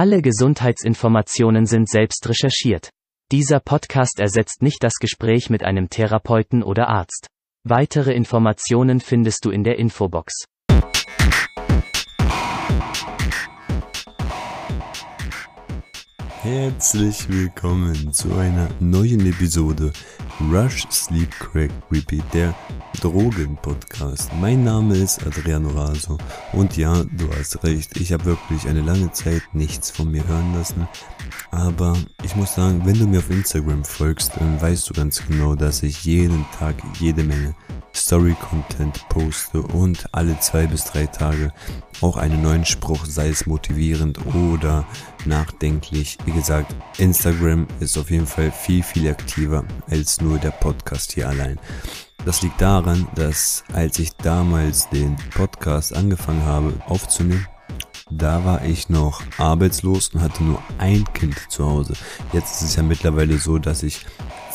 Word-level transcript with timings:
Alle 0.00 0.22
Gesundheitsinformationen 0.22 1.66
sind 1.66 1.88
selbst 1.88 2.28
recherchiert. 2.28 2.90
Dieser 3.32 3.58
Podcast 3.58 4.20
ersetzt 4.20 4.62
nicht 4.62 4.84
das 4.84 4.94
Gespräch 5.00 5.50
mit 5.50 5.64
einem 5.64 5.90
Therapeuten 5.90 6.62
oder 6.62 6.86
Arzt. 6.86 7.26
Weitere 7.64 8.12
Informationen 8.12 9.00
findest 9.00 9.44
du 9.44 9.50
in 9.50 9.64
der 9.64 9.76
Infobox. 9.80 10.44
Herzlich 16.50 17.28
willkommen 17.28 18.10
zu 18.14 18.34
einer 18.34 18.70
neuen 18.80 19.20
Episode 19.26 19.92
Rush 20.50 20.86
Sleep 20.90 21.30
Crack 21.30 21.70
Repeat, 21.92 22.24
der 22.32 22.54
Drogen-Podcast. 23.02 24.30
Mein 24.40 24.64
Name 24.64 24.96
ist 24.96 25.26
Adriano 25.26 25.68
Raso 25.68 26.16
und 26.54 26.74
ja, 26.78 27.04
du 27.04 27.28
hast 27.38 27.62
recht, 27.64 27.98
ich 28.00 28.14
habe 28.14 28.24
wirklich 28.24 28.66
eine 28.66 28.80
lange 28.80 29.12
Zeit 29.12 29.42
nichts 29.52 29.90
von 29.90 30.10
mir 30.10 30.26
hören 30.26 30.54
lassen. 30.54 30.88
Aber 31.50 31.96
ich 32.22 32.36
muss 32.36 32.54
sagen, 32.54 32.82
wenn 32.84 32.98
du 32.98 33.06
mir 33.06 33.18
auf 33.18 33.30
Instagram 33.30 33.84
folgst, 33.84 34.32
dann 34.38 34.60
weißt 34.60 34.88
du 34.88 34.94
ganz 34.94 35.22
genau, 35.26 35.54
dass 35.54 35.82
ich 35.82 36.04
jeden 36.04 36.44
Tag 36.58 36.74
jede 36.98 37.24
Menge 37.24 37.54
Story-Content 37.94 39.08
poste 39.08 39.62
und 39.62 40.06
alle 40.12 40.38
zwei 40.40 40.66
bis 40.66 40.84
drei 40.84 41.06
Tage 41.06 41.52
auch 42.00 42.16
einen 42.16 42.42
neuen 42.42 42.64
Spruch, 42.64 43.04
sei 43.06 43.28
es 43.28 43.46
motivierend 43.46 44.18
oder 44.34 44.84
nachdenklich. 45.24 46.18
Wie 46.24 46.32
gesagt, 46.32 46.74
Instagram 46.98 47.66
ist 47.80 47.98
auf 47.98 48.10
jeden 48.10 48.26
Fall 48.26 48.52
viel, 48.52 48.82
viel 48.82 49.10
aktiver 49.10 49.64
als 49.90 50.20
nur 50.20 50.38
der 50.38 50.50
Podcast 50.50 51.12
hier 51.12 51.28
allein. 51.28 51.58
Das 52.24 52.42
liegt 52.42 52.60
daran, 52.60 53.08
dass 53.14 53.64
als 53.72 53.98
ich 53.98 54.12
damals 54.16 54.88
den 54.90 55.16
Podcast 55.34 55.94
angefangen 55.94 56.44
habe 56.44 56.74
aufzunehmen, 56.86 57.46
da 58.10 58.44
war 58.44 58.64
ich 58.64 58.88
noch 58.88 59.22
arbeitslos 59.38 60.08
und 60.08 60.22
hatte 60.22 60.44
nur 60.44 60.62
ein 60.78 61.04
Kind 61.12 61.36
zu 61.48 61.66
Hause. 61.66 61.94
Jetzt 62.32 62.56
ist 62.56 62.70
es 62.70 62.76
ja 62.76 62.82
mittlerweile 62.82 63.38
so, 63.38 63.58
dass 63.58 63.82
ich 63.82 64.06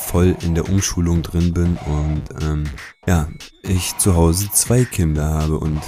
voll 0.04 0.36
in 0.42 0.54
der 0.54 0.68
Umschulung 0.68 1.22
drin 1.22 1.52
bin 1.52 1.78
und 1.86 2.22
ähm, 2.42 2.64
ja, 3.06 3.28
ich 3.62 3.96
zu 3.98 4.14
Hause 4.14 4.48
zwei 4.52 4.84
Kinder 4.84 5.24
habe 5.24 5.58
und 5.58 5.80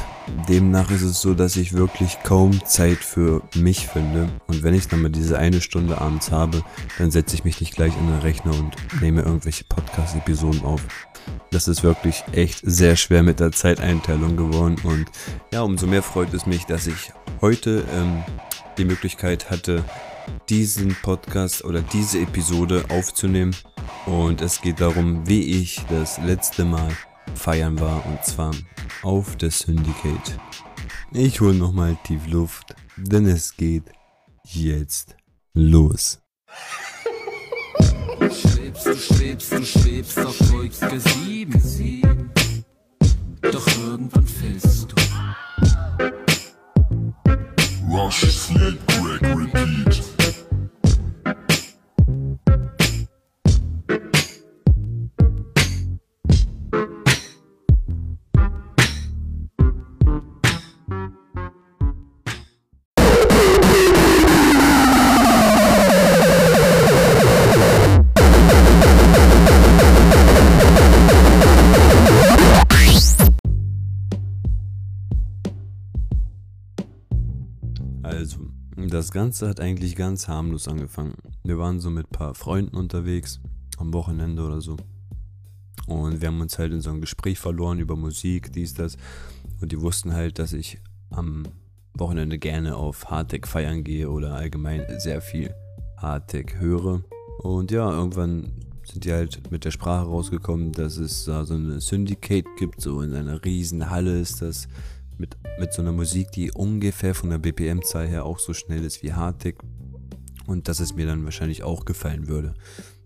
demnach 0.49 0.91
ist 0.91 1.03
es 1.03 1.21
so, 1.21 1.35
dass 1.35 1.57
ich 1.57 1.73
wirklich 1.73 2.19
kaum 2.23 2.65
Zeit 2.65 2.99
für 2.99 3.43
mich 3.55 3.87
finde. 3.87 4.29
Und 4.47 4.63
wenn 4.63 4.75
ich 4.75 4.89
dann 4.89 5.03
mal 5.03 5.11
diese 5.11 5.39
eine 5.39 5.61
Stunde 5.61 6.01
abends 6.01 6.31
habe, 6.31 6.63
dann 6.99 7.11
setze 7.11 7.37
ich 7.37 7.45
mich 7.45 7.61
nicht 7.61 7.75
gleich 7.75 7.97
an 7.97 8.09
den 8.09 8.19
Rechner 8.19 8.53
und 8.53 8.75
nehme 9.01 9.23
irgendwelche 9.23 9.65
Podcast-Episoden 9.65 10.65
auf. 10.65 10.83
Das 11.51 11.69
ist 11.69 11.83
wirklich 11.83 12.25
echt 12.33 12.61
sehr 12.63 12.97
schwer 12.97 13.23
mit 13.23 13.41
der 13.41 13.53
Zeiteinteilung 13.53 14.37
geworden. 14.37 14.77
Und 14.83 15.07
ja, 15.53 15.63
umso 15.63 15.87
mehr 15.87 16.03
freut 16.03 16.33
es 16.35 16.47
mich, 16.47 16.67
dass 16.67 16.87
ich 16.87 17.13
heute 17.41 17.85
ähm, 17.95 18.25
die 18.79 18.85
Möglichkeit 18.85 19.51
hatte, 19.51 19.85
diesen 20.49 20.95
Podcast 21.03 21.65
oder 21.65 21.83
diese 21.83 22.21
Episode 22.21 22.85
aufzunehmen. 22.89 23.55
Und 24.07 24.41
es 24.41 24.61
geht 24.61 24.81
darum, 24.81 25.27
wie 25.29 25.61
ich 25.61 25.85
das 25.89 26.19
letzte 26.19 26.65
Mal 26.65 26.91
feiern 27.35 27.79
war 27.81 28.05
und 28.07 28.25
zwar 28.25 28.55
auf 29.03 29.37
der 29.37 29.51
Syndicate. 29.51 30.39
Ich 31.13 31.41
hole 31.41 31.55
nochmal 31.55 31.97
tief 32.05 32.27
Luft, 32.27 32.75
denn 32.97 33.27
es 33.27 33.57
geht 33.57 33.85
jetzt 34.45 35.17
los. 35.55 36.21
Schwebst, 38.21 38.87
du 38.87 38.97
schwebst, 38.97 39.53
du 39.53 39.65
schwebst 39.65 40.19
auf 40.19 40.53
Wolke 40.53 41.01
7. 41.01 42.33
Doch 43.41 43.67
irgendwann 43.79 44.27
fällst 44.27 44.93
du. 44.93 44.97
Rush, 47.89 48.27
sleep, 48.31 48.79
crack, 48.87 49.23
repeat. 49.37 50.06
Ganze 79.17 79.49
hat 79.49 79.61
eigentlich 79.61 79.97
ganz 79.97 80.29
harmlos 80.29 80.69
angefangen. 80.69 81.15
Wir 81.43 81.57
waren 81.57 81.81
so 81.81 81.89
mit 81.89 82.07
ein 82.09 82.13
paar 82.13 82.35
Freunden 82.35 82.77
unterwegs, 82.77 83.41
am 83.79 83.95
Wochenende 83.95 84.45
oder 84.45 84.61
so. 84.61 84.77
Und 85.87 86.21
wir 86.21 86.29
haben 86.29 86.43
uns 86.43 86.59
halt 86.59 86.75
in 86.75 86.83
so 86.83 86.91
ein 86.91 87.01
Gespräch 87.01 87.39
verloren 87.39 87.79
über 87.79 87.97
Musik, 87.97 88.53
dies, 88.53 88.75
das. 88.75 88.99
Und 89.63 89.73
die 89.73 89.81
wussten 89.81 90.13
halt, 90.13 90.39
dass 90.39 90.53
ich 90.53 90.83
am 91.09 91.45
Wochenende 91.95 92.39
gerne 92.39 92.77
auf 92.77 93.07
Hardtech 93.07 93.47
feiern 93.47 93.85
gehe 93.85 94.11
oder 94.11 94.35
allgemein 94.35 94.85
sehr 94.99 95.23
viel 95.23 95.55
Hardtech 95.97 96.57
höre. 96.59 97.03
Und 97.39 97.71
ja, 97.71 97.91
irgendwann 97.91 98.53
sind 98.85 99.07
die 99.07 99.13
halt 99.13 99.51
mit 99.51 99.65
der 99.65 99.71
Sprache 99.71 100.05
rausgekommen, 100.05 100.73
dass 100.73 100.99
es 100.99 101.25
da 101.25 101.47
so 101.47 101.55
eine 101.55 101.81
Syndicate 101.81 102.55
gibt, 102.59 102.83
so 102.83 103.01
in 103.01 103.15
einer 103.15 103.43
riesen 103.43 103.89
Halle 103.89 104.21
ist 104.21 104.43
das 104.43 104.69
mit, 105.19 105.37
mit 105.59 105.73
so 105.73 105.83
einer 105.83 105.93
Musik, 105.93 106.31
die 106.33 106.53
ungefähr 106.53 107.15
von 107.15 107.31
der 107.31 107.39
BPM-Zahl 107.39 108.07
her 108.07 108.25
auch 108.25 108.39
so 108.39 108.55
schnell 108.55 108.85
ist 108.85 109.03
wie 109.03 109.13
Hardtech. 109.13 109.57
Und 110.47 110.69
dass 110.69 110.81
es 110.81 110.95
mir 110.95 111.07
dann 111.07 111.25
wahrscheinlich 111.25 111.63
auch 111.63 111.85
gefallen 111.85 112.29
würde. 112.29 112.55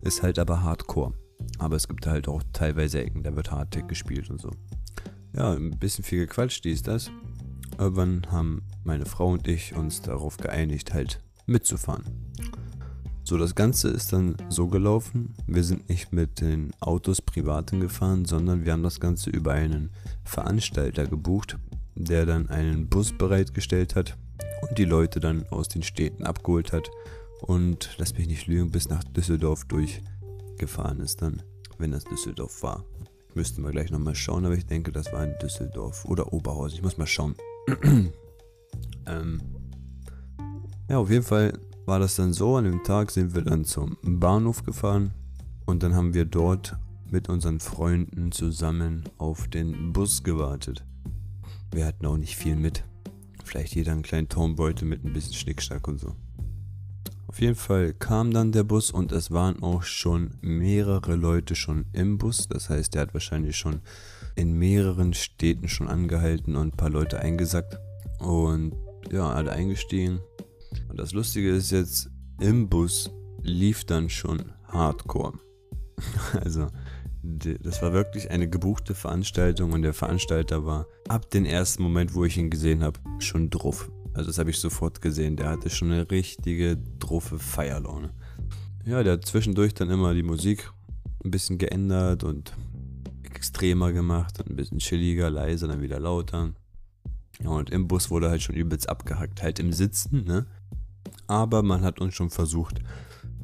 Ist 0.03 0.22
halt 0.22 0.38
aber 0.38 0.62
Hardcore. 0.62 1.15
Aber 1.59 1.76
es 1.76 1.88
gibt 1.88 2.06
halt 2.06 2.28
auch 2.28 2.43
teilweise 2.53 3.03
Ecken, 3.03 3.22
da 3.22 3.34
wird 3.34 3.50
Hardtech 3.50 3.87
gespielt 3.87 4.31
und 4.31 4.41
so. 4.41 4.50
Ja, 5.34 5.53
ein 5.53 5.78
bisschen 5.78 6.04
viel 6.04 6.26
gequatscht, 6.26 6.65
die 6.65 6.72
ist 6.72 6.87
das. 6.87 7.10
Irgendwann 7.78 8.26
haben 8.31 8.62
meine 8.84 9.06
Frau 9.06 9.28
und 9.28 9.49
ich 9.49 9.75
uns 9.75 10.03
darauf 10.03 10.37
geeinigt, 10.37 10.93
halt 10.93 11.22
mitzufahren. 11.47 12.04
So, 13.25 13.38
das 13.38 13.54
Ganze 13.54 13.88
ist 13.88 14.12
dann 14.12 14.34
so 14.49 14.66
gelaufen, 14.66 15.34
wir 15.47 15.62
sind 15.62 15.88
nicht 15.88 16.12
mit 16.12 16.41
den 16.41 16.72
Autos 16.81 17.22
privaten 17.22 17.78
gefahren, 17.78 18.25
sondern 18.25 18.65
wir 18.65 18.72
haben 18.72 18.82
das 18.82 18.99
Ganze 18.99 19.31
über 19.31 19.53
einen 19.53 19.91
Veranstalter 20.25 21.06
gebucht, 21.06 21.56
der 22.05 22.27
dann 22.27 22.49
einen 22.49 22.88
Bus 22.88 23.12
bereitgestellt 23.16 23.94
hat 23.94 24.16
und 24.62 24.78
die 24.78 24.84
Leute 24.84 25.21
dann 25.21 25.47
aus 25.49 25.69
den 25.69 25.83
Städten 25.83 26.25
abgeholt 26.25 26.72
hat 26.72 26.91
und, 27.43 27.94
lass 27.99 28.16
mich 28.16 28.27
nicht 28.27 28.47
lügen, 28.47 28.71
bis 28.71 28.88
nach 28.88 29.03
Düsseldorf 29.05 29.65
durchgefahren 29.65 31.00
ist 31.00 31.22
dann, 31.22 31.43
wenn 31.78 31.93
das 31.93 32.05
Düsseldorf 32.05 32.62
war. 32.62 32.84
Müssten 33.34 33.62
wir 33.62 33.71
gleich 33.71 33.91
nochmal 33.91 34.15
schauen, 34.15 34.44
aber 34.44 34.55
ich 34.55 34.66
denke, 34.66 34.93
das 34.93 35.12
war 35.12 35.25
in 35.25 35.34
Düsseldorf 35.41 36.05
oder 36.05 36.33
Oberhausen. 36.33 36.77
Ich 36.77 36.83
muss 36.83 36.99
mal 36.99 37.06
schauen. 37.06 37.34
ähm, 39.06 39.41
ja, 40.88 40.99
auf 40.99 41.11
jeden 41.11 41.25
Fall 41.25 41.53
war 41.87 41.99
das 41.99 42.17
dann 42.17 42.32
so. 42.32 42.56
An 42.56 42.65
dem 42.65 42.82
Tag 42.82 43.11
sind 43.11 43.34
wir 43.34 43.43
dann 43.43 43.65
zum 43.65 43.97
Bahnhof 44.03 44.65
gefahren 44.65 45.12
und 45.65 45.82
dann 45.82 45.94
haben 45.94 46.15
wir 46.15 46.25
dort 46.25 46.77
mit 47.11 47.28
unseren 47.28 47.61
Freunden 47.61 48.32
zusammen 48.32 49.05
auf 49.19 49.49
den 49.49 49.93
Bus 49.93 50.22
gewartet. 50.22 50.84
Wir 51.72 51.86
hatten 51.86 52.06
auch 52.06 52.16
nicht 52.16 52.36
viel 52.36 52.56
mit. 52.56 52.84
Vielleicht 53.44 53.75
jeder 53.75 53.92
einen 53.92 54.03
kleinen 54.03 54.28
Tonbeutel 54.28 54.86
mit 54.86 55.04
ein 55.04 55.12
bisschen 55.12 55.34
Schnickschnack 55.34 55.86
und 55.88 55.98
so. 55.98 56.14
Auf 57.31 57.41
jeden 57.41 57.54
Fall 57.54 57.94
kam 57.94 58.32
dann 58.32 58.50
der 58.50 58.64
Bus 58.64 58.91
und 58.91 59.12
es 59.12 59.31
waren 59.31 59.62
auch 59.62 59.84
schon 59.84 60.34
mehrere 60.41 61.14
Leute 61.14 61.54
schon 61.54 61.86
im 61.92 62.19
Bus. 62.19 62.48
Das 62.48 62.69
heißt, 62.70 62.97
er 62.97 63.03
hat 63.03 63.14
wahrscheinlich 63.14 63.56
schon 63.56 63.82
in 64.34 64.53
mehreren 64.54 65.14
Städten 65.14 65.69
schon 65.69 65.86
angehalten 65.86 66.56
und 66.56 66.75
ein 66.75 66.76
paar 66.76 66.91
Leute 66.91 67.20
eingesackt. 67.20 67.78
Und 68.19 68.75
ja, 69.12 69.31
alle 69.31 69.52
eingestiegen. 69.52 70.19
Und 70.88 70.98
das 70.98 71.12
Lustige 71.12 71.50
ist 71.50 71.70
jetzt, 71.70 72.10
im 72.40 72.69
Bus 72.69 73.11
lief 73.43 73.84
dann 73.84 74.11
schon 74.11 74.52
Hardcore. 74.69 75.38
Also 76.43 76.67
das 77.22 77.82
war 77.82 77.93
wirklich 77.93 78.31
eine 78.31 78.49
gebuchte 78.49 78.94
Veranstaltung 78.94 79.72
und 79.72 79.82
der 79.82 79.93
Veranstalter 79.93 80.64
war 80.64 80.87
ab 81.08 81.31
dem 81.31 81.44
ersten 81.44 81.82
Moment, 81.82 82.14
wo 82.14 82.25
ich 82.25 82.38
ihn 82.38 82.50
gesehen 82.50 82.82
habe, 82.82 82.99
schon 83.19 83.50
druff. 83.50 83.90
Also 84.14 84.28
das 84.28 84.38
habe 84.38 84.50
ich 84.50 84.58
sofort 84.58 85.00
gesehen. 85.00 85.37
Der 85.37 85.50
hatte 85.50 85.70
schon 85.70 85.93
eine 85.93 86.11
richtige 86.11 86.78
druffe 86.99 87.38
Feierlaune. 87.38 88.11
Ja, 88.84 89.02
der 89.02 89.14
hat 89.14 89.26
zwischendurch 89.26 89.75
dann 89.75 89.90
immer 89.90 90.14
die 90.14 90.22
Musik 90.22 90.72
ein 91.25 91.31
bisschen 91.31 91.58
geändert 91.58 92.25
und 92.25 92.55
extremer 93.22 93.93
gemacht 93.93 94.40
und 94.40 94.50
ein 94.50 94.56
bisschen 94.56 94.78
chilliger, 94.78 95.31
leiser, 95.31 95.69
dann 95.69 95.82
wieder 95.82 96.00
lauter. 96.00 96.52
Ja, 97.43 97.50
und 97.50 97.70
im 97.70 97.88
Bus 97.88 98.11
wurde 98.11 98.31
halt 98.31 98.43
schon 98.43 98.56
übelst 98.56 98.88
abgehackt, 98.88 99.43
halt 99.43 99.58
im 99.58 99.72
Sitzen, 99.72 100.25
ne? 100.25 100.46
Aber 101.26 101.62
man 101.62 101.82
hat 101.82 102.00
uns 102.00 102.14
schon 102.14 102.31
versucht 102.31 102.81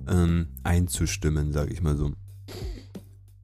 ähm, 0.08 0.48
einzustimmen, 0.64 1.52
sag 1.52 1.70
ich 1.70 1.82
mal 1.82 1.96
so. 1.96 2.12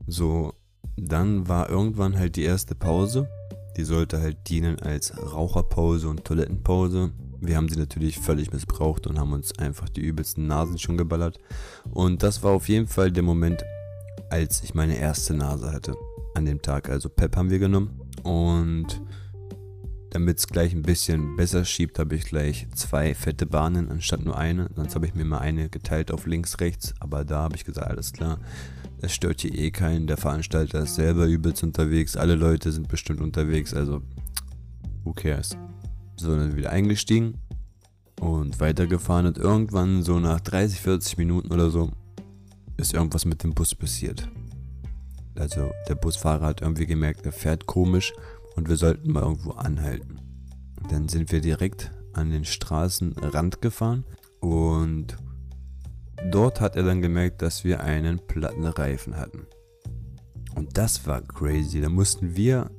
So, 0.07 0.55
dann 0.97 1.49
war 1.49 1.69
irgendwann 1.69 2.19
halt 2.19 2.37
die 2.37 2.45
erste 2.45 2.75
Pause. 2.75 3.29
Die 3.77 3.85
sollte 3.85 4.21
halt 4.21 4.49
dienen 4.49 4.79
als 4.81 5.17
Raucherpause 5.17 6.09
und 6.09 6.25
Toilettenpause. 6.25 7.13
wir 7.41 7.57
haben 7.57 7.69
sie 7.69 7.79
natürlich 7.79 8.19
völlig 8.19 8.53
missbraucht 8.53 9.07
und 9.07 9.19
haben 9.19 9.33
uns 9.33 9.59
einfach 9.59 9.89
die 9.89 10.03
übelsten 10.03 10.47
Nasen 10.47 10.79
schon 10.79 10.97
geballert. 10.97 11.39
Und 11.91 12.23
das 12.23 12.43
war 12.43 12.53
auf 12.53 12.69
jeden 12.69 12.87
Fall 12.87 13.11
der 13.11 13.23
Moment, 13.23 13.65
als 14.31 14.63
ich 14.63 14.75
meine 14.75 14.97
erste 14.97 15.35
Nase 15.35 15.73
hatte 15.73 15.97
an 16.35 16.45
dem 16.45 16.63
Tag. 16.63 16.89
Also 16.89 17.09
Pep 17.09 17.37
haben 17.37 17.51
wir 17.51 17.59
genommen 17.59 18.01
und 18.23 19.01
damit 20.13 20.39
es 20.39 20.47
gleich 20.47 20.75
ein 20.75 20.83
bisschen 20.83 21.37
besser 21.37 21.65
schiebt, 21.65 21.99
habe 21.99 22.15
ich 22.15 22.27
gleich 22.27 22.67
zwei 22.75 23.15
fette 23.15 23.47
Bahnen 23.47 23.91
anstatt 23.91 24.23
nur 24.23 24.37
eine. 24.37 24.69
Sonst 24.77 24.95
habe 24.95 25.07
ich 25.07 25.15
mir 25.15 25.25
mal 25.25 25.39
eine 25.39 25.71
geteilt 25.71 26.13
auf 26.13 26.27
links, 26.27 26.61
rechts. 26.61 26.93
Aber 27.01 27.25
da 27.25 27.39
habe 27.39 27.57
ich 27.57 27.65
gesagt, 27.65 27.89
alles 27.89 28.13
klar, 28.13 28.39
es 29.01 29.15
stört 29.15 29.41
hier 29.41 29.55
eh 29.55 29.71
keinen. 29.71 30.07
Der 30.07 30.19
Veranstalter 30.19 30.83
ist 30.83 30.97
selber 30.97 31.25
übelst 31.25 31.63
unterwegs. 31.63 32.15
Alle 32.19 32.35
Leute 32.35 32.73
sind 32.73 32.89
bestimmt 32.89 33.23
unterwegs. 33.23 33.73
Also, 33.73 34.03
who 35.03 35.15
cares? 35.15 35.57
So, 36.17 36.37
dann 36.37 36.57
wieder 36.57 36.71
eingestiegen 36.73 37.39
und 38.21 38.61
weitergefahren. 38.61 39.25
Und 39.25 39.39
irgendwann, 39.39 40.03
so 40.03 40.21
nach 40.21 40.41
30, 40.41 40.79
40 40.79 41.17
Minuten 41.17 41.51
oder 41.51 41.71
so, 41.71 41.91
ist 42.77 42.93
irgendwas 42.93 43.25
mit 43.25 43.43
dem 43.43 43.55
Bus 43.55 43.75
passiert. 43.75 44.29
Also, 45.37 45.73
der 45.89 45.95
Busfahrer 45.95 46.45
hat 46.45 46.61
irgendwie 46.61 46.85
gemerkt, 46.85 47.25
er 47.25 47.33
fährt 47.33 47.65
komisch 47.65 48.13
und 48.57 48.69
wir 48.69 48.77
sollten 48.77 49.13
mal 49.13 49.23
irgendwo 49.23 49.53
anhalten. 49.53 50.19
Dann 50.89 51.09
sind 51.09 51.33
wir 51.33 51.41
direkt 51.41 51.91
an 52.13 52.31
den 52.31 52.45
Straßenrand 52.45 53.63
gefahren 53.63 54.05
und 54.41 55.17
dort 56.31 56.61
hat 56.61 56.77
er 56.77 56.83
dann 56.83 57.03
gemerkt, 57.03 57.43
dass 57.43 57.65
wir 57.65 57.81
einen 57.81 58.19
platten 58.27 58.67
Reifen 58.67 59.17
hatten. 59.17 59.47
Und 60.55 60.77
das 60.77 61.07
war 61.07 61.23
crazy. 61.23 61.81
Da 61.81 61.89
mussten 61.89 62.37
wir 62.37 62.71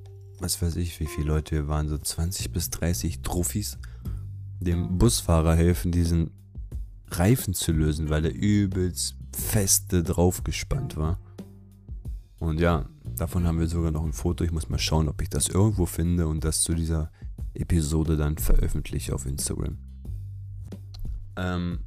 was 0.43 0.61
weiß 0.61 0.75
ich, 0.75 0.99
wie 0.99 1.05
viele 1.05 1.27
Leute 1.27 1.55
wir 1.55 1.67
waren, 1.67 1.87
so 1.87 1.97
20 1.97 2.51
bis 2.51 2.69
30 2.69 3.21
Trophys, 3.21 3.77
dem 4.59 4.97
Busfahrer 4.97 5.55
helfen, 5.55 5.91
diesen 5.91 6.31
Reifen 7.09 7.53
zu 7.53 7.71
lösen, 7.71 8.09
weil 8.09 8.25
er 8.25 8.33
übelst 8.33 9.15
feste 9.33 10.03
draufgespannt 10.03 10.97
war. 10.97 11.19
Und 12.39 12.59
ja, 12.59 12.85
davon 13.15 13.45
haben 13.45 13.59
wir 13.59 13.67
sogar 13.67 13.91
noch 13.91 14.03
ein 14.03 14.13
Foto. 14.13 14.43
Ich 14.43 14.51
muss 14.51 14.69
mal 14.69 14.79
schauen, 14.79 15.09
ob 15.09 15.21
ich 15.21 15.29
das 15.29 15.47
irgendwo 15.47 15.85
finde 15.85 16.27
und 16.27 16.43
das 16.43 16.61
zu 16.61 16.73
dieser 16.73 17.11
Episode 17.53 18.17
dann 18.17 18.37
veröffentliche 18.37 19.13
auf 19.13 19.25
Instagram. 19.25 19.77
Ähm, 21.35 21.79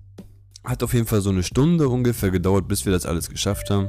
hat 0.65 0.83
auf 0.83 0.95
jeden 0.95 1.07
Fall 1.07 1.21
so 1.21 1.31
eine 1.31 1.43
Stunde 1.43 1.89
ungefähr 1.89 2.31
gedauert, 2.31 2.69
bis 2.69 2.85
wir 2.85 2.93
das 2.93 3.07
alles 3.07 3.31
geschafft 3.31 3.71
haben 3.71 3.89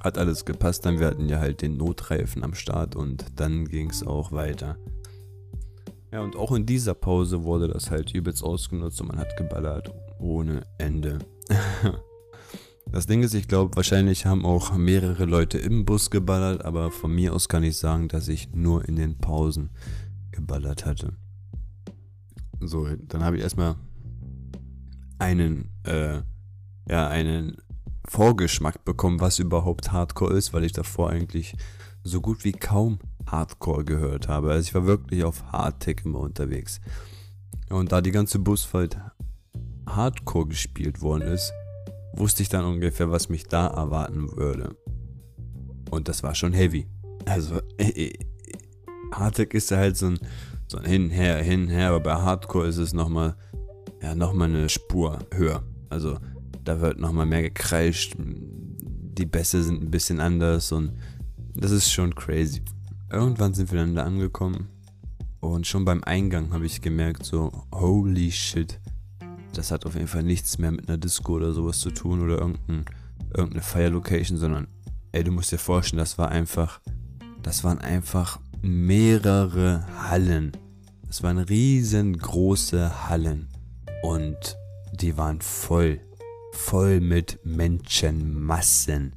hat 0.00 0.18
alles 0.18 0.44
gepasst. 0.44 0.84
Dann 0.86 0.98
wir 0.98 1.06
hatten 1.06 1.28
ja 1.28 1.38
halt 1.38 1.62
den 1.62 1.76
Notreifen 1.76 2.44
am 2.44 2.54
Start 2.54 2.96
und 2.96 3.26
dann 3.36 3.66
ging 3.66 3.90
es 3.90 4.06
auch 4.06 4.32
weiter. 4.32 4.76
Ja, 6.10 6.22
und 6.22 6.36
auch 6.36 6.52
in 6.52 6.64
dieser 6.64 6.94
Pause 6.94 7.44
wurde 7.44 7.68
das 7.68 7.90
halt 7.90 8.14
übelst 8.14 8.42
ausgenutzt 8.42 9.00
und 9.00 9.08
man 9.08 9.18
hat 9.18 9.36
geballert 9.36 9.92
ohne 10.18 10.62
Ende. 10.78 11.18
das 12.90 13.06
Ding 13.06 13.22
ist, 13.22 13.34
ich 13.34 13.48
glaube, 13.48 13.76
wahrscheinlich 13.76 14.26
haben 14.26 14.44
auch 14.44 14.76
mehrere 14.76 15.24
Leute 15.24 15.58
im 15.58 15.84
Bus 15.84 16.10
geballert, 16.10 16.64
aber 16.64 16.90
von 16.90 17.14
mir 17.14 17.34
aus 17.34 17.48
kann 17.48 17.62
ich 17.62 17.76
sagen, 17.76 18.08
dass 18.08 18.28
ich 18.28 18.50
nur 18.54 18.88
in 18.88 18.96
den 18.96 19.18
Pausen 19.18 19.70
geballert 20.30 20.86
hatte. 20.86 21.12
So, 22.60 22.88
dann 23.08 23.22
habe 23.22 23.36
ich 23.36 23.42
erstmal 23.42 23.76
einen, 25.18 25.70
äh, 25.84 26.22
ja, 26.88 27.08
einen 27.08 27.56
Vorgeschmack 28.06 28.84
bekommen, 28.84 29.20
was 29.20 29.38
überhaupt 29.38 29.92
Hardcore 29.92 30.34
ist, 30.34 30.52
weil 30.52 30.64
ich 30.64 30.72
davor 30.72 31.10
eigentlich 31.10 31.54
so 32.02 32.20
gut 32.20 32.44
wie 32.44 32.52
kaum 32.52 32.98
Hardcore 33.26 33.84
gehört 33.84 34.28
habe. 34.28 34.50
Also 34.50 34.66
ich 34.66 34.74
war 34.74 34.86
wirklich 34.86 35.24
auf 35.24 35.44
Hardtech 35.52 35.98
immer 36.04 36.20
unterwegs. 36.20 36.80
Und 37.68 37.92
da 37.92 38.00
die 38.00 38.12
ganze 38.12 38.38
Busfahrt 38.38 38.96
Hardcore 39.86 40.48
gespielt 40.48 41.02
worden 41.02 41.22
ist, 41.22 41.52
wusste 42.18 42.42
ich 42.42 42.48
dann 42.48 42.64
ungefähr, 42.64 43.10
was 43.10 43.28
mich 43.28 43.44
da 43.44 43.68
erwarten 43.68 44.36
würde. 44.36 44.76
Und 45.90 46.08
das 46.08 46.22
war 46.22 46.34
schon 46.34 46.52
heavy. 46.52 46.86
Also, 47.26 47.60
äh, 47.78 48.12
Hardtech 49.12 49.54
ist 49.54 49.70
halt 49.70 49.96
so 49.96 50.06
ein, 50.06 50.18
so 50.66 50.78
ein 50.78 50.84
Hin-Her, 50.84 51.42
Hin-Her, 51.42 51.88
aber 51.88 52.00
bei 52.00 52.14
Hardcore 52.14 52.68
ist 52.68 52.76
es 52.76 52.92
nochmal, 52.92 53.36
ja, 54.02 54.14
nochmal 54.14 54.48
eine 54.48 54.68
Spur 54.68 55.18
höher. 55.32 55.62
Also, 55.88 56.18
da 56.64 56.80
wird 56.80 56.98
nochmal 56.98 57.26
mehr 57.26 57.42
gekreischt. 57.42 58.14
Die 58.18 59.26
Bässe 59.26 59.62
sind 59.62 59.82
ein 59.82 59.90
bisschen 59.90 60.20
anders 60.20 60.70
und 60.72 60.92
das 61.54 61.70
ist 61.70 61.90
schon 61.90 62.14
crazy. 62.14 62.62
Irgendwann 63.10 63.54
sind 63.54 63.72
wir 63.72 63.80
dann 63.80 63.94
da 63.94 64.04
angekommen 64.04 64.68
und 65.40 65.66
schon 65.66 65.84
beim 65.84 66.04
Eingang 66.04 66.52
habe 66.52 66.66
ich 66.66 66.82
gemerkt, 66.82 67.24
so, 67.24 67.50
holy 67.72 68.30
shit, 68.30 68.78
das 69.58 69.70
hat 69.70 69.84
auf 69.86 69.94
jeden 69.94 70.08
Fall 70.08 70.22
nichts 70.22 70.58
mehr 70.58 70.70
mit 70.70 70.88
einer 70.88 70.98
Disco 70.98 71.34
oder 71.34 71.52
sowas 71.52 71.80
zu 71.80 71.90
tun 71.90 72.22
oder 72.22 72.38
irgendein, 72.38 72.84
irgendeine 73.34 73.62
Fire 73.62 73.88
Location, 73.88 74.38
sondern, 74.38 74.68
ey, 75.12 75.24
du 75.24 75.32
musst 75.32 75.52
dir 75.52 75.58
vorstellen, 75.58 75.98
das 75.98 76.16
war 76.18 76.30
einfach, 76.30 76.80
das 77.42 77.64
waren 77.64 77.78
einfach 77.78 78.40
mehrere 78.62 79.86
Hallen. 80.08 80.52
Das 81.06 81.22
waren 81.22 81.38
riesengroße 81.38 83.08
Hallen 83.08 83.48
und 84.02 84.56
die 84.92 85.16
waren 85.16 85.40
voll 85.40 86.00
voll 86.58 87.00
mit 87.00 87.38
Menschenmassen. 87.44 89.14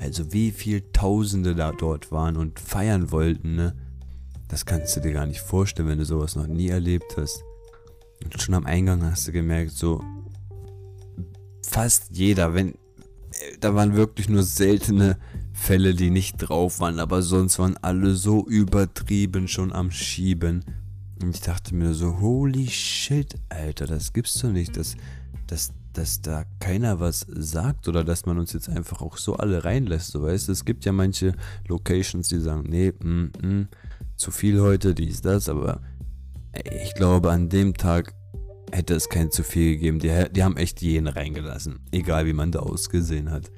Also 0.00 0.32
wie 0.32 0.50
viel 0.50 0.82
Tausende 0.92 1.54
da 1.54 1.70
dort 1.70 2.10
waren 2.10 2.36
und 2.36 2.58
feiern 2.58 3.12
wollten, 3.12 3.54
ne? 3.54 3.76
Das 4.48 4.66
kannst 4.66 4.96
du 4.96 5.00
dir 5.00 5.12
gar 5.12 5.26
nicht 5.26 5.40
vorstellen, 5.40 5.88
wenn 5.88 5.98
du 5.98 6.04
sowas 6.04 6.34
noch 6.34 6.46
nie 6.46 6.68
erlebt 6.68 7.16
hast. 7.16 7.44
Schon 8.38 8.54
am 8.54 8.66
Eingang 8.66 9.02
hast 9.04 9.28
du 9.28 9.32
gemerkt, 9.32 9.72
so 9.72 10.02
fast 11.62 12.10
jeder, 12.10 12.54
wenn 12.54 12.74
da 13.60 13.74
waren 13.74 13.94
wirklich 13.94 14.28
nur 14.28 14.42
seltene 14.42 15.18
Fälle, 15.52 15.94
die 15.94 16.10
nicht 16.10 16.36
drauf 16.36 16.80
waren, 16.80 16.98
aber 16.98 17.22
sonst 17.22 17.58
waren 17.58 17.76
alle 17.78 18.14
so 18.14 18.46
übertrieben 18.46 19.48
schon 19.48 19.72
am 19.72 19.90
Schieben. 19.90 20.64
Und 21.22 21.36
ich 21.36 21.42
dachte 21.42 21.74
mir 21.74 21.94
so, 21.94 22.20
holy 22.20 22.68
shit, 22.68 23.34
Alter, 23.48 23.86
das 23.86 24.12
gibt's 24.12 24.40
doch 24.40 24.50
nicht. 24.50 24.76
Das, 24.76 24.96
das, 25.46 25.72
dass 25.92 26.20
da 26.20 26.44
keiner 26.58 27.00
was 27.00 27.26
sagt 27.28 27.86
oder 27.86 28.02
dass 28.02 28.26
man 28.26 28.38
uns 28.38 28.52
jetzt 28.52 28.68
einfach 28.68 29.02
auch 29.02 29.16
so 29.16 29.36
alle 29.36 29.64
reinlässt. 29.64 30.08
So 30.08 30.22
weißt 30.22 30.48
du, 30.48 30.52
es 30.52 30.64
gibt 30.64 30.84
ja 30.84 30.92
manche 30.92 31.34
Locations, 31.68 32.28
die 32.28 32.40
sagen, 32.40 32.64
nee, 32.68 32.92
mm, 32.92 33.30
mm, 33.40 33.68
zu 34.16 34.30
viel 34.30 34.60
heute, 34.60 34.94
dies, 34.94 35.20
das, 35.20 35.48
aber 35.48 35.80
ich 36.52 36.94
glaube, 36.94 37.30
an 37.30 37.48
dem 37.48 37.74
Tag 37.74 38.14
hätte 38.72 38.94
es 38.94 39.08
kein 39.08 39.30
zu 39.30 39.42
viel 39.42 39.74
gegeben. 39.74 39.98
Die, 39.98 40.24
die 40.32 40.42
haben 40.42 40.56
echt 40.56 40.80
jeden 40.82 41.06
reingelassen, 41.06 41.80
egal 41.90 42.26
wie 42.26 42.32
man 42.32 42.52
da 42.52 42.60
ausgesehen 42.60 43.30
hat. 43.30 43.50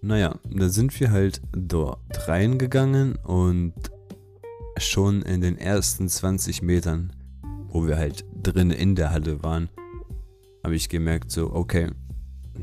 Naja, 0.00 0.38
da 0.44 0.68
sind 0.68 0.98
wir 1.00 1.10
halt 1.10 1.40
dort 1.52 2.28
reingegangen 2.28 3.16
und 3.16 3.74
schon 4.78 5.22
in 5.22 5.40
den 5.40 5.58
ersten 5.58 6.08
20 6.08 6.62
Metern, 6.62 7.12
wo 7.68 7.86
wir 7.86 7.96
halt 7.96 8.24
drin 8.40 8.70
in 8.70 8.94
der 8.94 9.10
Halle 9.10 9.42
waren, 9.42 9.68
habe 10.62 10.76
ich 10.76 10.88
gemerkt, 10.88 11.32
so, 11.32 11.52
okay, 11.52 11.90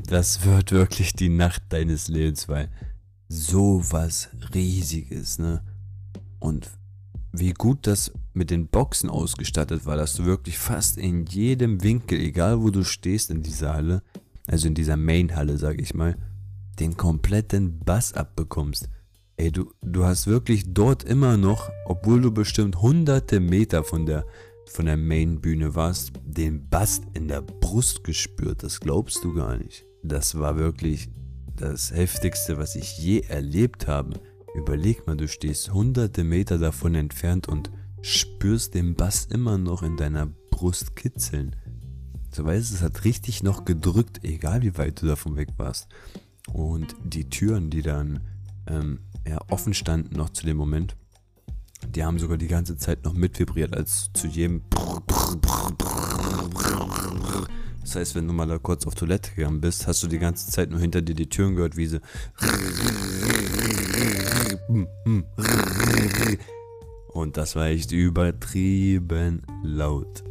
das 0.08 0.46
wird 0.46 0.72
wirklich 0.72 1.12
die 1.12 1.28
Nacht 1.28 1.62
deines 1.70 2.08
Lebens, 2.08 2.48
weil 2.48 2.70
so 3.28 3.82
was 3.90 4.30
Riesiges, 4.54 5.38
ne? 5.38 5.62
Und 6.38 6.70
wie 7.38 7.52
gut 7.52 7.86
das 7.86 8.12
mit 8.34 8.50
den 8.50 8.68
Boxen 8.68 9.10
ausgestattet 9.10 9.86
war, 9.86 9.96
dass 9.96 10.14
du 10.14 10.24
wirklich 10.24 10.58
fast 10.58 10.98
in 10.98 11.26
jedem 11.26 11.82
Winkel, 11.82 12.20
egal 12.20 12.62
wo 12.62 12.70
du 12.70 12.84
stehst 12.84 13.30
in 13.30 13.42
dieser 13.42 13.74
Halle, 13.74 14.02
also 14.46 14.68
in 14.68 14.74
dieser 14.74 14.96
Main-Halle, 14.96 15.58
sag 15.58 15.80
ich 15.80 15.94
mal, 15.94 16.16
den 16.78 16.96
kompletten 16.96 17.78
Bass 17.80 18.12
abbekommst. 18.12 18.88
Ey, 19.36 19.50
du, 19.50 19.72
du 19.82 20.04
hast 20.04 20.26
wirklich 20.26 20.72
dort 20.72 21.04
immer 21.04 21.36
noch, 21.36 21.70
obwohl 21.84 22.20
du 22.20 22.30
bestimmt 22.32 22.80
hunderte 22.80 23.40
Meter 23.40 23.84
von 23.84 24.06
der 24.06 24.24
von 24.68 24.86
der 24.86 24.96
Main-Bühne 24.96 25.74
warst, 25.74 26.12
den 26.24 26.68
Bass 26.68 27.00
in 27.14 27.28
der 27.28 27.42
Brust 27.42 28.04
gespürt. 28.04 28.62
Das 28.62 28.80
glaubst 28.80 29.22
du 29.24 29.32
gar 29.32 29.56
nicht. 29.56 29.86
Das 30.02 30.38
war 30.38 30.56
wirklich 30.56 31.08
das 31.56 31.92
Heftigste, 31.92 32.58
was 32.58 32.76
ich 32.76 32.98
je 32.98 33.20
erlebt 33.20 33.86
habe. 33.86 34.20
Überleg 34.56 35.06
mal, 35.06 35.16
du 35.16 35.28
stehst 35.28 35.72
hunderte 35.72 36.24
Meter 36.24 36.58
davon 36.58 36.94
entfernt 36.94 37.46
und 37.46 37.70
spürst 38.00 38.74
den 38.74 38.94
Bass 38.94 39.26
immer 39.26 39.58
noch 39.58 39.82
in 39.82 39.98
deiner 39.98 40.26
Brust 40.50 40.96
kitzeln. 40.96 41.54
Du 42.34 42.44
weißt, 42.44 42.72
es 42.72 42.80
hat 42.80 43.04
richtig 43.04 43.42
noch 43.42 43.66
gedrückt, 43.66 44.24
egal 44.24 44.62
wie 44.62 44.76
weit 44.78 45.02
du 45.02 45.06
davon 45.06 45.36
weg 45.36 45.50
warst. 45.58 45.88
Und 46.52 46.96
die 47.04 47.28
Türen, 47.28 47.68
die 47.68 47.82
dann 47.82 48.20
ähm, 48.66 49.00
ja, 49.26 49.38
offen 49.50 49.74
standen 49.74 50.16
noch 50.16 50.30
zu 50.30 50.46
dem 50.46 50.56
Moment, 50.56 50.96
die 51.88 52.04
haben 52.04 52.18
sogar 52.18 52.38
die 52.38 52.48
ganze 52.48 52.78
Zeit 52.78 53.04
noch 53.04 53.12
mitvibriert, 53.12 53.76
als 53.76 54.10
zu 54.14 54.26
jedem. 54.26 54.62
Das 57.82 57.94
heißt, 57.94 58.14
wenn 58.14 58.26
du 58.26 58.32
mal 58.32 58.46
da 58.46 58.58
kurz 58.58 58.86
auf 58.86 58.94
Toilette 58.94 59.32
gegangen 59.34 59.60
bist, 59.60 59.86
hast 59.86 60.02
du 60.02 60.06
die 60.06 60.18
ganze 60.18 60.50
Zeit 60.50 60.70
nur 60.70 60.80
hinter 60.80 61.02
dir 61.02 61.14
die 61.14 61.28
Türen 61.28 61.54
gehört, 61.54 61.76
wie 61.76 61.86
sie. 61.86 62.00
Und 67.08 67.36
das 67.36 67.56
war 67.56 67.66
echt 67.66 67.92
übertrieben 67.92 69.42
laut. 69.62 70.22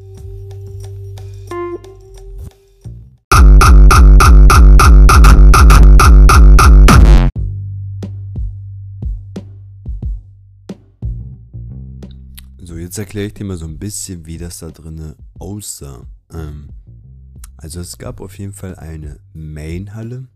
So, 12.58 12.76
jetzt 12.78 12.98
erkläre 12.98 13.28
ich 13.28 13.34
dir 13.34 13.46
mal 13.46 13.58
so 13.58 13.66
ein 13.66 13.80
bisschen, 13.80 14.26
wie 14.26 14.38
das 14.38 14.60
da 14.60 14.70
drin 14.70 15.16
aussah. 15.40 16.08
Ähm, 16.32 16.70
also 17.58 17.80
es 17.80 17.98
gab 17.98 18.22
auf 18.22 18.38
jeden 18.38 18.54
Fall 18.54 18.76
eine 18.76 19.20
Main-Halle 19.34 20.28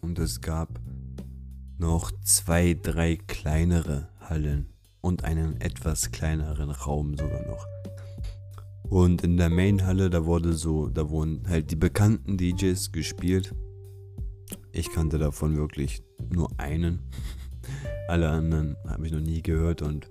und 0.00 0.18
es 0.18 0.40
gab 0.40 0.80
noch 1.78 2.12
zwei, 2.22 2.74
drei 2.80 3.16
kleinere 3.16 4.08
Hallen 4.20 4.68
und 5.00 5.24
einen 5.24 5.60
etwas 5.60 6.10
kleineren 6.12 6.70
Raum 6.70 7.16
sogar 7.16 7.46
noch. 7.46 7.66
Und 8.88 9.22
in 9.22 9.36
der 9.36 9.50
Main-Halle, 9.50 10.10
da 10.10 10.24
wurde 10.24 10.52
so, 10.52 10.88
da 10.88 11.08
wurden 11.10 11.42
halt 11.48 11.70
die 11.70 11.76
bekannten 11.76 12.36
DJs 12.36 12.92
gespielt. 12.92 13.54
Ich 14.72 14.92
kannte 14.92 15.18
davon 15.18 15.56
wirklich 15.56 16.02
nur 16.30 16.48
einen. 16.58 17.00
Alle 18.08 18.30
anderen 18.30 18.76
habe 18.86 19.06
ich 19.06 19.12
noch 19.12 19.20
nie 19.20 19.42
gehört 19.42 19.82
und 19.82 20.08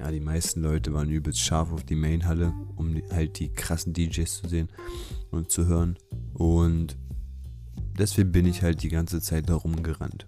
ja, 0.00 0.10
die 0.10 0.20
meisten 0.20 0.62
Leute 0.62 0.92
waren 0.94 1.10
übelst 1.10 1.40
scharf 1.40 1.72
auf 1.72 1.84
die 1.84 1.94
Main-Halle, 1.94 2.54
um 2.76 2.94
die, 2.94 3.04
halt 3.10 3.38
die 3.38 3.52
krassen 3.52 3.92
DJs 3.92 4.42
zu 4.42 4.48
sehen 4.48 4.68
und 5.30 5.50
zu 5.50 5.66
hören. 5.66 5.98
Und 6.34 6.96
deswegen 7.98 8.32
bin 8.32 8.46
ich 8.46 8.62
halt 8.62 8.82
die 8.82 8.88
ganze 8.88 9.20
Zeit 9.20 9.48
da 9.48 9.54
rumgerannt. 9.54 10.26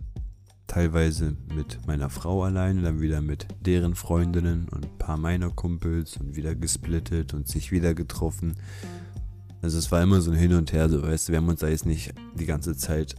Teilweise 0.72 1.36
mit 1.54 1.86
meiner 1.86 2.08
Frau 2.08 2.44
alleine, 2.44 2.80
dann 2.80 3.02
wieder 3.02 3.20
mit 3.20 3.46
deren 3.60 3.94
Freundinnen 3.94 4.70
und 4.70 4.86
ein 4.86 4.98
paar 4.98 5.18
meiner 5.18 5.50
Kumpels 5.50 6.16
und 6.16 6.34
wieder 6.34 6.54
gesplittet 6.54 7.34
und 7.34 7.46
sich 7.46 7.72
wieder 7.72 7.92
getroffen. 7.92 8.54
Also 9.60 9.76
es 9.76 9.92
war 9.92 10.02
immer 10.02 10.22
so 10.22 10.30
ein 10.30 10.36
Hin 10.38 10.54
und 10.54 10.72
Her, 10.72 10.88
so 10.88 11.02
weißt 11.02 11.28
du, 11.28 11.32
wir 11.32 11.40
haben 11.40 11.48
uns 11.50 11.60
da 11.60 11.68
jetzt 11.68 11.84
nicht 11.84 12.14
die 12.38 12.46
ganze 12.46 12.74
Zeit, 12.74 13.16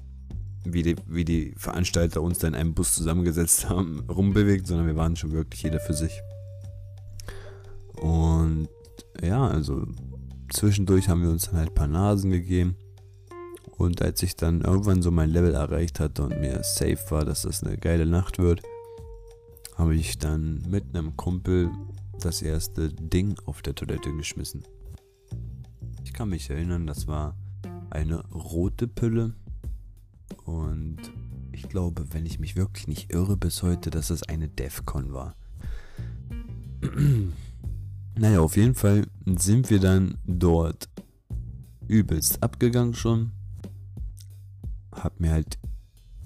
wie 0.65 0.81
die, 0.81 0.95
wie 1.05 1.25
die 1.25 1.53
Veranstalter 1.55 2.23
uns 2.23 2.39
da 2.39 2.47
in 2.47 2.55
einem 2.55 2.73
Bus 2.73 2.95
zusammengesetzt 2.95 3.69
haben, 3.69 3.99
rumbewegt, 4.09 4.65
sondern 4.65 4.87
wir 4.87 4.95
waren 4.95 5.15
schon 5.15 5.31
wirklich 5.31 5.61
jeder 5.61 5.79
für 5.79 5.93
sich. 5.93 6.23
Und 8.01 8.67
ja, 9.21 9.45
also 9.45 9.85
zwischendurch 10.49 11.07
haben 11.07 11.21
wir 11.21 11.29
uns 11.29 11.45
dann 11.51 11.57
halt 11.57 11.69
ein 11.69 11.75
paar 11.75 11.87
Nasen 11.87 12.31
gegeben. 12.31 12.77
Und 13.83 14.01
als 14.01 14.23
ich 14.23 14.37
dann 14.37 14.61
irgendwann 14.61 15.01
so 15.01 15.11
mein 15.11 15.29
Level 15.29 15.55
erreicht 15.55 15.99
hatte 15.99 16.23
und 16.23 16.39
mir 16.39 16.63
safe 16.63 16.99
war, 17.09 17.25
dass 17.25 17.41
das 17.41 17.63
eine 17.63 17.77
geile 17.77 18.05
Nacht 18.05 18.39
wird, 18.39 18.61
habe 19.75 19.93
ich 19.93 20.17
dann 20.17 20.63
mit 20.69 20.95
einem 20.95 21.17
Kumpel 21.17 21.69
das 22.21 22.41
erste 22.41 22.93
Ding 22.93 23.35
auf 23.45 23.61
der 23.61 23.75
Toilette 23.75 24.15
geschmissen. 24.15 24.63
Ich 26.05 26.13
kann 26.13 26.29
mich 26.29 26.49
erinnern, 26.49 26.87
das 26.87 27.07
war 27.07 27.35
eine 27.89 28.25
rote 28.29 28.87
Pille. 28.87 29.33
Und 30.45 30.99
ich 31.51 31.67
glaube, 31.67 32.05
wenn 32.13 32.25
ich 32.25 32.39
mich 32.39 32.55
wirklich 32.55 32.87
nicht 32.87 33.11
irre 33.11 33.35
bis 33.35 33.63
heute, 33.63 33.89
dass 33.89 34.11
es 34.11 34.23
eine 34.23 34.47
Defcon 34.47 35.13
war. 35.13 35.35
naja, 38.15 38.39
auf 38.39 38.55
jeden 38.55 38.75
Fall 38.75 39.07
sind 39.25 39.69
wir 39.69 39.81
dann 39.81 40.17
dort 40.25 40.87
übelst 41.89 42.41
abgegangen 42.41 42.93
schon 42.93 43.33
habe 44.95 45.15
mir 45.19 45.31
halt 45.31 45.57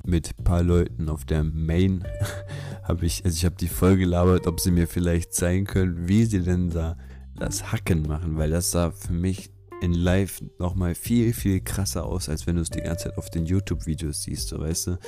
mit 0.05 0.33
ein 0.37 0.43
paar 0.43 0.63
Leuten 0.63 1.09
auf 1.09 1.25
der 1.25 1.43
Main 1.43 2.03
habe 2.83 3.05
ich, 3.05 3.25
also 3.25 3.35
ich 3.35 3.45
habe 3.45 3.55
die 3.55 3.67
voll 3.67 3.97
gelabert, 3.97 4.47
ob 4.47 4.59
sie 4.59 4.71
mir 4.71 4.87
vielleicht 4.87 5.33
zeigen 5.33 5.65
können, 5.65 6.07
wie 6.07 6.25
sie 6.25 6.41
denn 6.41 6.69
da 6.69 6.97
das 7.35 7.71
Hacken 7.71 8.03
machen, 8.03 8.37
weil 8.37 8.49
das 8.49 8.71
sah 8.71 8.91
für 8.91 9.13
mich 9.13 9.51
in 9.81 9.93
Live 9.93 10.41
nochmal 10.57 10.95
viel, 10.95 11.33
viel 11.33 11.59
krasser 11.59 12.05
aus, 12.05 12.29
als 12.29 12.47
wenn 12.47 12.55
du 12.55 12.61
es 12.61 12.69
die 12.69 12.81
ganze 12.81 13.09
Zeit 13.09 13.17
auf 13.17 13.29
den 13.29 13.45
YouTube-Videos 13.45 14.23
siehst, 14.23 14.47
so 14.47 14.59
weißt 14.59 14.87
du. 14.87 14.99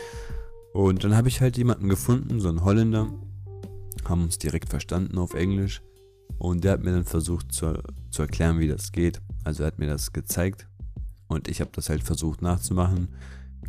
Und 0.74 1.04
dann 1.04 1.16
habe 1.16 1.28
ich 1.28 1.42
halt 1.42 1.58
jemanden 1.58 1.89
gefunden, 1.89 2.39
so 2.39 2.50
einen 2.50 2.63
Holländer, 2.63 3.08
haben 4.08 4.24
uns 4.24 4.38
direkt 4.38 4.70
verstanden 4.70 5.18
auf 5.18 5.34
Englisch 5.34 5.82
und 6.38 6.63
der 6.63 6.74
hat 6.74 6.84
mir 6.84 6.92
dann 6.92 7.06
versucht 7.06 7.51
zu, 7.51 7.82
zu 8.12 8.22
erklären, 8.22 8.60
wie 8.60 8.68
das 8.68 8.92
geht. 8.92 9.22
Also 9.44 9.63
er 9.63 9.68
hat 9.68 9.80
mir 9.80 9.88
das 9.88 10.13
gezeigt 10.13 10.68
und 11.28 11.48
ich 11.48 11.62
habe 11.62 11.72
das 11.74 11.89
halt 11.89 12.04
versucht 12.04 12.42
nachzumachen 12.42 13.10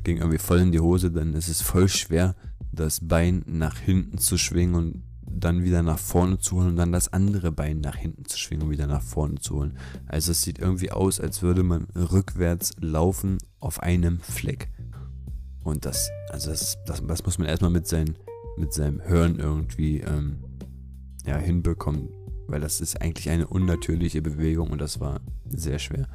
ging 0.05 0.19
irgendwie 0.19 0.39
voll 0.39 0.61
in 0.61 0.73
die 0.73 0.81
Hose, 0.81 1.11
dann 1.11 1.35
ist 1.35 1.49
es 1.49 1.63
voll 1.63 1.89
schwer, 1.89 2.35
das 2.73 3.01
Bein 3.07 3.45
nach 3.47 3.77
hinten 3.79 4.19
zu 4.19 4.39
schwingen 4.39 4.75
und 4.75 5.03
dann 5.23 5.63
wieder 5.63 5.83
nach 5.83 5.99
vorne 5.99 6.39
zu 6.39 6.57
holen 6.57 6.69
und 6.69 6.77
dann 6.77 6.93
das 6.93 7.13
andere 7.13 7.53
Bein 7.53 7.81
nach 7.81 7.97
hinten 7.97 8.25
zu 8.25 8.39
schwingen 8.39 8.65
und 8.65 8.71
wieder 8.71 8.87
nach 8.87 9.03
vorne 9.03 9.37
zu 9.37 9.57
holen. 9.57 9.77
Also 10.07 10.33
es 10.33 10.43
sieht 10.43 10.59
irgendwie 10.59 10.91
aus, 10.91 11.21
als 11.21 11.43
würde 11.43 11.63
man 11.63 11.85
rückwärts 11.95 12.73
laufen 12.81 13.39
auf 13.61 13.81
einem 13.81 14.21
Fleck. 14.21 14.71
Und 15.63 15.85
das, 15.85 16.11
also 16.31 16.51
das, 16.51 16.79
das, 16.87 17.07
das 17.07 17.25
muss 17.25 17.39
man 17.39 17.47
erstmal 17.47 17.71
mit, 17.71 17.87
sein, 17.87 18.17
mit 18.57 18.73
seinem 18.73 19.03
Hören 19.03 19.39
irgendwie 19.39 20.01
ähm, 20.01 20.39
ja, 21.27 21.37
hinbekommen, 21.37 22.09
weil 22.47 22.61
das 22.61 22.81
ist 22.81 23.01
eigentlich 23.01 23.31
eine 23.31 23.47
unnatürliche 23.47 24.23
Bewegung 24.23 24.71
und 24.71 24.81
das 24.81 25.01
war 25.01 25.21
sehr 25.49 25.79
schwer. 25.79 26.09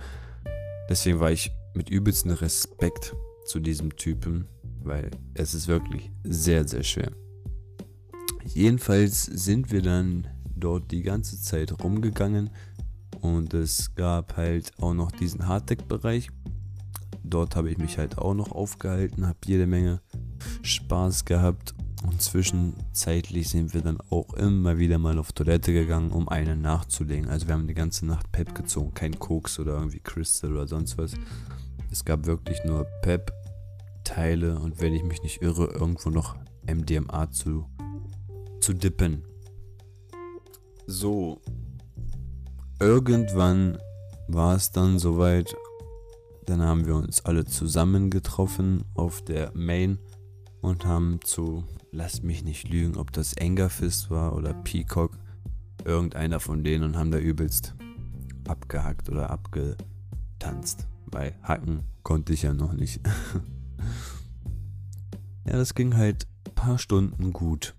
Deswegen 0.89 1.19
war 1.19 1.31
ich 1.31 1.51
mit 1.73 1.89
übelstem 1.89 2.31
Respekt 2.31 3.15
zu 3.45 3.59
diesem 3.59 3.95
Typen, 3.95 4.45
weil 4.83 5.11
es 5.33 5.53
ist 5.53 5.67
wirklich 5.67 6.11
sehr, 6.23 6.67
sehr 6.67 6.83
schwer. 6.83 7.11
Jedenfalls 8.43 9.25
sind 9.25 9.71
wir 9.71 9.81
dann 9.81 10.27
dort 10.55 10.91
die 10.91 11.01
ganze 11.01 11.41
Zeit 11.41 11.83
rumgegangen 11.83 12.49
und 13.21 13.53
es 13.53 13.95
gab 13.95 14.37
halt 14.37 14.71
auch 14.79 14.93
noch 14.93 15.11
diesen 15.11 15.47
Hardtech-Bereich. 15.47 16.29
Dort 17.23 17.55
habe 17.55 17.71
ich 17.71 17.77
mich 17.77 17.97
halt 17.97 18.17
auch 18.19 18.35
noch 18.35 18.51
aufgehalten, 18.51 19.25
habe 19.25 19.39
jede 19.45 19.65
Menge 19.65 20.01
Spaß 20.61 21.25
gehabt 21.25 21.73
und 22.05 22.21
zwischenzeitlich 22.21 23.49
sind 23.49 23.73
wir 23.73 23.81
dann 23.81 23.97
auch 24.09 24.33
immer 24.35 24.77
wieder 24.77 24.99
mal 24.99 25.17
auf 25.17 25.31
Toilette 25.31 25.73
gegangen, 25.73 26.11
um 26.11 26.29
einen 26.29 26.61
nachzulegen. 26.61 27.29
Also 27.29 27.47
wir 27.47 27.55
haben 27.55 27.67
die 27.67 27.73
ganze 27.73 28.05
Nacht 28.05 28.31
Pep 28.31 28.53
gezogen, 28.53 28.93
kein 28.93 29.17
Koks 29.17 29.59
oder 29.59 29.73
irgendwie 29.73 29.99
Crystal 29.99 30.51
oder 30.51 30.67
sonst 30.67 30.97
was. 30.97 31.13
Es 31.95 32.03
gab 32.03 32.25
wirklich 32.25 32.61
nur 32.65 32.85
Pep, 33.03 33.31
Teile 34.03 34.59
und 34.59 34.81
wenn 34.81 34.93
ich 34.93 35.05
mich 35.05 35.23
nicht 35.23 35.41
irre, 35.41 35.67
irgendwo 35.67 36.09
noch 36.09 36.35
MDMA 36.67 37.31
zu, 37.31 37.69
zu 38.59 38.73
dippen. 38.73 39.23
So. 40.87 41.39
Irgendwann 42.81 43.77
war 44.27 44.57
es 44.57 44.73
dann 44.73 44.99
soweit. 44.99 45.55
Dann 46.45 46.61
haben 46.61 46.85
wir 46.85 46.95
uns 46.95 47.23
alle 47.23 47.45
zusammen 47.45 48.09
getroffen 48.09 48.83
auf 48.95 49.21
der 49.21 49.53
Main 49.55 49.97
und 50.59 50.85
haben 50.85 51.21
zu, 51.23 51.63
lasst 51.93 52.25
mich 52.25 52.43
nicht 52.43 52.67
lügen, 52.67 52.97
ob 52.97 53.13
das 53.13 53.31
Engerfist 53.35 54.11
war 54.11 54.35
oder 54.35 54.53
Peacock, 54.53 55.17
irgendeiner 55.85 56.41
von 56.41 56.61
denen 56.61 56.83
und 56.83 56.97
haben 56.97 57.11
da 57.11 57.19
übelst 57.19 57.73
abgehackt 58.45 59.07
oder 59.07 59.29
abgetanzt. 59.29 60.89
Bei 61.11 61.35
Hacken 61.43 61.83
konnte 62.03 62.33
ich 62.33 62.43
ja 62.43 62.53
noch 62.53 62.73
nicht. 62.73 63.01
ja, 65.45 65.53
das 65.53 65.75
ging 65.75 65.95
halt 65.95 66.27
ein 66.47 66.55
paar 66.55 66.77
Stunden 66.77 67.33
gut. 67.33 67.75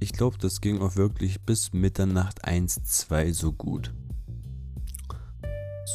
Ich 0.00 0.12
glaube, 0.12 0.38
das 0.38 0.60
ging 0.60 0.80
auch 0.80 0.96
wirklich 0.96 1.42
bis 1.42 1.72
Mitternacht 1.72 2.44
1, 2.44 2.84
2 2.84 3.32
so 3.32 3.52
gut. 3.52 3.92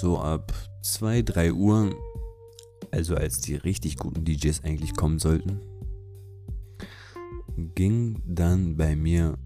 So 0.01 0.19
ab 0.19 0.53
2, 0.81 1.21
3 1.21 1.53
Uhr, 1.53 1.95
also 2.91 3.15
als 3.15 3.41
die 3.41 3.55
richtig 3.55 3.97
guten 3.97 4.25
DJs 4.25 4.63
eigentlich 4.63 4.95
kommen 4.95 5.19
sollten, 5.19 5.61
ging 7.75 8.21
dann 8.25 8.75
bei 8.75 8.95
mir 8.95 9.37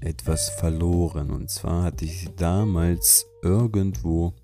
etwas 0.00 0.50
verloren. 0.50 1.30
Und 1.30 1.50
zwar 1.50 1.84
hatte 1.84 2.04
ich 2.04 2.28
damals 2.36 3.26
irgendwo 3.42 4.34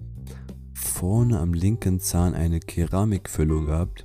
vorne 0.99 1.39
am 1.39 1.55
linken 1.55 2.01
Zahn 2.01 2.35
eine 2.35 2.59
Keramikfüllung 2.59 3.67
gehabt 3.67 4.05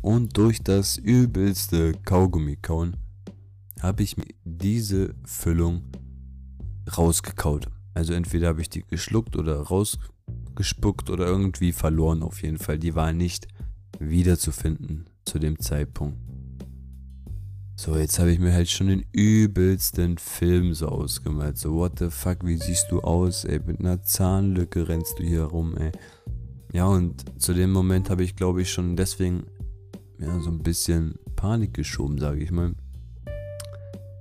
und 0.00 0.34
durch 0.38 0.62
das 0.62 0.96
übelste 0.96 1.92
Kaugummi 1.92 2.56
kauen 2.56 2.96
habe 3.82 4.02
ich 4.02 4.16
mir 4.16 4.24
diese 4.42 5.14
Füllung 5.26 5.82
rausgekaut. 6.96 7.66
Also 7.92 8.14
entweder 8.14 8.48
habe 8.48 8.62
ich 8.62 8.70
die 8.70 8.84
geschluckt 8.88 9.36
oder 9.36 9.60
rausgespuckt 9.60 11.10
oder 11.10 11.26
irgendwie 11.26 11.72
verloren 11.72 12.22
auf 12.22 12.40
jeden 12.42 12.56
Fall. 12.56 12.78
Die 12.78 12.94
war 12.94 13.12
nicht 13.12 13.46
wiederzufinden 13.98 15.10
zu 15.26 15.38
dem 15.38 15.58
Zeitpunkt. 15.58 16.25
So, 17.78 17.94
jetzt 17.96 18.18
habe 18.18 18.32
ich 18.32 18.38
mir 18.38 18.54
halt 18.54 18.70
schon 18.70 18.86
den 18.86 19.04
übelsten 19.12 20.16
Film 20.16 20.72
so 20.72 20.88
ausgemalt. 20.88 21.58
So, 21.58 21.74
what 21.74 21.98
the 21.98 22.08
fuck, 22.08 22.38
wie 22.42 22.56
siehst 22.56 22.86
du 22.90 23.02
aus, 23.02 23.44
ey? 23.44 23.60
Mit 23.64 23.80
einer 23.80 24.02
Zahnlücke 24.02 24.88
rennst 24.88 25.18
du 25.18 25.22
hier 25.22 25.44
rum, 25.44 25.76
ey. 25.76 25.92
Ja, 26.72 26.86
und 26.86 27.40
zu 27.40 27.52
dem 27.52 27.72
Moment 27.72 28.08
habe 28.08 28.24
ich, 28.24 28.34
glaube 28.34 28.62
ich, 28.62 28.72
schon 28.72 28.96
deswegen 28.96 29.44
ja, 30.18 30.40
so 30.40 30.50
ein 30.50 30.62
bisschen 30.62 31.16
Panik 31.36 31.74
geschoben, 31.74 32.18
sage 32.18 32.42
ich 32.42 32.50
mal. 32.50 32.74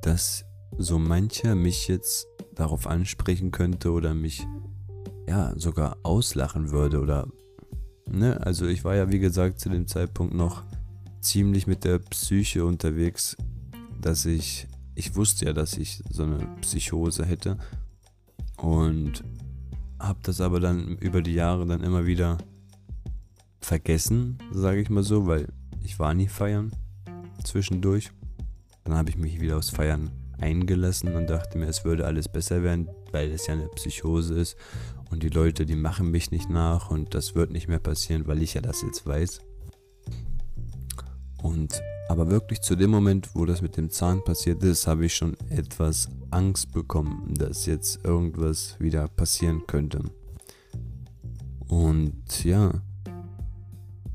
dass 0.02 0.46
so 0.78 1.00
mancher 1.00 1.56
mich 1.56 1.88
jetzt 1.88 2.28
darauf 2.54 2.88
ansprechen 2.88 3.52
könnte 3.52 3.92
oder 3.92 4.14
mich 4.14 4.46
ja 5.28 5.54
sogar 5.58 5.98
auslachen 6.04 6.72
würde 6.72 7.00
oder 7.00 7.28
ne, 8.06 8.40
also 8.46 8.68
ich 8.68 8.84
war 8.84 8.96
ja 8.96 9.10
wie 9.10 9.20
gesagt 9.20 9.60
zu 9.60 9.70
dem 9.70 9.88
Zeitpunkt 9.88 10.34
noch 10.34 10.64
ziemlich 11.25 11.67
mit 11.67 11.84
der 11.84 12.00
Psyche 12.00 12.65
unterwegs, 12.65 13.36
dass 14.01 14.25
ich 14.25 14.67
ich 14.96 15.15
wusste 15.15 15.46
ja, 15.46 15.53
dass 15.53 15.77
ich 15.77 16.01
so 16.10 16.24
eine 16.24 16.48
Psychose 16.62 17.25
hätte 17.25 17.58
und 18.58 19.24
habe 20.00 20.20
das 20.24 20.41
aber 20.41 20.60
dann 20.60 20.98
über 20.98 21.22
die 21.22 21.34
Jahre 21.34 21.65
dann 21.65 21.84
immer 21.84 22.05
wieder 22.05 22.38
vergessen, 23.60 24.38
sage 24.51 24.82
ich 24.82 24.89
mal 24.89 25.03
so, 25.03 25.27
weil 25.27 25.48
ich 25.84 26.00
war 26.00 26.13
nie 26.13 26.27
feiern 26.27 26.72
zwischendurch. 27.44 28.12
Dann 28.86 28.96
habe 28.96 29.10
ich 29.10 29.17
mich 29.17 29.41
wieder 29.41 29.58
aufs 29.58 29.70
Feiern 29.70 30.12
eingelassen 30.39 31.13
und 31.13 31.29
dachte 31.29 31.58
mir, 31.58 31.67
es 31.67 31.84
würde 31.84 32.05
alles 32.05 32.29
besser 32.29 32.63
werden, 32.63 32.88
weil 33.12 33.32
es 33.32 33.48
ja 33.48 33.53
eine 33.53 33.67
Psychose 33.70 34.36
ist 34.36 34.55
und 35.10 35.24
die 35.24 35.29
Leute, 35.29 35.65
die 35.65 35.75
machen 35.75 36.12
mich 36.12 36.32
nicht 36.32 36.50
nach 36.50 36.89
und 36.89 37.13
das 37.13 37.36
wird 37.36 37.51
nicht 37.51 37.67
mehr 37.67 37.79
passieren, 37.79 38.27
weil 38.27 38.41
ich 38.41 38.53
ja 38.53 38.62
das 38.62 38.82
jetzt 38.82 39.05
weiß. 39.05 39.41
Und 41.46 41.84
aber 42.10 42.32
wirklich 42.32 42.62
zu 42.62 42.75
dem 42.75 42.90
Moment, 42.90 43.36
wo 43.36 43.46
das 43.46 43.62
mit 43.62 43.78
dem 43.78 43.92
Zahn 43.92 44.24
passiert 44.24 44.64
ist, 44.64 44.88
habe 44.88 45.06
ich 45.06 45.16
schon 45.16 45.38
etwas 45.52 46.10
Angst 46.32 46.72
bekommen, 46.72 47.36
dass 47.36 47.68
jetzt 47.68 48.04
irgendwas 48.04 48.80
wieder 48.80 49.08
passieren 49.08 49.62
könnte. 49.68 50.04
Und 51.68 52.44
ja, 52.44 52.82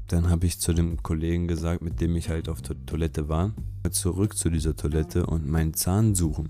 dann 0.09 0.29
habe 0.29 0.47
ich 0.47 0.59
zu 0.59 0.73
dem 0.73 1.01
Kollegen 1.05 1.47
gesagt, 1.47 1.83
mit 1.83 2.01
dem 2.01 2.17
ich 2.17 2.31
halt 2.31 2.49
auf 2.49 2.63
der 2.63 2.85
Toilette 2.85 3.29
war, 3.29 3.55
zurück 3.93 4.37
zu 4.37 4.51
dieser 4.51 4.75
Toilette 4.75 5.25
und 5.27 5.47
meinen 5.47 5.75
Zahn 5.75 6.17
suchen. 6.17 6.49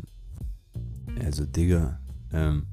Also, 1.22 1.44
Digga, 1.44 2.00
ähm, 2.32 2.64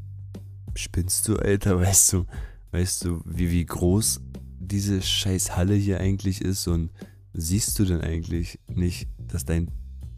spinnst 0.76 1.28
du, 1.28 1.36
Alter, 1.36 1.78
weißt 1.82 2.14
du, 2.14 2.26
weißt 2.72 3.04
du, 3.04 3.22
wie, 3.26 3.52
wie 3.52 3.66
groß 3.66 4.22
diese 4.62 5.02
scheiß 5.02 5.58
Halle 5.58 5.76
hier 5.76 6.00
eigentlich 6.00 6.40
ist 6.40 6.68
und 6.68 6.90
siehst 7.34 7.78
du 7.80 7.86
denn 7.86 8.02
eigentlich 8.02 8.60
nicht, 8.68 9.08
dass 9.18 9.46
dein 9.46 9.70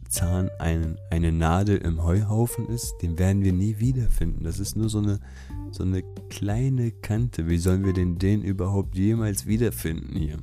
Zahn 0.10 0.50
ein, 0.60 0.98
eine 1.12 1.32
Nadel 1.32 1.78
im 1.78 2.04
Heuhaufen 2.04 2.68
ist? 2.68 2.96
Den 3.02 3.20
werden 3.20 3.44
wir 3.44 3.54
nie 3.54 3.80
wiederfinden. 3.80 4.44
Das 4.44 4.60
ist 4.60 4.76
nur 4.76 4.90
so 4.90 5.00
eine, 5.00 5.20
so 5.72 5.84
eine 5.84 6.04
kleine 6.30 6.92
Kante. 6.92 7.48
Wie 7.48 7.60
sollen 7.60 7.86
wir 7.86 7.94
denn 7.94 8.18
den 8.18 8.42
überhaupt 8.42 8.96
jemals 8.96 9.46
wiederfinden 9.46 10.16
hier? 10.16 10.38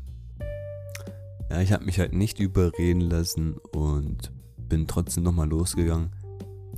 Ja, 1.50 1.60
ich 1.60 1.72
habe 1.72 1.84
mich 1.84 1.98
halt 1.98 2.12
nicht 2.12 2.40
überreden 2.40 3.00
lassen 3.00 3.54
und 3.72 4.32
bin 4.56 4.86
trotzdem 4.86 5.22
nochmal 5.22 5.48
losgegangen 5.48 6.10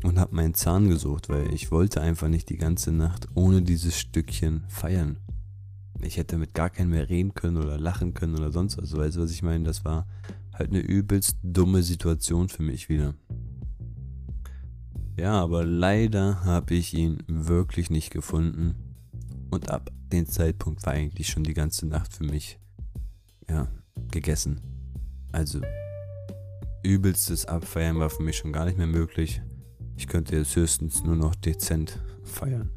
und 0.03 0.19
habe 0.19 0.35
meinen 0.35 0.55
Zahn 0.55 0.89
gesucht, 0.89 1.29
weil 1.29 1.53
ich 1.53 1.71
wollte 1.71 2.01
einfach 2.01 2.29
nicht 2.29 2.49
die 2.51 2.59
ganze 2.59 2.93
Nacht 2.93 3.29
ohne 3.35 3.63
dieses 3.63 3.99
Stückchen 3.99 4.65
feiern. 4.69 5.19
Ich 6.01 6.17
hätte 6.17 6.39
mit 6.39 6.55
gar 6.55 6.71
keinem 6.71 6.91
mehr 6.91 7.09
reden 7.09 7.35
können 7.35 7.57
oder 7.57 7.79
lachen 7.79 8.15
können 8.15 8.37
oder 8.37 8.53
sonst 8.53 8.79
was. 8.79 8.97
Weißt 8.97 9.17
du, 9.17 9.23
was 9.23 9.31
ich 9.31 9.43
meine? 9.43 9.65
Das 9.65 9.85
war 9.85 10.07
halt 10.53 10.71
eine 10.71 10.81
übelst 10.81 11.37
dumme 11.43 11.83
Situation 11.83 12.49
für 12.49 12.63
mich 12.63 12.89
wieder. 12.89 13.15
Ja, 15.17 15.33
aber 15.33 15.65
leider 15.65 16.45
habe 16.45 16.75
ich 16.75 16.95
ihn 16.95 17.23
wirklich 17.27 17.91
nicht 17.91 18.11
gefunden. 18.11 18.77
Und 19.51 19.71
ab 19.71 19.91
dem 20.13 20.27
Zeitpunkt 20.27 20.87
war 20.87 20.93
eigentlich 20.93 21.29
schon 21.29 21.43
die 21.43 21.55
ganze 21.55 21.87
Nacht 21.87 22.13
für 22.13 22.25
mich, 22.25 22.61
ja, 23.49 23.69
gegessen. 24.11 24.61
Also 25.33 25.61
übelstes 26.83 27.47
Abfeiern 27.47 27.99
war 27.99 28.11
für 28.11 28.23
mich 28.23 28.37
schon 28.37 28.53
gar 28.53 28.65
nicht 28.65 28.79
mehr 28.79 28.87
möglich. 28.87 29.43
Ich 29.97 30.07
könnte 30.07 30.37
jetzt 30.37 30.55
höchstens 30.55 31.03
nur 31.03 31.17
noch 31.17 31.35
dezent 31.35 31.99
feiern. 32.23 32.71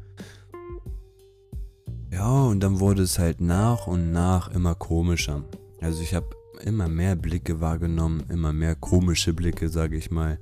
Ja, 2.12 2.42
und 2.42 2.60
dann 2.60 2.78
wurde 2.78 3.02
es 3.02 3.18
halt 3.18 3.40
nach 3.40 3.86
und 3.86 4.12
nach 4.12 4.50
immer 4.50 4.74
komischer. 4.74 5.44
Also 5.80 6.02
ich 6.02 6.12
habe 6.12 6.28
immer 6.62 6.86
mehr 6.86 7.16
Blicke 7.16 7.62
wahrgenommen, 7.62 8.24
immer 8.28 8.52
mehr 8.52 8.74
komische 8.74 9.32
Blicke, 9.32 9.70
sage 9.70 9.96
ich 9.96 10.10
mal, 10.10 10.38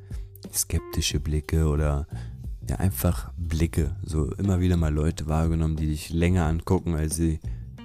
skeptische 0.53 1.21
Blicke 1.21 1.69
oder 1.69 2.09
ja 2.69 2.77
einfach 2.77 3.33
Blicke. 3.37 3.95
So 4.03 4.33
immer 4.33 4.59
wieder 4.59 4.77
mal 4.77 4.93
Leute 4.93 5.29
wahrgenommen, 5.29 5.77
die 5.77 5.87
dich 5.87 6.11
länger 6.11 6.47
angucken, 6.47 6.95
als 6.95 7.15
sie, 7.15 7.39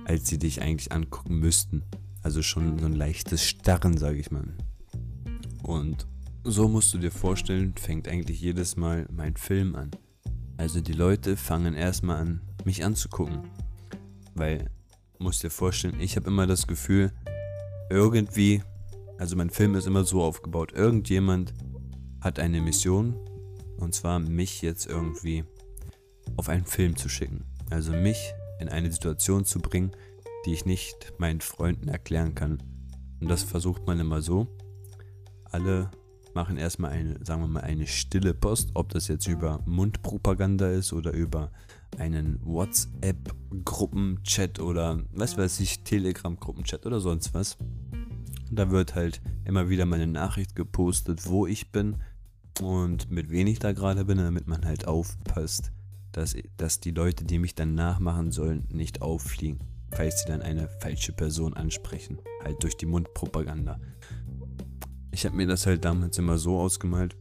als 0.06 0.28
sie 0.28 0.39
dich 0.39 0.63
eigentlich 0.63 0.91
angucken 0.91 1.38
müssten. 1.38 1.84
Also 2.24 2.41
schon 2.41 2.80
so 2.80 2.88
ein 2.88 2.95
leichtes 2.95 3.43
Starren, 3.43 3.98
sage 3.98 4.17
ich 4.17 4.32
mal. 4.32 4.48
Und 5.62 6.08
so 6.43 6.67
musst 6.67 6.91
du 6.95 6.98
dir 6.98 7.12
vorstellen, 7.12 7.76
fängt 7.76 8.08
eigentlich 8.08 8.41
jedes 8.41 8.78
Mal 8.78 9.06
mein 9.15 9.36
Film 9.38 9.76
an. 9.76 9.91
Also 10.58 10.82
die 10.82 10.93
Leute 10.93 11.38
fangen 11.38 11.76
erstmal 11.76 12.17
an, 12.17 12.41
mich 12.63 12.84
anzugucken. 12.84 13.41
Weil, 14.36 14.69
musst 15.17 15.43
dir 15.43 15.50
vorstellen, 15.50 16.00
ich 16.00 16.15
habe 16.15 16.28
immer 16.28 16.45
das 16.45 16.67
Gefühl, 16.67 17.12
irgendwie, 17.89 18.62
also 19.17 19.36
mein 19.36 19.50
Film 19.50 19.76
ist 19.76 19.88
immer 19.88 20.04
so 20.04 20.21
aufgebaut, 20.21 20.74
irgendjemand 20.74 21.54
hat 22.21 22.39
eine 22.39 22.62
Mission, 22.62 23.15
und 23.78 23.95
zwar 23.95 24.19
mich 24.19 24.62
jetzt 24.62 24.86
irgendwie 24.86 25.45
auf 26.38 26.50
einen 26.50 26.65
Film 26.65 26.95
zu 26.95 27.10
schicken. 27.10 27.45
Also 27.69 27.91
mich 27.91 28.34
in 28.60 28.69
eine 28.69 28.91
Situation 28.91 29.45
zu 29.45 29.60
bringen, 29.60 29.91
die 30.45 30.54
ich 30.54 30.65
nicht 30.65 31.13
meinen 31.17 31.41
Freunden 31.41 31.88
erklären 31.88 32.36
kann. 32.36 32.62
Und 33.19 33.30
das 33.30 33.43
versucht 33.43 33.88
man 33.88 34.00
immer 34.00 34.21
so. 34.21 34.48
Alle 35.45 35.89
machen 36.34 36.58
erstmal 36.58 36.91
eine, 36.91 37.24
sagen 37.24 37.41
wir 37.41 37.48
mal, 37.48 37.62
eine 37.62 37.88
stille 37.88 38.34
Post, 38.34 38.71
ob 38.74 38.89
das 38.89 39.08
jetzt 39.08 39.28
über 39.28 39.62
Mundpropaganda 39.65 40.69
ist 40.69 40.93
oder 40.93 41.12
über 41.12 41.52
einen 42.00 42.40
WhatsApp-Gruppenchat 42.44 44.60
oder 44.60 45.02
was 45.12 45.38
weiß 45.38 45.60
ich, 45.60 45.84
Telegram-Gruppenchat 45.84 46.86
oder 46.86 47.00
sonst 47.00 47.34
was. 47.34 47.58
Da 48.52 48.70
wird 48.72 48.96
halt 48.96 49.22
immer 49.44 49.70
wieder 49.70 49.86
meine 49.86 50.08
Nachricht 50.08 50.56
gepostet, 50.56 51.28
wo 51.28 51.48
ich 51.48 51.72
bin 51.72 51.98
und 52.62 53.12
mit 53.12 53.30
wem 53.30 53.48
ich 53.48 53.60
da 53.60 53.74
gerade 53.74 54.06
bin, 54.06 54.18
damit 54.18 54.48
man 54.48 54.66
halt 54.66 54.88
aufpasst, 54.88 55.72
dass, 56.12 56.36
dass 56.58 56.80
die 56.80 56.92
Leute, 56.92 57.26
die 57.26 57.40
mich 57.40 57.56
dann 57.56 57.76
nachmachen 57.76 58.32
sollen, 58.32 58.66
nicht 58.72 59.02
auffliegen 59.02 59.60
falls 59.96 60.22
sie 60.22 60.28
dann 60.28 60.42
eine 60.42 60.68
falsche 60.68 61.14
Person 61.14 61.54
ansprechen. 61.54 62.20
Halt 62.44 62.62
durch 62.64 62.78
die 62.78 62.86
Mundpropaganda. 62.86 63.80
Ich 65.12 65.26
habe 65.26 65.36
mir 65.36 65.48
das 65.48 65.66
halt 65.66 65.86
damals 65.86 66.18
immer 66.18 66.38
so 66.38 66.60
ausgemalt. 66.60 67.16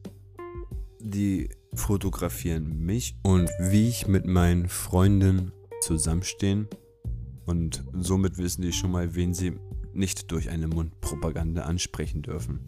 Die 1.01 1.49
fotografieren 1.75 2.85
mich 2.85 3.17
und 3.23 3.51
wie 3.59 3.89
ich 3.89 4.07
mit 4.07 4.27
meinen 4.27 4.69
Freunden 4.69 5.53
zusammenstehen. 5.83 6.69
Und 7.47 7.85
somit 7.93 8.39
wissen 8.39 8.63
die 8.63 8.73
schon 8.73 8.91
mal, 8.91 9.15
wen 9.15 9.35
sie 9.35 9.59
nicht 9.93 10.31
durch 10.31 10.51
eine 10.51 10.67
Mundpropaganda 10.67 11.63
ansprechen 11.63 12.23
dürfen. 12.23 12.61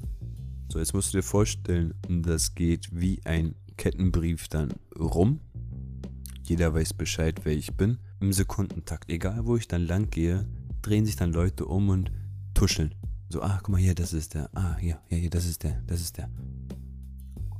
So, 0.68 0.78
jetzt 0.78 0.94
musst 0.94 1.12
du 1.12 1.18
dir 1.18 1.22
vorstellen, 1.22 1.94
das 2.08 2.54
geht 2.54 2.88
wie 2.92 3.20
ein 3.24 3.54
Kettenbrief 3.76 4.48
dann 4.48 4.74
rum. 4.98 5.40
Jeder 6.42 6.74
weiß 6.74 6.94
Bescheid, 6.94 7.40
wer 7.44 7.54
ich 7.54 7.74
bin 7.74 7.98
im 8.20 8.32
Sekundentakt. 8.32 9.10
Egal 9.10 9.46
wo 9.46 9.56
ich 9.56 9.68
dann 9.68 9.86
lang 9.86 10.10
gehe, 10.10 10.46
drehen 10.82 11.06
sich 11.06 11.16
dann 11.16 11.32
Leute 11.32 11.66
um 11.66 11.88
und 11.88 12.10
tuscheln. 12.54 12.94
So, 13.28 13.42
ah, 13.42 13.58
guck 13.62 13.70
mal 13.70 13.80
hier, 13.80 13.94
das 13.94 14.12
ist 14.12 14.34
der. 14.34 14.50
Ah, 14.54 14.76
hier, 14.76 15.00
ja, 15.10 15.16
hier, 15.16 15.30
das 15.30 15.46
ist 15.46 15.64
der, 15.64 15.82
das 15.86 16.00
ist 16.00 16.16
der. 16.16 16.30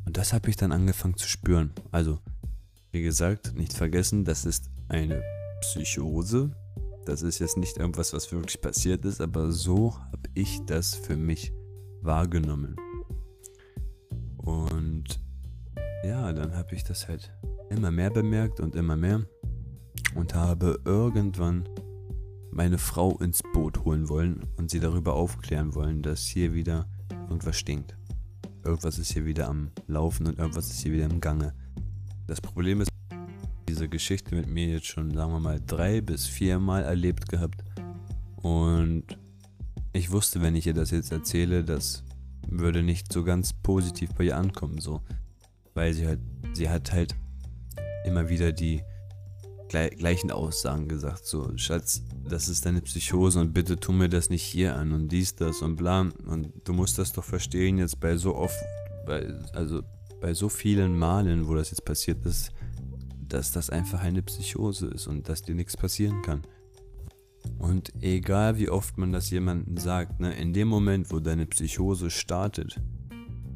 Und 0.07 0.17
das 0.17 0.33
habe 0.33 0.49
ich 0.49 0.57
dann 0.57 0.73
angefangen 0.73 1.17
zu 1.17 1.29
spüren. 1.29 1.73
Also, 1.91 2.21
wie 2.93 3.03
gesagt, 3.03 3.55
nicht 3.55 3.75
vergessen, 3.75 4.25
das 4.25 4.45
ist 4.45 4.71
eine 4.89 5.23
Psychose. 5.61 6.53
Das 7.05 7.23
ist 7.23 7.41
jetzt 7.41 7.57
nicht 7.57 7.77
irgendwas, 7.77 8.13
was 8.13 8.33
wirklich 8.33 8.61
passiert 8.61 9.05
ist, 9.05 9.21
aber 9.21 9.53
so 9.53 9.99
habe 9.99 10.29
ich 10.35 10.61
das 10.67 10.95
für 10.95 11.17
mich 11.17 11.53
wahrgenommen. 12.03 12.77
Und 14.39 15.21
ja, 16.05 16.33
dann 16.33 16.55
habe 16.55 16.75
ich 16.75 16.85
das 16.85 17.09
halt 17.09 17.33
immer 17.71 17.91
mehr 17.91 18.11
bemerkt 18.11 18.61
und 18.61 18.77
immer 18.77 18.97
mehr 18.97 19.27
und 20.15 20.35
habe 20.35 20.81
irgendwann 20.85 21.69
meine 22.51 22.79
Frau 22.79 23.19
ins 23.19 23.43
Boot 23.53 23.85
holen 23.85 24.09
wollen 24.09 24.47
und 24.57 24.71
sie 24.71 24.81
darüber 24.81 25.15
aufklären 25.15 25.75
wollen, 25.75 26.03
dass 26.03 26.23
hier 26.23 26.55
wieder 26.55 26.89
irgendwas 27.29 27.57
stinkt. 27.57 27.97
Irgendwas 28.67 28.99
ist 28.99 29.13
hier 29.13 29.25
wieder 29.25 29.49
am 29.49 29.71
Laufen 29.87 30.27
und 30.27 30.39
irgendwas 30.39 30.69
ist 30.69 30.81
hier 30.81 30.93
wieder 30.93 31.05
im 31.05 31.21
Gange. 31.21 31.55
Das 32.27 32.41
Problem 32.41 32.81
ist, 32.81 32.91
diese 33.69 33.89
Geschichte 33.89 34.35
mit 34.35 34.49
mir 34.49 34.67
jetzt 34.67 34.87
schon, 34.87 35.15
sagen 35.15 35.31
wir 35.31 35.39
mal, 35.39 35.61
drei 35.65 36.01
bis 36.01 36.27
vier 36.27 36.59
Mal 36.59 36.83
erlebt 36.83 37.29
gehabt. 37.29 37.63
Und 38.43 39.05
ich 39.93 40.11
wusste, 40.11 40.43
wenn 40.43 40.57
ich 40.57 40.67
ihr 40.67 40.75
das 40.75 40.91
jetzt 40.91 41.13
erzähle, 41.13 41.63
das 41.63 42.03
würde 42.49 42.83
nicht 42.83 43.13
so 43.13 43.23
ganz 43.23 43.53
positiv 43.53 44.13
bei 44.15 44.25
ihr 44.25 44.37
ankommen, 44.37 44.81
so. 44.81 45.01
Weil 45.75 45.95
sie 45.95 46.07
halt, 46.09 46.21
sie 46.53 46.69
hat 46.69 46.93
halt 46.93 47.15
immer 48.05 48.29
wieder 48.29 48.51
die 48.51 48.83
gleichen 49.69 50.31
Aussagen 50.31 50.89
gesagt. 50.89 51.27
So, 51.27 51.51
Schatz, 51.57 52.03
das 52.29 52.49
ist 52.49 52.67
deine 52.67 52.81
Psychose 52.83 53.41
und 53.41 53.53
bitte 53.53 53.77
tu 53.77 53.93
mir 53.93 54.09
das 54.09 54.31
nicht 54.31 54.43
hier 54.43 54.77
an 54.77 54.93
und 54.93 55.09
dies, 55.09 55.35
das 55.35 55.63
und 55.63 55.77
bla. 55.77 56.01
Und 56.27 56.53
du 56.65 56.73
musst 56.73 56.99
das 56.99 57.13
doch 57.13 57.25
verstehen 57.25 57.79
jetzt 57.79 58.01
bei 58.01 58.17
so 58.17 58.35
oft, 58.35 58.59
bei, 59.07 59.33
also 59.53 59.83
bei 60.21 60.35
so 60.35 60.49
vielen 60.49 60.99
Malen, 60.99 61.47
wo 61.47 61.55
das 61.55 61.71
jetzt 61.71 61.85
passiert 61.85 62.25
ist, 62.25 62.53
dass 63.29 63.53
das 63.53 63.71
einfach 63.71 64.01
eine 64.01 64.23
Psychose 64.23 64.87
ist 64.87 65.07
und 65.07 65.29
dass 65.29 65.43
dir 65.43 65.55
nichts 65.55 65.77
passieren 65.77 66.23
kann. 66.23 66.43
Und 67.59 67.93
egal 68.03 68.59
wie 68.59 68.69
oft 68.69 68.99
man 68.99 69.13
das 69.13 69.31
jemandem 69.31 69.77
sagt, 69.77 70.21
ne, 70.21 70.35
in 70.35 70.53
dem 70.53 70.69
Moment, 70.69 71.11
wo 71.11 71.21
deine 71.21 71.47
Psychose 71.47 72.11
startet, 72.11 72.81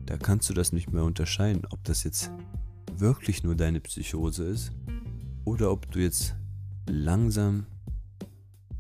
da 0.07 0.17
kannst 0.17 0.49
du 0.51 0.55
das 0.55 0.73
nicht 0.73 0.93
mehr 0.93 1.05
unterscheiden, 1.05 1.63
ob 1.71 1.83
das 1.85 2.05
jetzt 2.05 2.31
wirklich 2.97 3.43
nur 3.43 3.55
deine 3.55 3.81
Psychose 3.81 4.45
ist 4.45 4.73
oder 5.45 5.71
ob 5.71 5.91
du 5.91 6.01
jetzt 6.01 6.35
langsam 6.89 7.67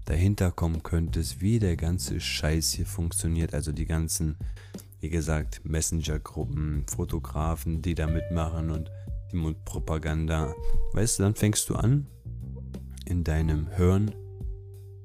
dahinter 0.05 0.51
kommen 0.51 0.83
könntest, 0.83 1.41
wie 1.41 1.59
der 1.59 1.77
ganze 1.77 2.21
Scheiß 2.21 2.73
hier 2.73 2.87
funktioniert. 2.87 3.55
Also 3.55 3.73
die 3.73 3.87
ganzen, 3.87 4.37
wie 4.99 5.09
gesagt, 5.09 5.65
Messenger-Gruppen, 5.65 6.85
Fotografen, 6.89 7.81
die 7.81 7.95
da 7.95 8.07
mitmachen 8.07 8.71
und 8.71 8.91
die 9.31 9.37
Mundpropaganda. 9.37 10.55
Weißt 10.93 11.19
du, 11.19 11.23
dann 11.23 11.35
fängst 11.35 11.69
du 11.69 11.77
an, 11.77 12.07
in 13.07 13.25
deinem 13.25 13.69
Hirn 13.69 14.13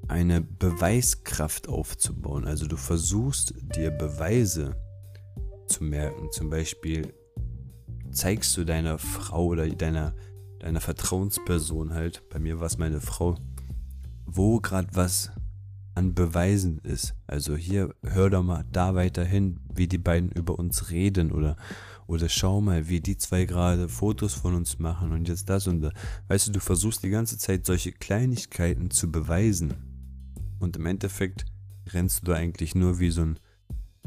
eine 0.08 0.40
Beweiskraft 0.40 1.68
aufzubauen. 1.68 2.44
Also 2.44 2.66
du 2.66 2.76
versuchst 2.76 3.54
dir 3.76 3.90
Beweise 3.90 4.76
zu 5.66 5.84
merken. 5.84 6.30
Zum 6.32 6.50
Beispiel 6.50 7.12
zeigst 8.10 8.56
du 8.56 8.64
deiner 8.64 8.98
Frau 8.98 9.46
oder 9.46 9.68
deiner, 9.68 10.14
deiner 10.66 10.80
Vertrauensperson 10.80 11.94
halt, 11.94 12.28
bei 12.28 12.40
mir 12.40 12.58
war 12.58 12.66
es 12.66 12.76
meine 12.76 13.00
Frau, 13.00 13.38
wo 14.24 14.58
gerade 14.58 14.88
was 14.94 15.30
an 15.94 16.12
Beweisen 16.12 16.78
ist. 16.78 17.14
Also 17.28 17.54
hier, 17.54 17.94
hör 18.02 18.30
doch 18.30 18.42
mal 18.42 18.64
da 18.72 18.96
weiterhin, 18.96 19.60
wie 19.72 19.86
die 19.86 19.98
beiden 19.98 20.32
über 20.32 20.58
uns 20.58 20.90
reden 20.90 21.30
oder, 21.30 21.56
oder 22.08 22.28
schau 22.28 22.60
mal, 22.60 22.88
wie 22.88 23.00
die 23.00 23.16
zwei 23.16 23.44
gerade 23.44 23.88
Fotos 23.88 24.34
von 24.34 24.56
uns 24.56 24.80
machen 24.80 25.12
und 25.12 25.28
jetzt 25.28 25.48
das 25.48 25.68
und 25.68 25.82
das. 25.82 25.92
Weißt 26.26 26.48
du, 26.48 26.52
du 26.52 26.58
versuchst 26.58 27.04
die 27.04 27.10
ganze 27.10 27.38
Zeit 27.38 27.64
solche 27.64 27.92
Kleinigkeiten 27.92 28.90
zu 28.90 29.12
beweisen. 29.12 29.72
Und 30.58 30.76
im 30.76 30.86
Endeffekt 30.86 31.44
rennst 31.92 32.22
du 32.22 32.32
da 32.32 32.34
eigentlich 32.34 32.74
nur 32.74 32.98
wie 32.98 33.10
so 33.10 33.22
ein 33.22 33.38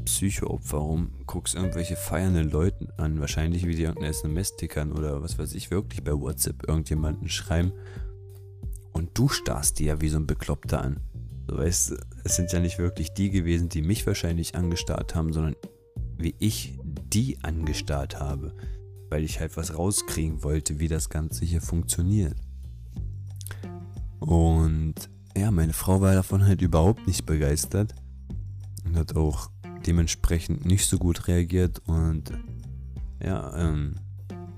Psychoopfer 0.06 0.78
rum, 0.78 1.12
guckst 1.26 1.56
irgendwelche 1.56 1.96
feiernden 1.96 2.50
Leuten 2.50 2.90
an, 2.98 3.20
wahrscheinlich 3.20 3.66
wie 3.68 3.76
die 3.76 3.84
irgendeine 3.84 4.10
SMS 4.10 4.56
tickern 4.56 4.92
oder 4.92 5.22
was 5.22 5.38
weiß 5.38 5.54
ich, 5.54 5.72
wirklich 5.72 6.04
bei 6.04 6.14
WhatsApp 6.14 6.68
irgendjemanden 6.68 7.30
schreiben 7.30 7.74
und 9.00 9.18
du 9.18 9.30
starrst 9.30 9.80
die 9.80 9.86
ja 9.86 10.02
wie 10.02 10.10
so 10.10 10.18
ein 10.18 10.28
Bekloppter 10.28 10.82
an. 10.82 11.00
So 11.48 11.58
weißt 11.58 11.96
es 12.24 12.36
sind 12.36 12.52
ja 12.52 12.60
nicht 12.60 12.80
wirklich 12.80 13.14
die 13.14 13.30
gewesen, 13.30 13.70
die 13.70 13.82
mich 13.82 14.06
wahrscheinlich 14.06 14.56
angestarrt 14.56 15.16
haben, 15.16 15.32
sondern 15.34 15.56
wie 16.18 16.36
ich 16.40 16.78
die 16.86 17.38
angestarrt 17.42 18.20
habe. 18.20 18.54
Weil 19.10 19.24
ich 19.24 19.40
halt 19.40 19.58
was 19.58 19.76
rauskriegen 19.76 20.44
wollte, 20.44 20.80
wie 20.80 20.90
das 20.90 21.10
Ganze 21.10 21.46
hier 21.46 21.62
funktioniert. 21.62 22.36
Und 24.20 24.96
ja, 25.36 25.50
meine 25.50 25.74
Frau 25.74 26.02
war 26.02 26.14
davon 26.14 26.46
halt 26.46 26.62
überhaupt 26.62 27.08
nicht 27.08 27.26
begeistert 27.26 27.96
und 28.86 28.98
hat 28.98 29.16
auch 29.16 29.50
dementsprechend 29.89 30.65
nicht 30.65 30.88
so 30.88 30.99
gut 30.99 31.28
reagiert 31.28 31.82
und 31.88 32.32
ja, 33.21 33.56
ähm, 33.58 33.95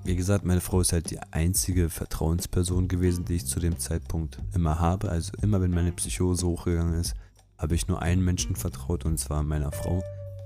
wie 0.04 0.16
gesagt, 0.18 0.44
meine 0.44 0.60
Frau 0.60 0.82
ist 0.82 0.92
halt 0.92 1.10
die 1.10 1.20
einzige 1.32 1.90
Vertrauensperson 1.90 2.90
gewesen, 2.90 3.24
die 3.24 3.36
ich 3.36 3.46
zu 3.46 3.60
dem 3.62 3.80
Zeitpunkt 3.80 4.40
immer 4.54 4.80
habe. 4.80 5.10
Also 5.10 5.32
immer 5.42 5.62
wenn 5.62 5.72
meine 5.72 5.94
Psychose 5.94 6.46
hochgegangen 6.46 7.00
ist, 7.00 7.14
habe 7.58 7.76
ich 7.76 7.88
nur 7.88 8.02
einen 8.02 8.26
Menschen 8.26 8.56
vertraut 8.56 9.06
und 9.06 9.20
zwar 9.20 9.44
meiner 9.44 9.72
Frau, 9.72 10.04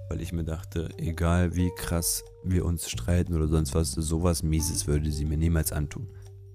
weil 0.10 0.22
ich 0.22 0.34
mir 0.34 0.44
dachte, 0.44 0.90
egal 0.98 1.56
wie 1.56 1.72
krass 1.76 2.24
wir 2.44 2.64
uns 2.66 2.88
streiten 2.88 3.34
oder 3.34 3.48
sonst 3.48 3.74
was, 3.74 3.92
sowas 3.92 4.44
Mieses 4.44 4.86
würde 4.86 5.12
sie 5.12 5.26
mir 5.26 5.38
niemals 5.38 5.72
antun. 5.72 6.10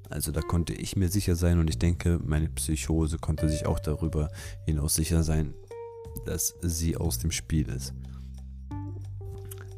Also 0.08 0.30
da 0.30 0.40
konnte 0.40 0.74
ich 0.74 0.94
mir 0.94 1.08
sicher 1.08 1.34
sein 1.34 1.58
und 1.58 1.68
ich 1.68 1.78
denke, 1.78 2.20
meine 2.22 2.48
Psychose 2.50 3.18
konnte 3.18 3.48
sich 3.48 3.66
auch 3.66 3.80
darüber 3.80 4.30
hinaus 4.66 4.94
sicher 4.94 5.24
sein, 5.24 5.54
dass 6.26 6.54
sie 6.62 6.96
aus 6.96 7.18
dem 7.18 7.32
Spiel 7.32 7.68
ist. 7.68 7.94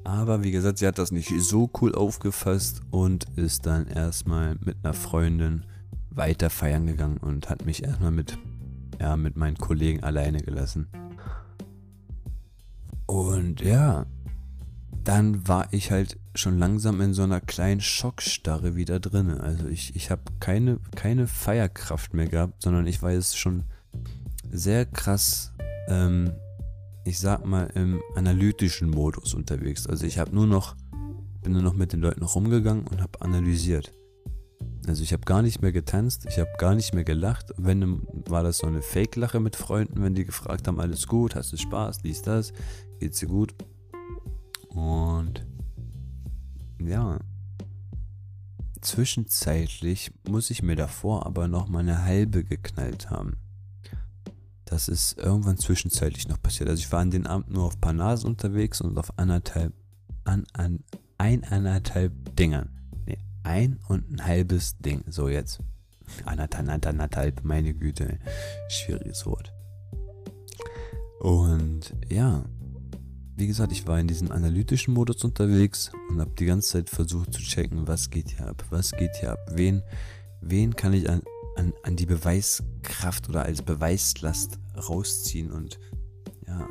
Aber 0.04 0.42
wie 0.42 0.50
gesagt, 0.50 0.78
sie 0.78 0.86
hat 0.86 0.98
das 0.98 1.12
nicht 1.12 1.30
so 1.40 1.70
cool 1.80 1.94
aufgefasst 1.94 2.82
und 2.90 3.26
ist 3.36 3.66
dann 3.66 3.86
erstmal 3.86 4.56
mit 4.60 4.76
einer 4.82 4.94
Freundin 4.94 5.64
weiter 6.10 6.50
feiern 6.50 6.86
gegangen 6.86 7.18
und 7.18 7.48
hat 7.48 7.64
mich 7.64 7.84
erstmal 7.84 8.10
mit, 8.10 8.36
ja, 9.00 9.16
mit 9.16 9.36
meinen 9.36 9.56
Kollegen 9.56 10.02
alleine 10.02 10.40
gelassen. 10.40 10.88
Und 13.06 13.60
ja, 13.60 14.06
dann 15.04 15.46
war 15.48 15.68
ich 15.72 15.90
halt 15.90 16.18
schon 16.34 16.58
langsam 16.58 17.00
in 17.00 17.12
so 17.12 17.22
einer 17.22 17.40
kleinen 17.40 17.80
Schockstarre 17.80 18.74
wieder 18.74 19.00
drin. 19.00 19.30
Also 19.30 19.66
ich, 19.66 19.94
ich 19.96 20.10
habe 20.10 20.22
keine, 20.40 20.78
keine 20.94 21.26
Feierkraft 21.26 22.14
mehr 22.14 22.26
gehabt, 22.26 22.62
sondern 22.62 22.86
ich 22.86 23.02
war 23.02 23.12
jetzt 23.12 23.38
schon 23.38 23.64
sehr 24.50 24.86
krass 24.86 25.52
ähm, 25.88 26.32
ich 27.04 27.18
sag 27.18 27.44
mal, 27.44 27.70
im 27.74 28.00
analytischen 28.14 28.90
Modus 28.90 29.34
unterwegs. 29.34 29.86
Also 29.86 30.06
ich 30.06 30.18
habe 30.18 30.34
nur 30.34 30.46
noch, 30.46 30.76
bin 31.42 31.52
nur 31.52 31.62
noch 31.62 31.74
mit 31.74 31.92
den 31.92 32.00
Leuten 32.00 32.22
rumgegangen 32.22 32.86
und 32.86 33.00
habe 33.00 33.20
analysiert. 33.20 33.92
Also 34.86 35.02
ich 35.02 35.12
habe 35.12 35.22
gar 35.24 35.42
nicht 35.42 35.62
mehr 35.62 35.72
getanzt, 35.72 36.26
ich 36.28 36.38
habe 36.38 36.50
gar 36.58 36.74
nicht 36.74 36.92
mehr 36.92 37.04
gelacht. 37.04 37.52
Wenn 37.56 38.02
war 38.28 38.42
das 38.42 38.58
so 38.58 38.66
eine 38.66 38.82
Fake-Lache 38.82 39.38
mit 39.38 39.54
Freunden, 39.54 40.02
wenn 40.02 40.14
die 40.14 40.24
gefragt 40.24 40.66
haben, 40.66 40.80
alles 40.80 41.06
gut, 41.06 41.36
hast 41.36 41.52
du 41.52 41.56
Spaß, 41.56 41.98
dies, 41.98 42.22
das, 42.22 42.52
geht's 42.98 43.20
dir 43.20 43.28
gut? 43.28 43.54
Und 44.68 45.46
ja, 46.80 47.18
zwischenzeitlich 48.80 50.12
muss 50.28 50.50
ich 50.50 50.62
mir 50.62 50.74
davor 50.74 51.26
aber 51.26 51.46
noch 51.46 51.68
mal 51.68 51.80
eine 51.80 52.04
halbe 52.04 52.42
geknallt 52.42 53.10
haben. 53.10 53.36
Das 54.72 54.88
ist 54.88 55.18
irgendwann 55.18 55.58
zwischenzeitlich 55.58 56.28
noch 56.28 56.40
passiert. 56.40 56.70
Also 56.70 56.80
ich 56.80 56.90
war 56.90 57.00
an 57.00 57.10
den 57.10 57.26
Abend 57.26 57.50
nur 57.50 57.64
auf 57.64 57.78
Parnas 57.78 58.24
unterwegs 58.24 58.80
und 58.80 58.96
auf 58.96 59.18
anderthalb, 59.18 59.74
an, 60.24 60.46
an 60.54 60.82
eineinhalb 61.18 62.34
Dingern. 62.36 62.70
Nee, 63.04 63.18
ein 63.42 63.80
und 63.88 64.10
ein 64.10 64.24
halbes 64.24 64.78
Ding. 64.78 65.04
So 65.08 65.28
jetzt. 65.28 65.60
Anderthalb, 66.24 66.86
anderthalb, 66.86 67.44
meine 67.44 67.74
Güte. 67.74 68.18
Schwieriges 68.70 69.26
Wort. 69.26 69.52
Und 71.20 71.94
ja, 72.08 72.42
wie 73.36 73.48
gesagt, 73.48 73.72
ich 73.72 73.86
war 73.86 74.00
in 74.00 74.08
diesem 74.08 74.32
analytischen 74.32 74.94
Modus 74.94 75.22
unterwegs 75.22 75.92
und 76.08 76.18
habe 76.18 76.32
die 76.38 76.46
ganze 76.46 76.70
Zeit 76.70 76.88
versucht 76.88 77.34
zu 77.34 77.42
checken, 77.42 77.86
was 77.86 78.08
geht 78.08 78.30
hier 78.30 78.48
ab, 78.48 78.64
was 78.70 78.92
geht 78.92 79.16
hier 79.16 79.32
ab, 79.32 79.50
wen, 79.50 79.82
wen 80.40 80.74
kann 80.74 80.94
ich 80.94 81.10
an, 81.10 81.20
an, 81.56 81.72
an 81.82 81.96
die 81.96 82.06
Beweiskraft 82.06 83.28
oder 83.28 83.42
als 83.42 83.62
Beweislast 83.62 84.58
rausziehen 84.76 85.50
und 85.50 85.78
ja, 86.46 86.66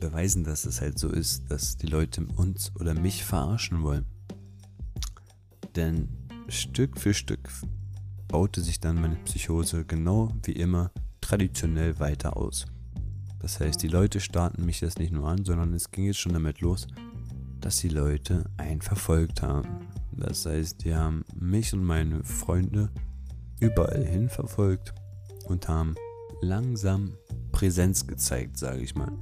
beweisen, 0.00 0.44
dass 0.44 0.64
es 0.64 0.80
halt 0.80 0.98
so 0.98 1.08
ist, 1.08 1.50
dass 1.50 1.76
die 1.76 1.86
Leute 1.86 2.26
uns 2.36 2.72
oder 2.76 2.94
mich 2.94 3.24
verarschen 3.24 3.82
wollen. 3.82 4.06
Denn 5.76 6.08
Stück 6.48 6.98
für 6.98 7.14
Stück 7.14 7.48
baute 8.28 8.60
sich 8.60 8.80
dann 8.80 9.00
meine 9.00 9.16
Psychose 9.16 9.84
genau 9.84 10.32
wie 10.42 10.52
immer 10.52 10.90
traditionell 11.20 11.98
weiter 11.98 12.36
aus. 12.36 12.66
Das 13.40 13.58
heißt, 13.58 13.82
die 13.82 13.88
Leute 13.88 14.20
starten 14.20 14.64
mich 14.64 14.80
jetzt 14.80 14.98
nicht 14.98 15.12
nur 15.12 15.28
an, 15.28 15.44
sondern 15.44 15.72
es 15.72 15.90
ging 15.90 16.04
jetzt 16.04 16.18
schon 16.18 16.32
damit 16.32 16.60
los, 16.60 16.86
dass 17.60 17.78
die 17.78 17.88
Leute 17.88 18.44
einen 18.56 18.82
verfolgt 18.82 19.42
haben. 19.42 19.88
Das 20.12 20.46
heißt, 20.46 20.84
die 20.84 20.94
haben 20.94 21.24
mich 21.34 21.72
und 21.72 21.84
meine 21.84 22.22
Freunde 22.22 22.90
überall 23.62 24.04
hin 24.04 24.28
verfolgt 24.28 24.92
und 25.46 25.68
haben 25.68 25.94
langsam 26.40 27.14
Präsenz 27.52 28.06
gezeigt, 28.06 28.58
sage 28.58 28.80
ich 28.82 28.94
mal. 28.96 29.12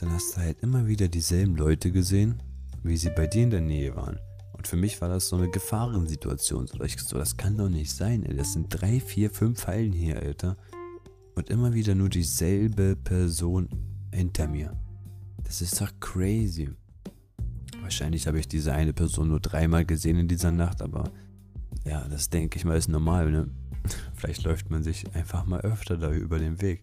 Dann 0.00 0.12
hast 0.12 0.36
du 0.36 0.40
halt 0.40 0.60
immer 0.60 0.86
wieder 0.86 1.08
dieselben 1.08 1.56
Leute 1.56 1.90
gesehen, 1.90 2.40
wie 2.84 2.96
sie 2.96 3.10
bei 3.10 3.26
dir 3.26 3.42
in 3.42 3.50
der 3.50 3.60
Nähe 3.60 3.96
waren. 3.96 4.20
Und 4.52 4.68
für 4.68 4.76
mich 4.76 5.00
war 5.00 5.08
das 5.08 5.28
so 5.28 5.36
eine 5.36 5.50
Gefahrensituation. 5.50 6.68
So, 6.68 6.80
ich 6.82 7.00
so, 7.00 7.18
das 7.18 7.36
kann 7.36 7.56
doch 7.56 7.68
nicht 7.68 7.90
sein, 7.90 8.24
ey. 8.24 8.36
Das 8.36 8.52
sind 8.52 8.68
drei, 8.68 9.00
vier, 9.00 9.30
fünf 9.30 9.60
Fallen 9.60 9.92
hier, 9.92 10.22
Alter. 10.22 10.56
Und 11.34 11.50
immer 11.50 11.74
wieder 11.74 11.96
nur 11.96 12.08
dieselbe 12.08 12.94
Person 12.94 13.68
hinter 14.12 14.46
mir. 14.46 14.76
Das 15.42 15.60
ist 15.60 15.80
doch 15.80 15.90
crazy. 15.98 16.70
Wahrscheinlich 17.82 18.26
habe 18.28 18.38
ich 18.38 18.46
diese 18.46 18.72
eine 18.72 18.92
Person 18.92 19.28
nur 19.28 19.40
dreimal 19.40 19.84
gesehen 19.84 20.18
in 20.18 20.28
dieser 20.28 20.52
Nacht, 20.52 20.82
aber 20.82 21.10
ja, 21.88 22.06
das 22.08 22.28
denke 22.30 22.58
ich 22.58 22.64
mal 22.64 22.76
ist 22.76 22.88
normal, 22.88 23.30
ne? 23.30 23.48
Vielleicht 24.14 24.44
läuft 24.44 24.70
man 24.70 24.82
sich 24.82 25.14
einfach 25.14 25.46
mal 25.46 25.60
öfter 25.60 25.96
da 25.96 26.10
über 26.10 26.38
den 26.38 26.60
Weg. 26.60 26.82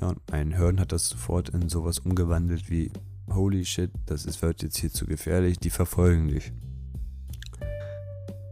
Ja, 0.00 0.08
und 0.08 0.20
mein 0.30 0.52
Hirn 0.52 0.80
hat 0.80 0.92
das 0.92 1.08
sofort 1.08 1.48
in 1.50 1.68
sowas 1.68 2.00
umgewandelt 2.00 2.68
wie, 2.68 2.90
holy 3.32 3.64
shit, 3.64 3.90
das 4.06 4.26
ist, 4.26 4.42
wird 4.42 4.62
jetzt 4.62 4.78
hier 4.78 4.92
zu 4.92 5.06
gefährlich, 5.06 5.58
die 5.58 5.70
verfolgen 5.70 6.28
dich. 6.28 6.52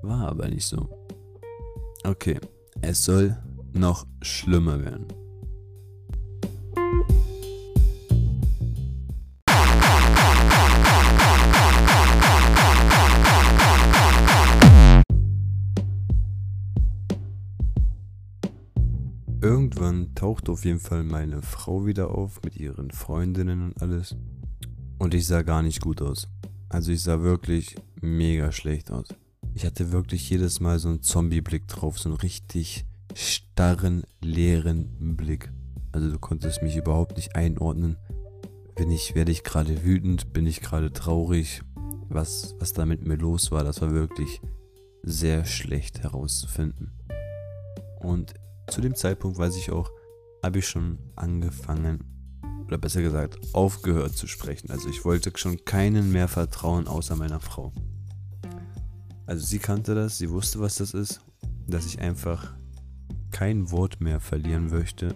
War 0.02 0.28
aber 0.28 0.48
nicht 0.48 0.66
so. 0.66 0.88
Okay, 2.04 2.38
es 2.80 3.04
soll 3.04 3.36
noch 3.72 4.06
schlimmer 4.22 4.84
werden. 4.84 5.06
Irgendwann 19.42 20.14
taucht 20.14 20.48
auf 20.48 20.64
jeden 20.64 20.78
Fall 20.78 21.02
meine 21.02 21.42
Frau 21.42 21.84
wieder 21.84 22.12
auf 22.12 22.40
mit 22.44 22.56
ihren 22.56 22.90
Freundinnen 22.92 23.62
und 23.62 23.82
alles. 23.82 24.14
Und 24.98 25.14
ich 25.14 25.26
sah 25.26 25.42
gar 25.42 25.62
nicht 25.62 25.80
gut 25.80 26.00
aus. 26.00 26.28
Also 26.68 26.92
ich 26.92 27.02
sah 27.02 27.22
wirklich 27.22 27.74
mega 28.00 28.52
schlecht 28.52 28.90
aus. 28.90 29.08
Ich 29.54 29.66
hatte 29.66 29.92
wirklich 29.92 30.30
jedes 30.30 30.60
Mal 30.60 30.78
so 30.78 30.88
einen 30.88 31.02
Zombie-Blick 31.02 31.66
drauf, 31.66 31.98
so 31.98 32.08
einen 32.08 32.18
richtig 32.18 32.86
starren, 33.14 34.04
leeren 34.20 35.16
Blick. 35.16 35.52
Also 35.90 36.10
du 36.10 36.18
konntest 36.18 36.62
mich 36.62 36.76
überhaupt 36.76 37.16
nicht 37.16 37.34
einordnen. 37.34 37.96
Bin 38.76 38.90
ich, 38.90 39.14
werde 39.14 39.32
ich 39.32 39.42
gerade 39.42 39.84
wütend, 39.84 40.32
bin 40.32 40.46
ich 40.46 40.60
gerade 40.60 40.92
traurig, 40.92 41.62
was, 42.08 42.54
was 42.58 42.72
da 42.72 42.86
mit 42.86 43.06
mir 43.06 43.16
los 43.16 43.50
war, 43.50 43.64
das 43.64 43.82
war 43.82 43.90
wirklich 43.90 44.40
sehr 45.02 45.44
schlecht 45.44 46.02
herauszufinden. 46.02 46.92
Und 48.00 48.34
zu 48.72 48.80
dem 48.80 48.94
Zeitpunkt 48.94 49.36
weiß 49.36 49.56
ich 49.56 49.70
auch, 49.70 49.90
habe 50.42 50.58
ich 50.58 50.66
schon 50.66 50.98
angefangen, 51.14 52.02
oder 52.66 52.78
besser 52.78 53.02
gesagt, 53.02 53.38
aufgehört 53.52 54.16
zu 54.16 54.26
sprechen. 54.26 54.70
Also 54.70 54.88
ich 54.88 55.04
wollte 55.04 55.30
schon 55.36 55.62
keinen 55.66 56.10
mehr 56.10 56.26
vertrauen 56.26 56.88
außer 56.88 57.14
meiner 57.16 57.38
Frau. 57.38 57.72
Also 59.26 59.44
sie 59.44 59.58
kannte 59.58 59.94
das, 59.94 60.16
sie 60.16 60.30
wusste, 60.30 60.58
was 60.58 60.76
das 60.76 60.94
ist, 60.94 61.20
dass 61.66 61.84
ich 61.84 62.00
einfach 62.00 62.54
kein 63.30 63.70
Wort 63.70 64.00
mehr 64.00 64.20
verlieren 64.20 64.70
möchte, 64.70 65.14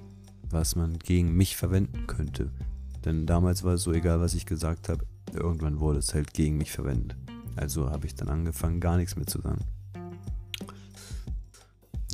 was 0.51 0.77
man 0.77 0.99
gegen 0.99 1.35
mich 1.35 1.57
verwenden 1.57 2.07
könnte. 2.07 2.53
Denn 3.07 3.25
damals 3.25 3.65
war 3.65 3.75
es 3.75 3.83
so 3.83 3.93
egal, 3.93 4.21
was 4.21 4.35
ich 4.35 4.45
gesagt 4.45 4.91
habe, 4.91 5.07
irgendwann 5.33 5.81
wurde 5.81 6.01
es 6.01 6.13
halt 6.13 6.35
gegen 6.35 6.59
mich 6.59 6.73
verwendet. 6.73 7.17
Also 7.57 7.91
habe 7.91 8.07
ich 8.07 8.15
dann 8.15 8.29
angefangen, 8.29 8.81
gar 8.81 8.99
nichts 8.99 9.17
mehr 9.17 9.27
zu 9.27 9.41
sagen. 9.41 9.65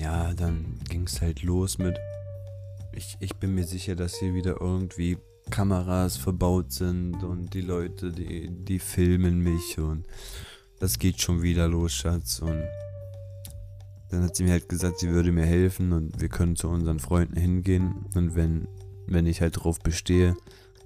Ja, 0.03 0.35
dann 0.35 0.81
ging 0.89 1.05
es 1.05 1.21
halt 1.21 1.45
los 1.45 1.79
mit. 1.79 1.97
Ich, 2.93 3.17
ich 3.21 3.37
bin 3.37 3.55
mir 3.55 3.63
sicher, 3.63 3.95
dass 3.95 4.17
hier 4.17 4.35
wieder 4.35 4.61
irgendwie 4.61 5.17
Kameras 5.49 6.17
verbaut 6.17 6.73
sind 6.73 7.23
und 7.23 7.55
die 7.55 7.61
Leute, 7.61 8.11
die, 8.11 8.51
die 8.51 8.81
filmen 8.81 9.39
mich 9.39 9.79
und 9.79 10.09
das 10.81 10.99
geht 10.99 11.21
schon 11.21 11.43
wieder 11.43 11.69
los, 11.69 11.93
Schatz. 11.93 12.41
Und 12.41 12.65
dann 14.11 14.25
hat 14.25 14.35
sie 14.35 14.43
mir 14.43 14.51
halt 14.51 14.69
gesagt, 14.69 14.99
sie 14.99 15.09
würde 15.09 15.31
mir 15.31 15.47
helfen 15.47 15.93
und 15.93 16.21
wir 16.21 16.29
können 16.29 16.57
zu 16.57 16.69
unseren 16.69 16.99
Freunden 16.99 17.37
hingehen. 17.37 18.07
Und 18.17 18.35
wenn, 18.35 18.67
wenn 19.07 19.27
ich 19.27 19.41
halt 19.41 19.63
drauf 19.63 19.79
bestehe, 19.79 20.37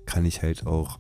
kann 0.05 0.27
ich 0.27 0.43
halt 0.43 0.67
auch 0.67 0.99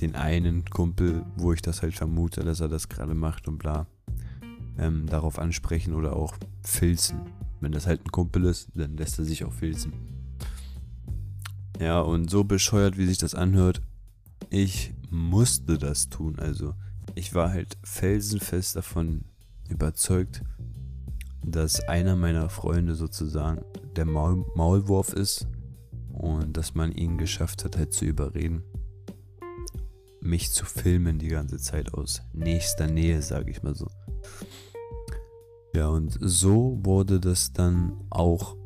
den 0.00 0.16
einen 0.16 0.64
Kumpel, 0.64 1.24
wo 1.36 1.52
ich 1.52 1.62
das 1.62 1.82
halt 1.82 1.94
vermute, 1.94 2.42
dass 2.42 2.58
er 2.58 2.68
das 2.68 2.88
gerade 2.88 3.14
macht 3.14 3.46
und 3.46 3.58
bla, 3.58 3.86
ähm, 4.78 5.06
darauf 5.06 5.38
ansprechen 5.38 5.94
oder 5.94 6.16
auch 6.16 6.36
filzen. 6.62 7.20
Wenn 7.60 7.72
das 7.72 7.86
halt 7.86 8.04
ein 8.04 8.10
Kumpel 8.10 8.44
ist, 8.44 8.68
dann 8.74 8.96
lässt 8.96 9.18
er 9.18 9.24
sich 9.24 9.44
auch 9.44 9.52
filzen. 9.52 9.92
Ja, 11.78 12.00
und 12.00 12.30
so 12.30 12.44
bescheuert, 12.44 12.98
wie 12.98 13.06
sich 13.06 13.18
das 13.18 13.34
anhört, 13.34 13.80
ich 14.50 14.92
musste 15.10 15.78
das 15.78 16.08
tun. 16.08 16.38
Also, 16.38 16.74
ich 17.14 17.34
war 17.34 17.50
halt 17.50 17.78
felsenfest 17.82 18.76
davon 18.76 19.24
überzeugt, 19.68 20.42
dass 21.44 21.80
einer 21.88 22.16
meiner 22.16 22.50
Freunde 22.50 22.94
sozusagen 22.94 23.62
der 23.96 24.04
Maul 24.04 24.44
Maulwurf 24.54 25.12
ist 25.12 25.46
und 26.12 26.56
dass 26.56 26.74
man 26.74 26.92
ihn 26.92 27.16
geschafft 27.18 27.64
hat, 27.64 27.76
halt 27.76 27.92
zu 27.92 28.04
überreden 28.04 28.62
mich 30.20 30.52
zu 30.52 30.64
filmen 30.64 31.18
die 31.18 31.28
ganze 31.28 31.58
Zeit 31.58 31.94
aus 31.94 32.22
nächster 32.32 32.86
Nähe, 32.86 33.22
sage 33.22 33.50
ich 33.50 33.62
mal 33.62 33.74
so. 33.74 33.88
Ja, 35.74 35.88
und 35.88 36.18
so 36.20 36.78
wurde 36.82 37.20
das 37.20 37.52
dann 37.52 37.92
auch 38.10 38.56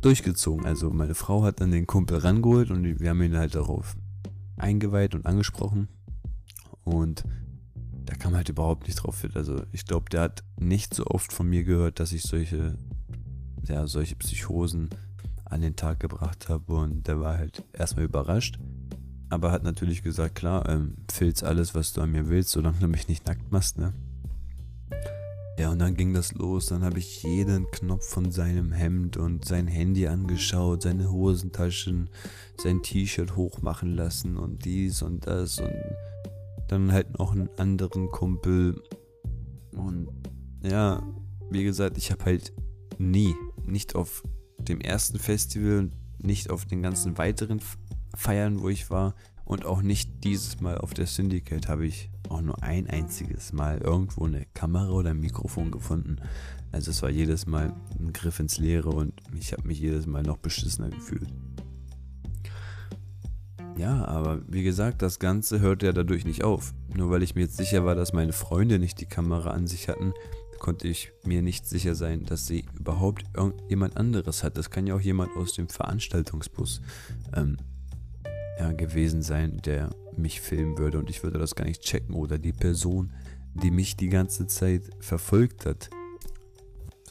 durchgezogen. 0.00 0.66
Also 0.66 0.90
meine 0.90 1.14
Frau 1.14 1.42
hat 1.42 1.60
dann 1.60 1.70
den 1.70 1.86
Kumpel 1.86 2.18
rangeholt 2.18 2.70
und 2.70 3.00
wir 3.00 3.10
haben 3.10 3.22
ihn 3.22 3.36
halt 3.36 3.54
darauf 3.54 3.96
eingeweiht 4.56 5.14
und 5.14 5.26
angesprochen. 5.26 5.88
Und 6.84 7.24
da 8.04 8.14
kam 8.14 8.34
halt 8.34 8.48
überhaupt 8.48 8.86
nicht 8.86 8.96
drauf 8.96 9.16
fit. 9.16 9.36
Also 9.36 9.62
ich 9.72 9.84
glaube, 9.84 10.10
der 10.10 10.22
hat 10.22 10.44
nicht 10.58 10.94
so 10.94 11.06
oft 11.06 11.32
von 11.32 11.48
mir 11.48 11.64
gehört, 11.64 12.00
dass 12.00 12.12
ich 12.12 12.22
solche, 12.22 12.76
ja, 13.66 13.86
solche 13.86 14.16
Psychosen 14.16 14.90
an 15.44 15.62
den 15.62 15.76
Tag 15.76 16.00
gebracht 16.00 16.48
habe. 16.48 16.74
Und 16.74 17.06
der 17.06 17.20
war 17.20 17.38
halt 17.38 17.64
erstmal 17.72 18.04
überrascht 18.04 18.58
aber 19.30 19.52
hat 19.52 19.62
natürlich 19.62 20.02
gesagt, 20.02 20.34
klar, 20.34 20.68
ähm, 20.68 20.96
filz 21.10 21.42
alles, 21.42 21.74
was 21.74 21.92
du 21.92 22.02
an 22.02 22.10
mir 22.10 22.28
willst, 22.28 22.50
solange 22.50 22.78
du 22.80 22.88
mich 22.88 23.08
nicht 23.08 23.26
nackt 23.26 23.50
machst, 23.50 23.78
ne? 23.78 23.94
Ja, 25.60 25.72
und 25.72 25.78
dann 25.78 25.94
ging 25.94 26.14
das 26.14 26.32
los. 26.32 26.68
Dann 26.68 26.82
habe 26.84 26.98
ich 26.98 27.22
jeden 27.22 27.70
Knopf 27.70 28.08
von 28.08 28.30
seinem 28.30 28.72
Hemd 28.72 29.18
und 29.18 29.44
sein 29.44 29.66
Handy 29.66 30.06
angeschaut, 30.06 30.80
seine 30.80 31.12
Hosentaschen, 31.12 32.08
sein 32.56 32.82
T-Shirt 32.82 33.36
hochmachen 33.36 33.94
lassen 33.94 34.38
und 34.38 34.64
dies 34.64 35.02
und 35.02 35.26
das 35.26 35.58
und 35.58 35.70
dann 36.68 36.92
halt 36.92 37.18
noch 37.18 37.32
einen 37.32 37.50
anderen 37.58 38.08
Kumpel. 38.08 38.82
Und 39.72 40.08
ja, 40.62 41.02
wie 41.50 41.64
gesagt, 41.64 41.98
ich 41.98 42.10
habe 42.10 42.24
halt 42.24 42.54
nie, 42.96 43.34
nicht 43.66 43.94
auf 43.96 44.22
dem 44.60 44.80
ersten 44.80 45.18
Festival, 45.18 45.90
nicht 46.22 46.48
auf 46.48 46.64
den 46.64 46.80
ganzen 46.80 47.18
weiteren 47.18 47.60
Feiern, 48.16 48.62
wo 48.62 48.70
ich 48.70 48.88
war. 48.88 49.14
Und 49.44 49.66
auch 49.66 49.82
nicht 49.82 50.24
dieses 50.24 50.62
Mal 50.62 50.78
auf 50.78 50.94
der 50.94 51.06
Syndicate 51.06 51.68
habe 51.68 51.84
ich 51.84 52.08
auch 52.30 52.40
nur 52.40 52.62
ein 52.62 52.88
einziges 52.88 53.52
Mal 53.52 53.78
irgendwo 53.78 54.26
eine 54.26 54.46
Kamera 54.54 54.90
oder 54.90 55.10
ein 55.10 55.20
Mikrofon 55.20 55.70
gefunden. 55.70 56.16
Also 56.72 56.90
es 56.90 57.02
war 57.02 57.10
jedes 57.10 57.46
Mal 57.46 57.72
ein 57.98 58.12
Griff 58.12 58.40
ins 58.40 58.58
Leere 58.58 58.90
und 58.90 59.14
ich 59.38 59.52
habe 59.52 59.66
mich 59.66 59.80
jedes 59.80 60.06
Mal 60.06 60.22
noch 60.22 60.38
beschissener 60.38 60.90
gefühlt. 60.90 61.28
Ja, 63.76 64.04
aber 64.04 64.42
wie 64.46 64.62
gesagt, 64.62 65.00
das 65.02 65.18
Ganze 65.18 65.60
hörte 65.60 65.86
ja 65.86 65.92
dadurch 65.92 66.24
nicht 66.24 66.44
auf. 66.44 66.74
Nur 66.94 67.10
weil 67.10 67.22
ich 67.22 67.34
mir 67.34 67.42
jetzt 67.42 67.56
sicher 67.56 67.84
war, 67.84 67.94
dass 67.94 68.12
meine 68.12 68.32
Freunde 68.32 68.78
nicht 68.78 69.00
die 69.00 69.06
Kamera 69.06 69.50
an 69.50 69.66
sich 69.66 69.88
hatten, 69.88 70.12
konnte 70.58 70.86
ich 70.86 71.12
mir 71.24 71.40
nicht 71.42 71.66
sicher 71.66 71.94
sein, 71.94 72.24
dass 72.26 72.46
sie 72.46 72.66
überhaupt 72.78 73.24
irgendjemand 73.34 73.96
anderes 73.96 74.44
hat. 74.44 74.58
Das 74.58 74.70
kann 74.70 74.86
ja 74.86 74.94
auch 74.94 75.00
jemand 75.00 75.34
aus 75.36 75.54
dem 75.54 75.68
Veranstaltungsbus 75.68 76.82
ähm, 77.34 77.56
ja, 78.60 78.72
gewesen 78.72 79.22
sein, 79.22 79.60
der 79.64 79.90
mich 80.16 80.40
filmen 80.42 80.76
würde 80.76 80.98
und 80.98 81.08
ich 81.08 81.22
würde 81.22 81.38
das 81.38 81.54
gar 81.54 81.64
nicht 81.64 81.80
checken 81.80 82.14
oder 82.14 82.38
die 82.38 82.52
Person, 82.52 83.12
die 83.54 83.70
mich 83.70 83.96
die 83.96 84.10
ganze 84.10 84.46
Zeit 84.46 84.82
verfolgt 85.00 85.64
hat. 85.64 85.88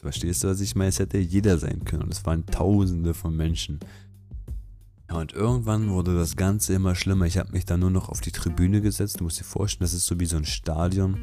Verstehst 0.00 0.44
du, 0.44 0.48
was 0.48 0.60
ich 0.60 0.76
meine? 0.76 0.90
Es 0.90 1.00
hätte 1.00 1.18
jeder 1.18 1.58
sein 1.58 1.84
können 1.84 2.04
und 2.04 2.12
es 2.12 2.24
waren 2.24 2.46
tausende 2.46 3.14
von 3.14 3.36
Menschen. 3.36 3.80
Ja, 5.10 5.16
und 5.16 5.32
irgendwann 5.32 5.90
wurde 5.90 6.14
das 6.14 6.36
Ganze 6.36 6.72
immer 6.72 6.94
schlimmer. 6.94 7.26
Ich 7.26 7.36
habe 7.36 7.50
mich 7.50 7.64
dann 7.64 7.80
nur 7.80 7.90
noch 7.90 8.08
auf 8.08 8.20
die 8.20 8.30
Tribüne 8.30 8.80
gesetzt. 8.80 9.18
Du 9.18 9.24
musst 9.24 9.40
dir 9.40 9.44
vorstellen, 9.44 9.86
das 9.86 9.92
ist 9.92 10.06
so 10.06 10.20
wie 10.20 10.26
so 10.26 10.36
ein 10.36 10.44
Stadion. 10.44 11.14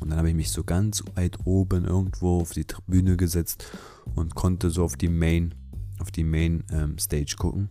Und 0.00 0.10
dann 0.10 0.18
habe 0.18 0.28
ich 0.28 0.36
mich 0.36 0.52
so 0.52 0.62
ganz 0.62 1.02
weit 1.16 1.38
oben 1.44 1.84
irgendwo 1.84 2.40
auf 2.40 2.52
die 2.52 2.64
Tribüne 2.64 3.16
gesetzt 3.16 3.66
und 4.14 4.36
konnte 4.36 4.70
so 4.70 4.84
auf 4.84 4.96
die 4.96 5.08
Main, 5.08 5.54
auf 5.98 6.12
die 6.12 6.24
Main 6.24 6.62
ähm, 6.70 6.96
Stage 6.96 7.34
gucken. 7.36 7.68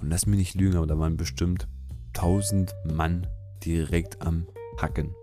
Und 0.00 0.10
lass 0.10 0.26
mich 0.26 0.38
nicht 0.38 0.54
lügen, 0.54 0.76
aber 0.76 0.86
da 0.86 0.98
waren 0.98 1.16
bestimmt 1.16 1.66
1000 2.14 2.74
Mann 2.84 3.26
direkt 3.64 4.22
am 4.22 4.46
Hacken. 4.80 5.14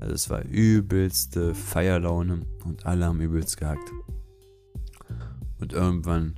Also 0.00 0.14
es 0.14 0.30
war 0.30 0.42
übelste 0.42 1.54
Feierlaune 1.54 2.40
und 2.64 2.86
alle 2.86 3.06
haben 3.06 3.20
übelst 3.20 3.56
gehackt. 3.56 3.90
Und 5.60 5.72
irgendwann, 5.72 6.34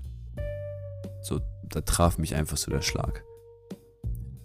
so, 1.22 1.40
da 1.68 1.80
traf 1.80 2.18
mich 2.18 2.34
einfach 2.34 2.56
so 2.56 2.70
der 2.70 2.82
Schlag. 2.82 3.24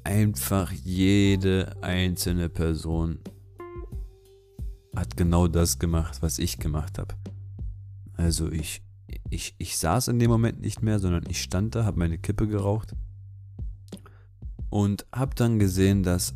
Einfach 0.04 0.72
jede 0.72 1.76
einzelne 1.82 2.50
Person 2.50 3.20
hat 4.96 5.18
genau 5.18 5.48
das 5.48 5.80
gemacht, 5.80 6.22
was 6.22 6.40
ich 6.40 6.58
gemacht 6.58 6.98
habe. 6.98 7.16
Also 8.16 8.52
ich 8.52 8.82
ich, 9.30 9.56
ich 9.58 9.78
saß 9.78 10.10
in 10.10 10.20
dem 10.20 10.30
Moment 10.30 10.62
nicht 10.62 10.82
mehr, 10.82 11.00
sondern 11.00 11.24
ich 11.30 11.42
stand 11.42 11.76
da, 11.76 11.86
habe 11.86 12.00
meine 12.00 12.18
Kippe 12.18 12.48
geraucht 12.48 12.96
und 14.70 15.06
habe 15.12 15.36
dann 15.36 15.60
gesehen, 15.60 16.04
dass 16.04 16.34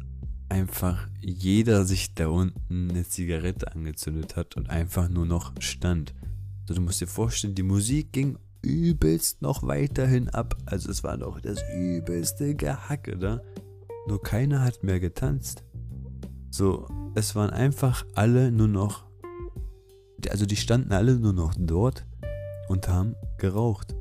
einfach 0.50 1.08
jeder 1.22 1.86
sich 1.86 2.14
da 2.14 2.28
unten 2.28 2.90
eine 2.90 3.08
Zigarette 3.08 3.72
angezündet 3.74 4.36
hat 4.36 4.56
und 4.58 4.70
einfach 4.70 5.10
nur 5.10 5.26
noch 5.26 5.54
stand. 5.60 6.14
Also 6.62 6.76
du 6.76 6.82
musst 6.82 7.02
dir 7.02 7.08
vorstellen, 7.08 7.56
die 7.56 7.64
Musik 7.64 8.12
ging 8.12 8.38
übelst 8.62 9.42
noch 9.42 9.64
weiterhin 9.64 10.30
ab. 10.30 10.58
Also 10.66 10.90
es 10.90 11.04
war 11.04 11.18
doch 11.18 11.40
das 11.40 11.64
übelste 11.76 12.56
Gehacke 12.56 13.18
da. 13.18 13.42
Nur 14.08 14.22
keiner 14.22 14.64
hat 14.64 14.84
mehr 14.84 15.00
getanzt. 15.00 15.64
So, 16.52 16.88
es 17.16 17.36
waren 17.36 17.50
einfach 17.50 18.06
alle 18.16 18.52
nur 18.52 18.68
noch. 18.68 19.06
Also 20.30 20.46
die 20.46 20.56
standen 20.56 20.92
alle 20.92 21.20
nur 21.20 21.34
noch 21.34 21.54
dort 21.58 22.06
und 22.70 22.88
haben 22.88 23.16
geraucht. 23.38 23.96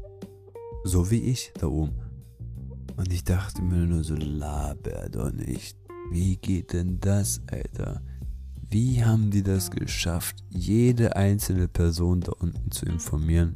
So 0.85 1.11
wie 1.11 1.21
ich 1.21 1.53
da 1.59 1.67
oben. 1.67 1.95
Und 2.97 3.13
ich 3.13 3.25
dachte 3.25 3.63
mir 3.63 3.87
nur 3.87 4.05
so, 4.05 4.15
laber 4.15 5.09
doch 5.11 5.33
nicht. 5.33 5.77
Wie 6.11 6.37
geht 6.37 6.73
denn 6.73 7.01
das, 7.01 7.41
Alter? 7.51 8.03
Wie 8.69 9.05
haben 9.05 9.31
die 9.31 9.43
das 9.43 9.71
geschafft, 9.71 10.45
jede 10.51 11.17
einzelne 11.17 11.69
Person 11.69 12.21
da 12.21 12.33
unten 12.33 12.71
zu 12.71 12.87
informieren, 12.87 13.55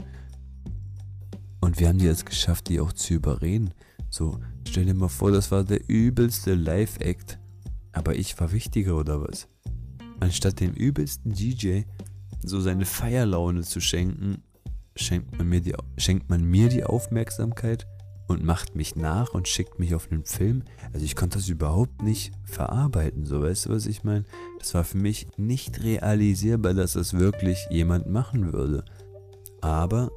Und 1.60 1.80
wir 1.80 1.88
haben 1.88 1.98
die 1.98 2.06
jetzt 2.06 2.24
geschafft, 2.24 2.68
die 2.68 2.80
auch 2.80 2.92
zu 2.92 3.14
überreden. 3.14 3.74
So, 4.10 4.38
stell 4.66 4.86
dir 4.86 4.94
mal 4.94 5.08
vor, 5.08 5.32
das 5.32 5.50
war 5.50 5.64
der 5.64 5.88
übelste 5.88 6.54
Live-Act. 6.54 7.38
Aber 7.92 8.14
ich 8.14 8.38
war 8.40 8.52
wichtiger 8.52 8.96
oder 8.96 9.20
was? 9.20 9.48
Anstatt 10.20 10.60
dem 10.60 10.72
übelsten 10.72 11.32
DJ 11.32 11.82
so 12.42 12.60
seine 12.60 12.84
Feierlaune 12.84 13.62
zu 13.62 13.80
schenken, 13.80 14.42
schenkt 15.00 15.36
man 15.36 15.48
mir 15.48 15.60
die, 15.60 15.74
schenkt 15.96 16.28
man 16.28 16.44
mir 16.44 16.68
die 16.68 16.84
Aufmerksamkeit 16.84 17.86
und 18.26 18.44
macht 18.44 18.76
mich 18.76 18.94
nach 18.94 19.32
und 19.32 19.48
schickt 19.48 19.78
mich 19.78 19.94
auf 19.94 20.10
einen 20.10 20.24
Film. 20.24 20.62
Also 20.92 21.04
ich 21.04 21.16
konnte 21.16 21.38
das 21.38 21.48
überhaupt 21.48 22.02
nicht 22.02 22.32
verarbeiten, 22.44 23.24
so 23.24 23.42
weißt 23.42 23.66
du, 23.66 23.70
was 23.70 23.86
ich 23.86 24.04
meine? 24.04 24.24
Das 24.58 24.74
war 24.74 24.84
für 24.84 24.98
mich 24.98 25.26
nicht 25.36 25.82
realisierbar, 25.82 26.74
dass 26.74 26.92
das 26.92 27.14
wirklich 27.14 27.58
jemand 27.70 28.08
machen 28.08 28.52
würde. 28.52 28.84
Aber 29.60 30.10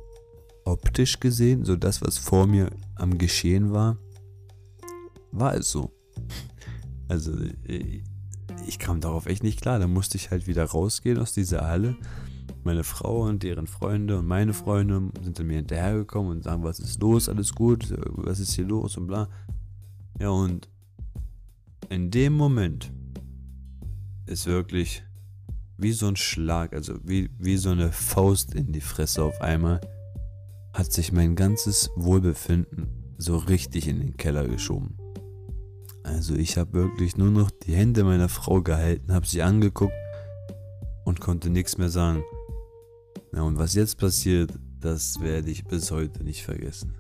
optisch 0.65 1.20
gesehen, 1.20 1.63
so 1.63 1.76
das, 1.76 2.02
was 2.02 2.17
vor 2.17 2.48
mir 2.48 2.70
am 2.96 3.17
Geschehen 3.17 3.72
war, 3.72 3.98
war 5.32 5.56
es 5.56 5.72
so. 5.72 5.91
Also 7.08 7.32
äh, 7.67 8.04
ich 8.67 8.80
kam 8.80 9.02
darauf 9.02 9.26
echt 9.26 9.44
nicht 9.44 9.62
klar. 9.62 9.80
Da 9.80 9.88
musste 9.88 10.17
ich 10.17 10.32
halt 10.32 10.48
wieder 10.48 10.65
rausgehen 10.65 11.17
aus 11.17 11.34
dieser 11.34 11.67
Halle. 11.67 11.96
Meine 12.63 12.84
Frau 12.84 13.24
und 13.24 13.43
deren 13.43 13.67
Freunde 13.67 14.19
und 14.19 14.28
meine 14.28 14.54
Freunde 14.54 15.10
sind 15.24 15.39
dann 15.39 15.47
mir 15.47 15.58
hinterhergekommen 15.58 16.32
und 16.32 16.43
sagen, 16.43 16.63
was 16.63 16.80
ist 16.80 17.02
los, 17.02 17.28
alles 17.28 17.54
gut, 17.54 17.93
was 18.15 18.39
ist 18.39 18.54
hier 18.54 18.65
los 18.65 18.97
und 18.97 19.08
bla. 19.08 19.28
Ja, 20.19 20.30
und 20.30 20.69
in 21.89 22.12
dem 22.12 22.34
Moment 22.34 22.93
ist 24.28 24.45
wirklich 24.45 25.04
wie 25.78 25.91
so 25.91 26.08
ein 26.08 26.15
Schlag, 26.15 26.74
also 26.74 26.93
wie, 27.04 27.30
wie 27.39 27.58
so 27.58 27.71
eine 27.71 27.91
Faust 27.91 28.54
in 28.54 28.71
die 28.71 28.82
Fresse 28.82 29.24
auf 29.24 29.41
einmal, 29.41 29.82
hat 30.74 30.91
sich 30.91 31.12
mein 31.12 31.36
ganzes 31.36 31.89
Wohlbefinden 31.95 32.88
so 33.17 33.38
richtig 33.38 33.88
in 33.88 34.00
den 34.00 34.15
Keller 34.15 34.47
geschoben. 34.47 34.95
Also 36.04 36.36
ich 36.36 36.58
habe 36.58 36.74
wirklich 36.74 37.17
nur 37.17 37.32
noch 37.32 37.52
die 37.52 37.74
Hände 37.74 38.04
meiner 38.04 38.30
Frau 38.30 38.62
gehalten, 38.62 39.13
habe 39.13 39.28
sie 39.28 39.41
angeguckt 39.41 39.93
und 41.04 41.19
konnte 41.19 41.50
nichts 41.50 41.78
mehr 41.78 41.89
sagen. 41.89 42.24
Ja, 43.34 43.44
und 43.44 43.58
was 43.58 43.76
jetzt 43.76 43.98
passiert, 43.98 44.52
das 44.82 45.22
werde 45.22 45.52
ich 45.52 45.63
bis 45.63 45.89
heute 45.91 46.22
nicht 46.24 46.44
vergessen. 46.44 46.94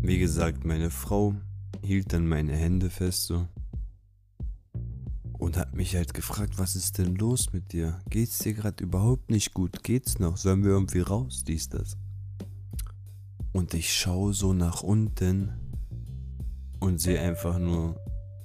Wie 0.00 0.18
gesagt, 0.18 0.64
meine 0.64 0.90
Frau 0.90 1.36
hielt 1.82 2.12
dann 2.12 2.26
meine 2.26 2.52
Hände 2.52 2.90
fest 2.90 3.26
so 3.26 3.46
und 5.42 5.56
hat 5.56 5.74
mich 5.74 5.96
halt 5.96 6.14
gefragt, 6.14 6.56
was 6.58 6.76
ist 6.76 6.98
denn 6.98 7.16
los 7.16 7.52
mit 7.52 7.72
dir? 7.72 7.98
Geht's 8.08 8.38
dir 8.38 8.54
gerade 8.54 8.84
überhaupt 8.84 9.28
nicht 9.28 9.52
gut? 9.52 9.82
Geht's 9.82 10.20
noch? 10.20 10.36
Sollen 10.36 10.62
wir 10.62 10.70
irgendwie 10.70 11.00
raus? 11.00 11.42
Dies, 11.44 11.68
das. 11.68 11.96
Und 13.50 13.74
ich 13.74 13.92
schaue 13.92 14.34
so 14.34 14.52
nach 14.52 14.84
unten 14.84 15.50
und 16.78 17.00
sehe 17.00 17.20
einfach 17.20 17.58
nur, 17.58 18.00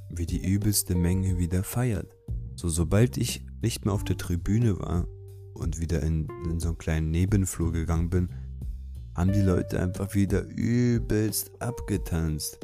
wie 0.10 0.26
die 0.26 0.44
übelste 0.44 0.96
Menge 0.96 1.38
wieder 1.38 1.64
feiert. 1.64 2.18
So, 2.56 2.68
sobald 2.68 3.18
ich 3.18 3.46
nicht 3.62 3.86
mehr 3.86 3.94
auf 3.94 4.04
der 4.04 4.18
Tribüne 4.18 4.80
war 4.80 5.08
und 5.54 5.80
wieder 5.80 6.02
in, 6.02 6.28
in 6.50 6.60
so 6.60 6.70
einen 6.70 6.80
kleinen 6.80 7.12
Nebenflur 7.12 7.74
gegangen 7.74 8.10
bin, 8.10 8.30
haben 9.14 9.34
die 9.34 9.42
Leute 9.42 9.80
einfach 9.80 10.16
wieder 10.16 10.42
übelst 10.48 11.62
abgetanzt. 11.62 12.58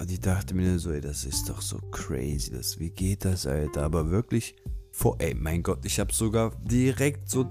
Und 0.00 0.12
ich 0.12 0.20
dachte 0.20 0.54
mir 0.54 0.78
so, 0.78 0.92
ey, 0.92 1.00
das 1.00 1.24
ist 1.24 1.48
doch 1.48 1.60
so 1.60 1.78
crazy. 1.90 2.52
Das, 2.52 2.78
wie 2.78 2.90
geht 2.90 3.24
das, 3.24 3.46
Alter? 3.46 3.82
Aber 3.82 4.10
wirklich 4.10 4.54
vor, 4.92 5.16
ey, 5.18 5.34
mein 5.34 5.62
Gott, 5.62 5.84
ich 5.84 5.98
habe 5.98 6.12
sogar 6.12 6.52
direkt 6.64 7.28
so 7.28 7.50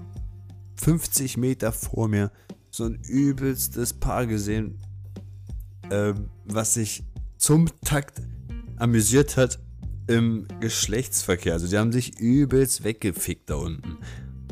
50 0.76 1.36
Meter 1.36 1.72
vor 1.72 2.08
mir 2.08 2.30
so 2.70 2.84
ein 2.84 2.94
übelstes 3.06 3.92
Paar 3.92 4.26
gesehen, 4.26 4.78
äh, 5.90 6.14
was 6.44 6.74
sich 6.74 7.04
zum 7.36 7.68
Takt 7.84 8.22
amüsiert 8.76 9.36
hat 9.36 9.58
im 10.06 10.46
Geschlechtsverkehr. 10.60 11.54
Also 11.54 11.68
die 11.68 11.76
haben 11.76 11.92
sich 11.92 12.18
übelst 12.18 12.82
weggefickt 12.82 13.50
da 13.50 13.56
unten. 13.56 13.98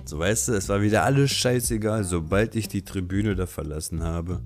So 0.05 0.19
weißt 0.19 0.49
du, 0.49 0.53
es 0.53 0.69
war 0.69 0.83
wieder 0.83 1.03
alles 1.03 1.33
scheißegal. 1.33 2.05
Sobald 2.05 2.57
ich 2.57 2.69
die 2.69 2.83
Tribüne 2.83 3.35
da 3.35 3.47
verlassen 3.47 4.03
habe, 4.03 4.43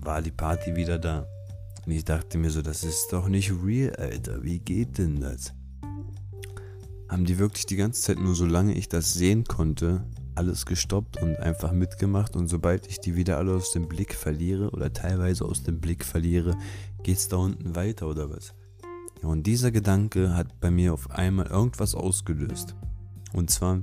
war 0.00 0.22
die 0.22 0.30
Party 0.30 0.74
wieder 0.76 0.98
da. 0.98 1.26
Und 1.88 1.94
ich 1.94 2.04
dachte 2.04 2.36
mir 2.36 2.50
so, 2.50 2.60
das 2.60 2.84
ist 2.84 3.14
doch 3.14 3.28
nicht 3.28 3.50
real, 3.64 3.96
Alter. 3.96 4.44
Wie 4.44 4.58
geht 4.58 4.98
denn 4.98 5.22
das? 5.22 5.54
Haben 7.08 7.24
die 7.24 7.38
wirklich 7.38 7.64
die 7.64 7.76
ganze 7.76 8.02
Zeit 8.02 8.18
nur 8.18 8.34
solange 8.34 8.74
ich 8.74 8.90
das 8.90 9.14
sehen 9.14 9.44
konnte, 9.44 10.04
alles 10.34 10.66
gestoppt 10.66 11.22
und 11.22 11.36
einfach 11.36 11.72
mitgemacht 11.72 12.36
und 12.36 12.46
sobald 12.48 12.86
ich 12.88 13.00
die 13.00 13.16
wieder 13.16 13.38
alle 13.38 13.54
aus 13.54 13.70
dem 13.70 13.88
Blick 13.88 14.12
verliere 14.12 14.68
oder 14.68 14.92
teilweise 14.92 15.46
aus 15.46 15.62
dem 15.62 15.80
Blick 15.80 16.04
verliere, 16.04 16.58
geht's 17.04 17.28
da 17.28 17.38
unten 17.38 17.74
weiter 17.74 18.06
oder 18.06 18.28
was? 18.28 18.52
und 19.22 19.46
dieser 19.46 19.70
Gedanke 19.70 20.34
hat 20.36 20.60
bei 20.60 20.70
mir 20.70 20.92
auf 20.92 21.10
einmal 21.10 21.46
irgendwas 21.46 21.94
ausgelöst. 21.94 22.76
Und 23.32 23.48
zwar 23.48 23.80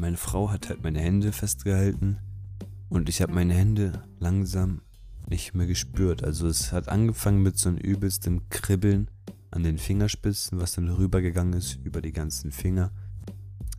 meine 0.00 0.16
Frau 0.16 0.50
hat 0.50 0.68
halt 0.68 0.82
meine 0.82 0.98
Hände 0.98 1.30
festgehalten 1.30 2.18
und 2.88 3.08
ich 3.08 3.22
habe 3.22 3.32
meine 3.32 3.54
Hände 3.54 4.02
langsam 4.18 4.80
nicht 5.28 5.54
mehr 5.54 5.66
gespürt. 5.66 6.24
Also 6.24 6.46
es 6.46 6.72
hat 6.72 6.88
angefangen 6.88 7.42
mit 7.42 7.58
so 7.58 7.68
einem 7.68 7.78
übelsten 7.78 8.48
Kribbeln 8.48 9.10
an 9.50 9.62
den 9.62 9.78
Fingerspitzen, 9.78 10.60
was 10.60 10.74
dann 10.74 10.88
rübergegangen 10.88 11.54
ist 11.54 11.78
über 11.84 12.00
die 12.00 12.12
ganzen 12.12 12.52
Finger. 12.52 12.92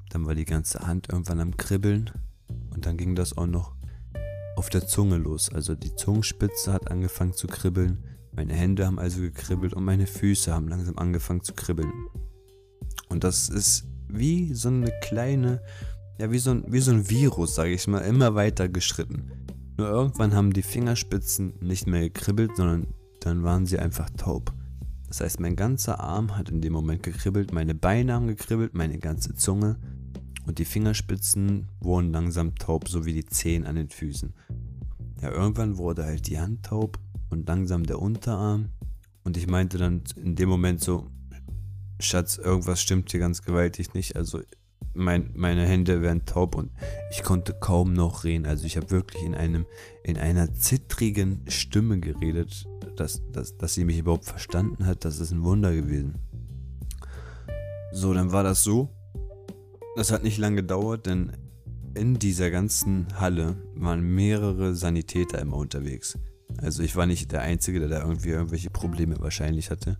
Dann 0.10 0.26
war 0.26 0.36
die 0.36 0.46
ganze 0.46 0.80
Hand 0.80 1.10
irgendwann 1.12 1.40
am 1.40 1.58
Kribbeln 1.58 2.12
und 2.74 2.86
dann 2.86 2.98
ging 2.98 3.16
das 3.16 3.38
auch 3.38 3.48
noch 3.48 3.76
auf 4.56 4.70
der 4.70 4.88
Zunge 4.88 5.18
los. 5.18 5.52
Also 5.54 5.76
die 5.76 5.96
Zungenspitze 5.96 6.74
hat 6.74 6.90
angefangen 6.90 7.34
zu 7.34 7.48
kribbeln, 7.48 8.04
meine 8.32 8.54
Hände 8.54 8.86
haben 8.86 9.00
also 9.00 9.22
gekribbelt 9.22 9.74
und 9.74 9.84
meine 9.84 10.08
Füße 10.08 10.54
haben 10.54 10.68
langsam 10.68 10.98
angefangen 10.98 11.44
zu 11.44 11.54
kribbeln. 11.54 11.92
Und 13.10 13.24
das 13.24 13.50
ist 13.50 13.86
wie 14.08 14.54
so 14.54 14.70
eine 14.70 14.92
kleine 15.02 15.62
ja, 16.20 16.32
wie 16.32 16.40
so 16.40 16.52
ein, 16.52 16.64
wie 16.68 16.80
so 16.80 16.92
ein 16.92 17.10
Virus, 17.10 17.56
sage 17.56 17.72
ich 17.72 17.88
mal, 17.88 18.00
immer 18.00 18.36
weiter 18.36 18.68
geschritten. 18.68 19.32
Nur 19.78 19.88
irgendwann 19.88 20.34
haben 20.34 20.54
die 20.54 20.64
Fingerspitzen 20.64 21.54
nicht 21.62 21.88
mehr 21.88 22.02
gekribbelt, 22.02 22.56
sondern 22.56 22.88
dann 23.20 23.44
waren 23.44 23.66
sie 23.66 23.78
einfach 23.78 24.10
taub. 24.12 24.54
Das 25.08 25.22
heißt, 25.22 25.40
mein 25.40 25.56
ganzer 25.56 26.00
Arm 26.00 26.36
hat 26.38 26.50
in 26.50 26.62
dem 26.62 26.74
Moment 26.74 27.04
gekribbelt, 27.04 27.54
meine 27.54 27.76
Beine 27.76 28.14
haben 28.14 28.28
gekribbelt, 28.28 28.74
meine 28.74 28.98
ganze 28.98 29.36
Zunge 29.36 29.78
und 30.46 30.60
die 30.60 30.66
Fingerspitzen 30.66 31.68
wurden 31.80 32.12
langsam 32.12 32.56
taub, 32.56 32.90
so 32.90 33.06
wie 33.06 33.14
die 33.14 33.26
Zehen 33.26 33.66
an 33.66 33.76
den 33.76 33.90
Füßen. 33.90 34.34
Ja, 35.22 35.32
irgendwann 35.32 35.78
wurde 35.78 36.06
halt 36.06 36.28
die 36.28 36.40
Hand 36.40 36.66
taub 36.66 37.00
und 37.30 37.48
langsam 37.48 37.84
der 37.84 38.00
Unterarm. 38.00 38.70
Und 39.24 39.38
ich 39.38 39.48
meinte 39.48 39.78
dann 39.78 40.04
in 40.16 40.36
dem 40.36 40.48
Moment 40.50 40.82
so, 40.82 41.08
Schatz, 42.00 42.38
irgendwas 42.38 42.82
stimmt 42.82 43.12
hier 43.12 43.20
ganz 43.20 43.42
gewaltig 43.42 43.94
nicht. 43.94 44.16
Also 44.16 44.42
mein, 44.98 45.32
meine 45.36 45.66
Hände 45.66 46.02
werden 46.02 46.26
taub 46.26 46.56
und 46.56 46.72
ich 47.12 47.24
konnte 47.24 47.54
kaum 47.54 47.94
noch 47.94 48.24
reden. 48.24 48.46
Also 48.46 48.66
ich 48.66 48.78
habe 48.78 48.90
wirklich 48.92 49.24
in 49.24 49.36
einem, 49.36 49.66
in 50.04 50.18
einer 50.18 50.54
zittrigen 50.54 51.44
Stimme 51.48 52.00
geredet, 52.00 52.68
dass, 52.96 53.22
dass, 53.32 53.58
dass 53.58 53.74
sie 53.74 53.86
mich 53.86 54.00
überhaupt 54.00 54.26
verstanden 54.26 54.86
hat. 54.86 55.06
Das 55.06 55.20
ist 55.20 55.32
ein 55.32 55.44
Wunder 55.44 55.74
gewesen. 55.74 56.16
So, 57.92 58.14
dann 58.14 58.32
war 58.32 58.44
das 58.44 58.64
so. 58.64 58.90
Das 59.96 60.12
hat 60.12 60.24
nicht 60.24 60.38
lange 60.38 60.58
gedauert, 60.58 61.06
denn 61.06 61.32
in 61.96 62.20
dieser 62.20 62.52
ganzen 62.52 63.08
Halle 63.20 63.58
waren 63.76 64.02
mehrere 64.02 64.76
Sanitäter 64.76 65.40
immer 65.40 65.58
unterwegs. 65.58 66.18
Also 66.58 66.84
ich 66.84 66.96
war 66.96 67.06
nicht 67.06 67.32
der 67.32 67.42
Einzige, 67.42 67.80
der 67.80 67.90
da 67.90 68.02
irgendwie 68.02 68.30
irgendwelche 68.30 68.70
Probleme 68.70 69.20
wahrscheinlich 69.20 69.72
hatte. 69.72 69.98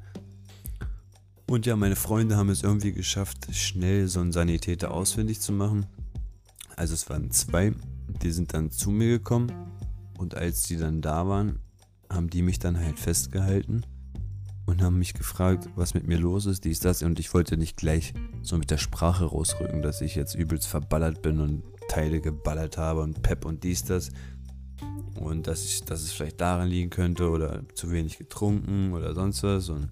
Und 1.50 1.66
ja, 1.66 1.78
meine 1.78 1.96
Freunde 1.96 2.36
haben 2.36 2.50
es 2.50 2.62
irgendwie 2.62 2.92
geschafft, 2.92 3.48
schnell 3.56 4.08
so 4.10 4.20
einen 4.20 4.34
Sanitäter 4.34 4.92
ausfindig 4.92 5.40
zu 5.40 5.54
machen. 5.54 5.86
Also 6.76 6.94
es 6.94 7.10
waren 7.10 7.32
zwei, 7.32 7.74
die 8.22 8.32
sind 8.32 8.54
dann 8.54 8.70
zu 8.70 8.92
mir 8.92 9.08
gekommen 9.08 9.52
und 10.18 10.36
als 10.36 10.64
die 10.64 10.76
dann 10.76 11.02
da 11.02 11.28
waren, 11.28 11.60
haben 12.12 12.30
die 12.30 12.42
mich 12.42 12.60
dann 12.60 12.78
halt 12.78 13.00
festgehalten 13.00 13.86
und 14.66 14.82
haben 14.82 15.00
mich 15.00 15.14
gefragt, 15.14 15.70
was 15.76 15.94
mit 15.94 16.06
mir 16.06 16.18
los 16.18 16.46
ist, 16.46 16.66
dies, 16.66 16.82
das. 16.82 17.02
Und 17.02 17.18
ich 17.18 17.34
wollte 17.34 17.56
nicht 17.56 17.78
gleich 17.78 18.14
so 18.42 18.58
mit 18.58 18.70
der 18.70 18.78
Sprache 18.78 19.26
rausrücken, 19.26 19.82
dass 19.82 20.02
ich 20.02 20.16
jetzt 20.16 20.36
übelst 20.36 20.68
verballert 20.68 21.22
bin 21.22 21.40
und 21.40 21.64
Teile 21.88 22.20
geballert 22.20 22.78
habe 22.78 23.02
und 23.02 23.22
Pep 23.22 23.46
und 23.46 23.64
dies, 23.64 23.86
das. 23.86 24.10
Und 25.16 25.48
dass, 25.48 25.64
ich, 25.64 25.86
dass 25.86 26.02
es 26.02 26.12
vielleicht 26.12 26.42
daran 26.42 26.68
liegen 26.68 26.90
könnte 26.90 27.30
oder 27.30 27.64
zu 27.74 27.90
wenig 27.90 28.18
getrunken 28.18 28.92
oder 28.92 29.16
sonst 29.16 29.42
was. 29.44 29.70
Und 29.70 29.90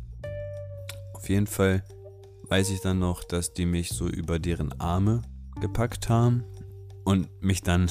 jeden 1.30 1.48
Fall 1.48 1.84
weiß 2.50 2.70
ich 2.70 2.82
dann 2.82 3.00
noch, 3.00 3.24
dass 3.24 3.54
die 3.54 3.66
mich 3.66 3.90
so 3.90 4.08
über 4.08 4.40
deren 4.40 4.80
Arme 4.80 5.22
gepackt 5.60 6.10
haben 6.10 6.44
und 7.04 7.30
mich 7.42 7.62
dann 7.62 7.90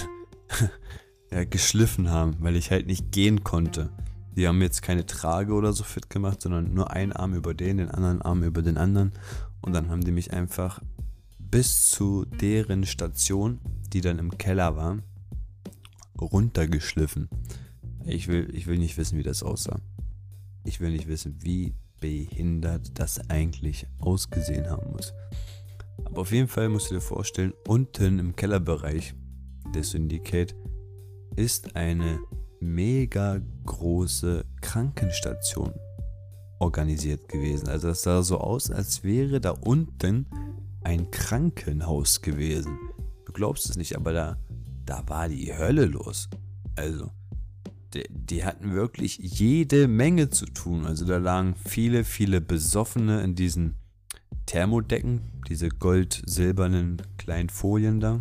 ja, 1.31 1.45
geschliffen 1.45 2.11
haben, 2.11 2.37
weil 2.41 2.57
ich 2.57 2.71
halt 2.71 2.87
nicht 2.87 3.13
gehen 3.13 3.45
konnte. 3.45 3.91
Die 4.37 4.49
haben 4.49 4.61
jetzt 4.63 4.83
keine 4.83 5.07
Trage 5.07 5.53
oder 5.53 5.73
so 5.73 5.85
fit 5.85 6.11
gemacht, 6.11 6.43
sondern 6.43 6.75
nur 6.75 6.91
einen 6.91 7.13
Arm 7.13 7.35
über 7.35 7.55
den, 7.55 7.79
den 7.79 7.91
anderen 7.91 8.21
Arm 8.23 8.43
über 8.43 8.63
den 8.63 8.77
anderen. 8.77 9.13
Und 9.61 9.73
dann 9.73 9.89
haben 9.91 10.03
die 10.03 10.13
mich 10.13 10.33
einfach 10.33 10.81
bis 11.39 11.89
zu 11.91 12.25
deren 12.25 12.85
Station, 12.85 13.61
die 13.93 14.01
dann 14.01 14.19
im 14.19 14.37
Keller 14.39 14.77
war, 14.77 14.99
runtergeschliffen. 16.21 17.29
Ich 18.05 18.29
will, 18.29 18.51
ich 18.53 18.67
will 18.67 18.79
nicht 18.79 18.99
wissen, 18.99 19.19
wie 19.19 19.23
das 19.23 19.43
aussah. 19.43 19.81
Ich 20.65 20.81
will 20.81 20.91
nicht 20.91 21.07
wissen, 21.07 21.37
wie 21.43 21.75
behindert 22.05 22.99
das 22.99 23.31
eigentlich 23.31 23.87
ausgesehen 23.99 24.69
haben 24.69 24.93
muss. 24.93 25.15
Aber 26.05 26.21
auf 26.21 26.33
jeden 26.33 26.49
Fall 26.49 26.69
musst 26.69 26.91
du 26.91 26.97
dir 26.97 27.01
vorstellen, 27.01 27.55
unten 27.67 28.19
im 28.19 28.37
Kellerbereich 28.37 29.15
des 29.75 29.93
Syndicate 29.93 30.55
ist 31.35 31.77
eine 31.77 32.21
mega 32.61 33.41
große 33.65 34.45
Krankenstation 34.61 35.73
organisiert 36.59 37.27
gewesen. 37.27 37.69
Also 37.69 37.89
das 37.89 38.03
sah 38.03 38.23
so 38.23 38.39
aus, 38.39 38.71
als 38.71 39.03
wäre 39.03 39.41
da 39.41 39.53
unten 39.53 40.27
ein 40.83 41.11
Krankenhaus 41.11 42.21
gewesen. 42.21 42.79
Du 43.25 43.33
glaubst 43.33 43.71
es 43.71 43.79
nicht, 43.79 43.97
aber 43.97 44.13
da, 44.13 44.37
da 44.85 45.09
war 45.09 45.31
die 45.31 45.57
Hölle 45.57 45.87
los. 45.87 46.29
Also, 46.77 47.11
die, 47.95 48.05
die 48.09 48.45
hatten 48.45 48.75
wirklich 48.75 49.19
jede 49.19 49.89
Menge 49.89 50.31
zu 50.31 50.47
tun. 50.47 50.87
Also 50.87 51.05
da 51.05 51.19
lagen 51.19 51.55
viele, 51.55 52.05
viele 52.05 52.41
Besoffene 52.41 53.23
in 53.23 53.35
diesen 53.35 53.77
Thermodecken, 54.47 55.23
diese 55.49 55.69
gold-silbernen 55.69 57.03
kleinen 57.17 57.49
Folien 57.49 58.01
da 58.01 58.21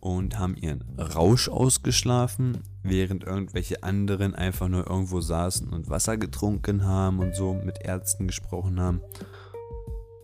und 0.00 0.38
haben 0.38 0.56
ihren 0.56 0.82
Rausch 0.98 1.48
ausgeschlafen, 1.48 2.58
während 2.82 3.24
irgendwelche 3.24 3.82
anderen 3.82 4.34
einfach 4.34 4.68
nur 4.68 4.88
irgendwo 4.88 5.20
saßen 5.20 5.68
und 5.68 5.88
Wasser 5.88 6.16
getrunken 6.16 6.84
haben 6.84 7.18
und 7.18 7.34
so 7.34 7.54
mit 7.54 7.80
Ärzten 7.82 8.28
gesprochen 8.28 8.80
haben. 8.80 9.00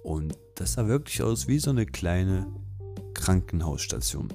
Und 0.03 0.39
das 0.55 0.75
sah 0.75 0.87
wirklich 0.87 1.23
aus 1.23 1.49
wie 1.49 1.59
so 1.59 1.71
eine 1.71 1.87
kleine 1.87 2.47
Krankenhausstation. 3.15 4.29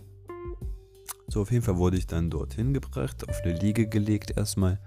So, 1.30 1.42
auf 1.42 1.52
jeden 1.52 1.64
Fall 1.64 1.78
wurde 1.78 1.98
ich 1.98 2.08
dann 2.08 2.30
dorthin 2.30 2.74
gebracht, 2.74 3.28
auf 3.28 3.42
eine 3.44 3.60
Liege 3.60 3.88
gelegt 3.88 4.38
erstmal. 4.38 4.80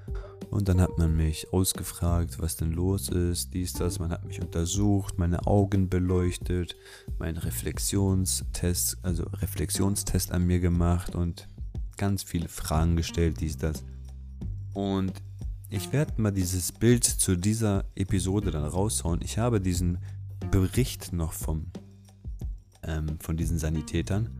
Und 0.51 0.69
dann 0.69 0.81
hat 0.81 0.97
man 0.97 1.15
mich 1.17 1.53
ausgefragt, 1.53 2.39
was 2.41 2.57
denn 2.57 2.73
los 2.73 3.09
ist, 3.11 3.53
dies, 3.53 3.75
das. 3.75 3.99
Man 3.99 4.11
hat 4.11 4.25
mich 4.25 4.41
untersucht, 4.41 5.19
meine 5.19 5.47
Augen 5.47 5.89
beleuchtet, 5.89 6.77
meinen 7.19 7.37
Reflexionstest, 7.37 8.99
also 9.03 9.25
Reflexionstest 9.25 10.33
an 10.33 10.47
mir 10.47 10.61
gemacht 10.61 11.15
und 11.15 11.47
ganz 11.99 12.23
viele 12.23 12.49
Fragen 12.49 12.97
gestellt, 12.97 13.41
dies, 13.41 13.59
das. 13.59 13.85
Und 14.73 15.13
ich 15.69 15.93
werde 15.93 16.21
mal 16.21 16.33
dieses 16.33 16.73
Bild 16.73 17.05
zu 17.05 17.37
dieser 17.37 17.85
Episode 17.95 18.51
dann 18.51 18.65
raushauen. 18.65 19.21
Ich 19.23 19.39
habe 19.39 19.61
diesen 19.61 19.99
Bericht 20.51 21.13
noch 21.13 21.33
vom, 21.33 21.67
ähm, 22.83 23.19
von 23.21 23.37
diesen 23.37 23.59
Sanitätern. 23.59 24.31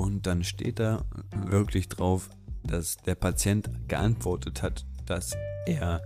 Und 0.00 0.26
dann 0.26 0.44
steht 0.44 0.78
da 0.78 1.04
wirklich 1.46 1.90
drauf, 1.90 2.30
dass 2.62 2.96
der 2.96 3.16
Patient 3.16 3.68
geantwortet 3.86 4.62
hat, 4.62 4.86
dass 5.04 5.36
er 5.66 6.00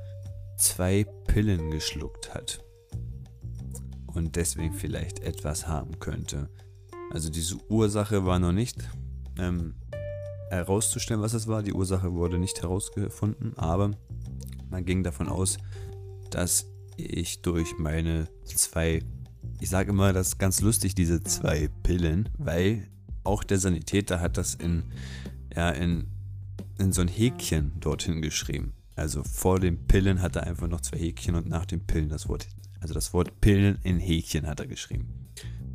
zwei 0.59 1.05
Pillen 1.29 1.71
geschluckt 1.71 2.35
hat. 2.35 2.59
Und 4.07 4.35
deswegen 4.35 4.75
vielleicht 4.75 5.21
etwas 5.21 5.69
haben 5.69 6.01
könnte. 6.01 6.49
Also 7.13 7.31
diese 7.31 7.57
Ursache 7.71 8.27
war 8.27 8.41
noch 8.41 8.51
nicht 8.51 8.83
ähm, 9.39 9.77
herauszustellen, 10.51 11.23
was 11.23 11.35
es 11.35 11.47
war. 11.47 11.63
Die 11.63 11.73
Ursache 11.73 12.13
wurde 12.15 12.41
nicht 12.41 12.63
herausgefunden, 12.63 13.57
aber 13.57 13.93
man 14.71 14.85
ging 14.85 15.05
davon 15.05 15.29
aus, 15.29 15.57
dass 16.31 16.67
ich 16.97 17.43
durch 17.43 17.79
meine 17.79 18.27
zwei 18.45 19.03
ich 19.61 19.71
sage 19.71 19.91
immer, 19.91 20.13
das 20.13 20.29
ist 20.29 20.39
ganz 20.39 20.61
lustig, 20.61 20.97
diese 20.97 21.23
zwei 21.23 21.69
Pillen, 21.85 22.29
weil 22.39 22.89
auch 23.25 23.45
der 23.45 23.59
Sanitäter 23.59 24.20
hat 24.20 24.37
das 24.37 24.55
in, 24.55 24.85
ja, 25.55 25.70
in, 25.70 26.07
in 26.79 26.93
so 26.93 27.03
ein 27.03 27.09
Häkchen 27.09 27.72
dorthin 27.81 28.22
geschrieben. 28.22 28.75
Also 28.97 29.25
vor 29.25 29.59
den 29.59 29.87
Pillen 29.87 30.22
hat 30.22 30.37
er 30.37 30.47
einfach 30.47 30.68
noch 30.68 30.81
zwei 30.81 30.99
Häkchen 30.99 31.35
und 31.35 31.49
nach 31.49 31.66
den 31.66 31.85
Pillen 31.85 32.09
das 32.09 32.29
Wort, 32.29 32.47
also 32.81 32.95
das 32.95 33.12
Wort 33.12 33.41
Pillen 33.41 33.79
in 33.83 33.99
Häkchen 33.99 34.47
hat 34.47 34.61
er 34.61 34.66
geschrieben. 34.66 35.29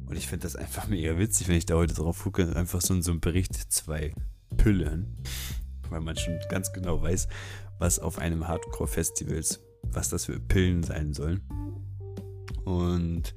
Und 0.06 0.18
ich 0.18 0.28
finde 0.28 0.44
das 0.44 0.56
einfach 0.56 0.88
mega 0.88 1.18
witzig, 1.18 1.48
wenn 1.48 1.58
ich 1.58 1.66
da 1.66 1.76
heute 1.76 1.94
drauf 1.94 2.24
gucke, 2.24 2.56
einfach 2.56 2.82
so 2.82 2.94
in 2.94 3.02
so 3.02 3.12
einem 3.12 3.20
Bericht 3.20 3.54
zwei 3.72 4.14
Pillen, 4.58 5.18
weil 5.90 6.02
man 6.02 6.18
schon 6.18 6.40
ganz 6.50 6.72
genau 6.74 7.02
weiß, 7.02 7.28
was 7.78 8.00
auf 8.00 8.18
einem 8.18 8.48
Hardcore-Festivals, 8.48 9.60
was 9.84 10.10
das 10.10 10.26
für 10.26 10.40
Pillen 10.40 10.84
sein 10.84 11.14
sollen. 11.14 11.42
Und 12.64 13.36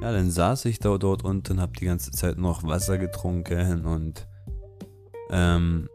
ja, 0.00 0.12
dann 0.12 0.30
saß 0.30 0.66
ich 0.66 0.78
da 0.78 0.96
dort 0.98 1.24
unten, 1.24 1.60
hab 1.60 1.76
die 1.76 1.86
ganze 1.86 2.10
Zeit 2.10 2.38
noch 2.38 2.64
Wasser 2.64 2.98
getrunken 2.98 3.84
und 3.84 4.26
ähm, 5.30 5.88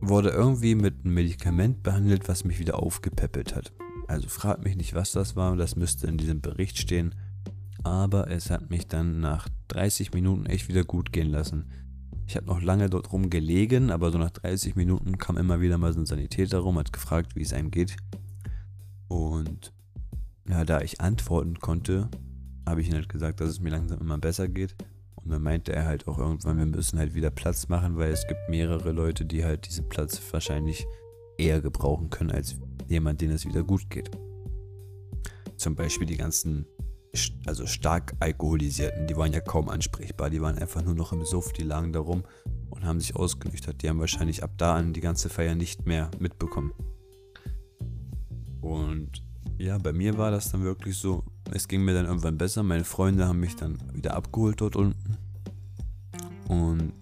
wurde 0.00 0.30
irgendwie 0.30 0.74
mit 0.74 1.04
einem 1.04 1.14
Medikament 1.14 1.82
behandelt, 1.82 2.28
was 2.28 2.44
mich 2.44 2.58
wieder 2.58 2.78
aufgepäppelt 2.78 3.54
hat. 3.54 3.72
Also 4.06 4.28
fragt 4.28 4.64
mich 4.64 4.76
nicht, 4.76 4.94
was 4.94 5.12
das 5.12 5.36
war, 5.36 5.56
das 5.56 5.76
müsste 5.76 6.06
in 6.06 6.16
diesem 6.16 6.40
Bericht 6.40 6.78
stehen. 6.78 7.14
Aber 7.84 8.30
es 8.30 8.50
hat 8.50 8.70
mich 8.70 8.88
dann 8.88 9.20
nach 9.20 9.48
30 9.68 10.12
Minuten 10.12 10.46
echt 10.46 10.68
wieder 10.68 10.84
gut 10.84 11.12
gehen 11.12 11.30
lassen. 11.30 11.70
Ich 12.26 12.36
habe 12.36 12.46
noch 12.46 12.60
lange 12.60 12.90
dort 12.90 13.12
rumgelegen, 13.12 13.90
aber 13.90 14.10
so 14.10 14.18
nach 14.18 14.30
30 14.30 14.76
Minuten 14.76 15.18
kam 15.18 15.36
immer 15.36 15.60
wieder 15.60 15.78
mal 15.78 15.92
so 15.92 16.00
ein 16.00 16.06
Sanitäter 16.06 16.58
rum, 16.58 16.78
hat 16.78 16.92
gefragt, 16.92 17.36
wie 17.36 17.42
es 17.42 17.52
einem 17.52 17.70
geht. 17.70 17.96
Und 19.08 19.72
ja, 20.48 20.64
da 20.64 20.80
ich 20.80 21.00
antworten 21.00 21.58
konnte, 21.58 22.10
habe 22.68 22.80
ich 22.80 22.88
ihm 22.88 22.94
halt 22.94 23.08
gesagt, 23.08 23.40
dass 23.40 23.48
es 23.48 23.60
mir 23.60 23.70
langsam 23.70 24.00
immer 24.00 24.18
besser 24.18 24.48
geht. 24.48 24.74
Und 25.16 25.30
dann 25.30 25.42
meinte 25.42 25.72
er 25.72 25.84
halt 25.84 26.08
auch 26.08 26.18
irgendwann, 26.18 26.58
wir 26.58 26.66
müssen 26.66 26.98
halt 26.98 27.14
wieder 27.14 27.30
Platz 27.30 27.68
machen, 27.68 27.96
weil 27.96 28.12
es 28.12 28.26
gibt 28.26 28.48
mehrere 28.48 28.92
Leute, 28.92 29.24
die 29.24 29.44
halt 29.44 29.66
diesen 29.66 29.88
Platz 29.88 30.20
wahrscheinlich 30.30 30.86
eher 31.36 31.60
gebrauchen 31.60 32.10
können 32.10 32.30
als 32.30 32.56
jemand, 32.86 33.20
denen 33.20 33.34
es 33.34 33.46
wieder 33.46 33.62
gut 33.62 33.90
geht. 33.90 34.10
Zum 35.56 35.74
Beispiel 35.74 36.06
die 36.06 36.16
ganzen, 36.16 36.66
also 37.46 37.66
stark 37.66 38.14
alkoholisierten, 38.20 39.06
die 39.06 39.16
waren 39.16 39.32
ja 39.32 39.40
kaum 39.40 39.68
ansprechbar, 39.68 40.30
die 40.30 40.40
waren 40.40 40.56
einfach 40.56 40.82
nur 40.82 40.94
noch 40.94 41.12
im 41.12 41.24
Suff, 41.24 41.52
die 41.52 41.64
lagen 41.64 41.92
da 41.92 42.00
rum 42.00 42.24
und 42.70 42.84
haben 42.84 43.00
sich 43.00 43.16
ausgenüchtert. 43.16 43.82
Die 43.82 43.88
haben 43.88 44.00
wahrscheinlich 44.00 44.42
ab 44.42 44.52
da 44.56 44.76
an 44.76 44.92
die 44.92 45.00
ganze 45.00 45.28
Feier 45.28 45.54
nicht 45.54 45.86
mehr 45.86 46.10
mitbekommen. 46.18 46.72
Und 48.60 49.22
ja, 49.58 49.78
bei 49.78 49.92
mir 49.92 50.16
war 50.18 50.30
das 50.30 50.50
dann 50.50 50.62
wirklich 50.62 50.96
so, 50.96 51.24
es 51.52 51.68
ging 51.68 51.84
mir 51.84 51.94
dann 51.94 52.06
irgendwann 52.06 52.38
besser. 52.38 52.62
Meine 52.62 52.84
Freunde 52.84 53.26
haben 53.26 53.40
mich 53.40 53.56
dann 53.56 53.78
wieder 53.92 54.14
abgeholt 54.14 54.60
dort 54.60 54.76
unten. 54.76 55.16
Und 56.48 56.92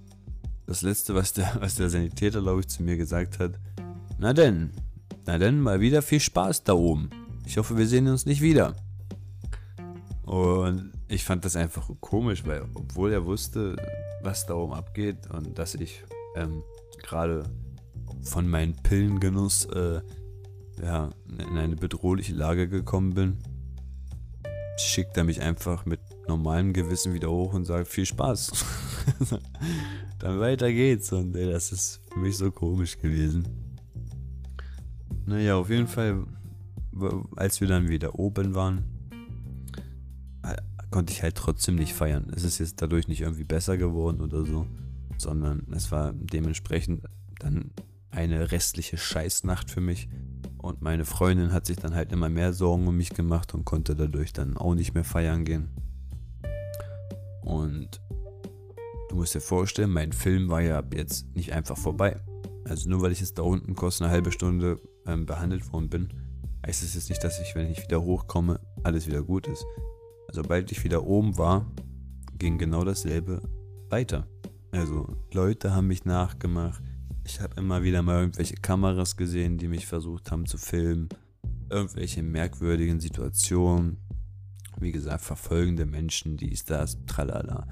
das 0.66 0.82
letzte, 0.82 1.14
was 1.14 1.32
der, 1.32 1.56
was 1.60 1.76
der 1.76 1.90
Sanitäter, 1.90 2.42
glaube 2.42 2.60
ich, 2.60 2.68
zu 2.68 2.82
mir 2.82 2.96
gesagt 2.96 3.38
hat, 3.38 3.58
na 4.18 4.32
denn, 4.32 4.70
na 5.26 5.38
denn, 5.38 5.60
mal 5.60 5.80
wieder 5.80 6.02
viel 6.02 6.20
Spaß 6.20 6.64
da 6.64 6.74
oben. 6.74 7.10
Ich 7.44 7.58
hoffe, 7.58 7.76
wir 7.76 7.86
sehen 7.86 8.08
uns 8.08 8.26
nicht 8.26 8.40
wieder. 8.40 8.74
Und 10.24 10.92
ich 11.08 11.24
fand 11.24 11.44
das 11.44 11.54
einfach 11.54 11.88
komisch, 12.00 12.44
weil 12.44 12.64
obwohl 12.74 13.12
er 13.12 13.24
wusste, 13.24 13.76
was 14.22 14.46
da 14.46 14.54
oben 14.54 14.74
abgeht 14.74 15.30
und 15.30 15.56
dass 15.56 15.76
ich 15.76 16.02
ähm, 16.34 16.62
gerade 17.02 17.44
von 18.22 18.48
meinem 18.48 18.74
Pillengenuss 18.74 19.66
äh, 19.66 20.00
ja, 20.82 21.10
in 21.38 21.56
eine 21.56 21.76
bedrohliche 21.76 22.34
Lage 22.34 22.68
gekommen 22.68 23.14
bin, 23.14 23.38
schickt 24.78 25.16
er 25.16 25.24
mich 25.24 25.40
einfach 25.40 25.86
mit 25.86 26.00
normalem 26.28 26.72
Gewissen 26.72 27.14
wieder 27.14 27.30
hoch 27.30 27.54
und 27.54 27.64
sagt 27.64 27.88
viel 27.88 28.06
Spaß. 28.06 28.52
Dann 30.18 30.40
weiter 30.40 30.72
geht's 30.72 31.12
und 31.12 31.34
ey, 31.36 31.50
das 31.50 31.72
ist 31.72 32.00
für 32.12 32.18
mich 32.18 32.36
so 32.36 32.50
komisch 32.50 32.98
gewesen. 32.98 33.46
Naja, 35.26 35.56
auf 35.56 35.70
jeden 35.70 35.88
Fall, 35.88 36.24
als 37.34 37.60
wir 37.60 37.66
dann 37.66 37.88
wieder 37.88 38.16
oben 38.16 38.54
waren, 38.54 38.84
konnte 40.90 41.12
ich 41.12 41.22
halt 41.22 41.34
trotzdem 41.34 41.74
nicht 41.74 41.92
feiern. 41.92 42.32
Es 42.34 42.44
ist 42.44 42.58
jetzt 42.58 42.80
dadurch 42.80 43.08
nicht 43.08 43.22
irgendwie 43.22 43.44
besser 43.44 43.76
geworden 43.76 44.20
oder 44.20 44.44
so, 44.44 44.66
sondern 45.18 45.66
es 45.72 45.90
war 45.90 46.12
dementsprechend 46.12 47.04
dann 47.38 47.72
eine 48.10 48.52
restliche 48.52 48.96
Scheißnacht 48.96 49.70
für 49.70 49.80
mich. 49.80 50.08
Und 50.66 50.82
meine 50.82 51.04
Freundin 51.04 51.52
hat 51.52 51.64
sich 51.64 51.76
dann 51.76 51.94
halt 51.94 52.10
immer 52.10 52.28
mehr 52.28 52.52
Sorgen 52.52 52.88
um 52.88 52.96
mich 52.96 53.10
gemacht 53.10 53.54
und 53.54 53.64
konnte 53.64 53.94
dadurch 53.94 54.32
dann 54.32 54.56
auch 54.56 54.74
nicht 54.74 54.94
mehr 54.94 55.04
feiern 55.04 55.44
gehen. 55.44 55.68
Und 57.42 58.00
du 59.08 59.14
musst 59.14 59.36
dir 59.36 59.40
vorstellen, 59.40 59.90
mein 59.90 60.10
Film 60.12 60.48
war 60.48 60.60
ja 60.60 60.82
jetzt 60.92 61.32
nicht 61.36 61.52
einfach 61.52 61.78
vorbei. 61.78 62.20
Also 62.64 62.90
nur 62.90 63.00
weil 63.00 63.12
ich 63.12 63.20
jetzt 63.20 63.38
da 63.38 63.42
unten 63.42 63.76
kurz 63.76 64.02
eine 64.02 64.10
halbe 64.10 64.32
Stunde 64.32 64.80
ähm, 65.06 65.24
behandelt 65.24 65.72
worden 65.72 65.88
bin, 65.88 66.08
heißt 66.66 66.82
es 66.82 66.94
jetzt 66.94 67.10
nicht, 67.10 67.22
dass 67.22 67.38
ich, 67.38 67.54
wenn 67.54 67.70
ich 67.70 67.80
wieder 67.84 68.02
hochkomme, 68.02 68.58
alles 68.82 69.06
wieder 69.06 69.22
gut 69.22 69.46
ist. 69.46 69.64
sobald 70.32 70.72
ich 70.72 70.82
wieder 70.82 71.04
oben 71.04 71.38
war, 71.38 71.70
ging 72.38 72.58
genau 72.58 72.82
dasselbe 72.82 73.40
weiter. 73.88 74.26
Also 74.72 75.16
Leute 75.32 75.72
haben 75.72 75.86
mich 75.86 76.04
nachgemacht. 76.04 76.82
Ich 77.26 77.40
habe 77.40 77.56
immer 77.56 77.82
wieder 77.82 78.02
mal 78.02 78.20
irgendwelche 78.20 78.54
Kameras 78.54 79.16
gesehen, 79.16 79.58
die 79.58 79.66
mich 79.66 79.84
versucht 79.84 80.30
haben 80.30 80.46
zu 80.46 80.58
filmen. 80.58 81.08
Irgendwelche 81.68 82.22
merkwürdigen 82.22 83.00
Situationen. 83.00 83.96
Wie 84.78 84.92
gesagt, 84.92 85.24
verfolgende 85.24 85.86
Menschen, 85.86 86.36
dies, 86.36 86.64
das, 86.64 87.04
tralala. 87.06 87.66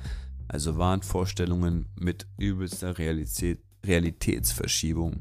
Also 0.49 0.77
Wahnvorstellungen 0.77 1.87
mit 1.95 2.27
übelster 2.37 2.99
Realität, 2.99 3.61
Realitätsverschiebung. 3.87 5.21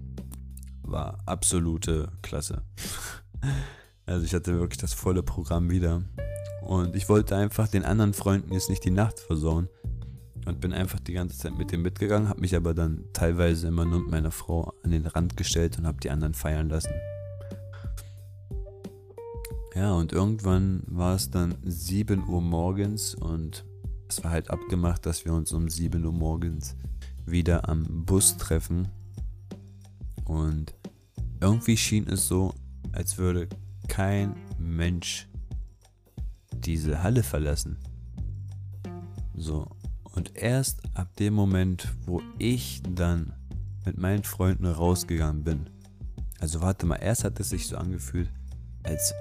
War 0.82 1.20
absolute 1.26 2.12
Klasse. 2.22 2.64
Also 4.06 4.26
ich 4.26 4.34
hatte 4.34 4.60
wirklich 4.60 4.80
das 4.80 4.94
volle 4.94 5.24
Programm 5.24 5.70
wieder. 5.70 6.04
Und 6.62 6.94
ich 6.94 7.08
wollte 7.08 7.38
einfach 7.38 7.70
den 7.70 7.86
anderen 7.86 8.14
Freunden 8.14 8.52
jetzt 8.52 8.70
nicht 8.70 8.84
die 8.84 8.92
Nacht 8.92 9.22
versauen. 9.22 9.70
Und 10.46 10.60
bin 10.60 10.74
einfach 10.74 11.00
die 11.00 11.14
ganze 11.14 11.38
Zeit 11.38 11.58
mit 11.58 11.72
dem 11.72 11.84
mitgegangen, 11.84 12.28
habe 12.28 12.42
mich 12.42 12.56
aber 12.56 12.74
dann 12.74 13.06
teilweise 13.14 13.68
immer 13.68 13.86
nur 13.86 14.02
mit 14.02 14.12
meiner 14.12 14.32
Frau 14.32 14.74
an 14.84 14.92
den 14.92 15.06
Rand 15.06 15.38
gestellt 15.38 15.78
und 15.78 15.88
habe 15.88 16.00
die 16.02 16.10
anderen 16.10 16.34
feiern 16.34 16.70
lassen. 16.70 16.94
Ja, 19.76 19.94
und 19.94 20.12
irgendwann 20.12 20.84
war 20.86 21.16
es 21.16 21.32
dann 21.32 21.56
7 21.64 22.28
Uhr 22.28 22.42
morgens 22.42 23.16
und 23.16 23.66
es 24.08 24.24
war 24.24 24.32
halt 24.32 24.52
abgemacht, 24.52 25.06
dass 25.06 25.26
wir 25.26 25.34
uns 25.34 25.52
um 25.52 25.70
7 25.70 26.06
Uhr 26.06 26.12
morgens 26.12 26.76
wieder 27.26 27.68
am 27.70 28.06
Bus 28.06 28.38
treffen. 28.38 28.88
Und 30.26 30.76
irgendwie 31.42 31.78
schien 31.78 32.08
es 32.08 32.28
so, 32.28 32.54
als 32.92 33.18
würde 33.18 33.48
kein 33.88 34.36
Mensch 34.60 35.28
diese 36.54 37.02
Halle 37.02 37.24
verlassen. 37.24 37.78
So. 39.36 39.68
Und 40.14 40.36
erst 40.36 40.82
ab 40.94 41.16
dem 41.18 41.34
Moment, 41.34 41.94
wo 42.06 42.22
ich 42.38 42.82
dann 42.88 43.34
mit 43.86 43.98
meinen 43.98 44.24
Freunden 44.24 44.66
rausgegangen 44.66 45.44
bin. 45.44 45.70
Also 46.40 46.62
warte 46.62 46.86
mal, 46.86 46.98
erst 46.98 47.24
hat 47.24 47.40
es 47.40 47.50
sich 47.50 47.68
so 47.68 47.78
angefühlt, 47.78 48.30
als, 48.84 49.14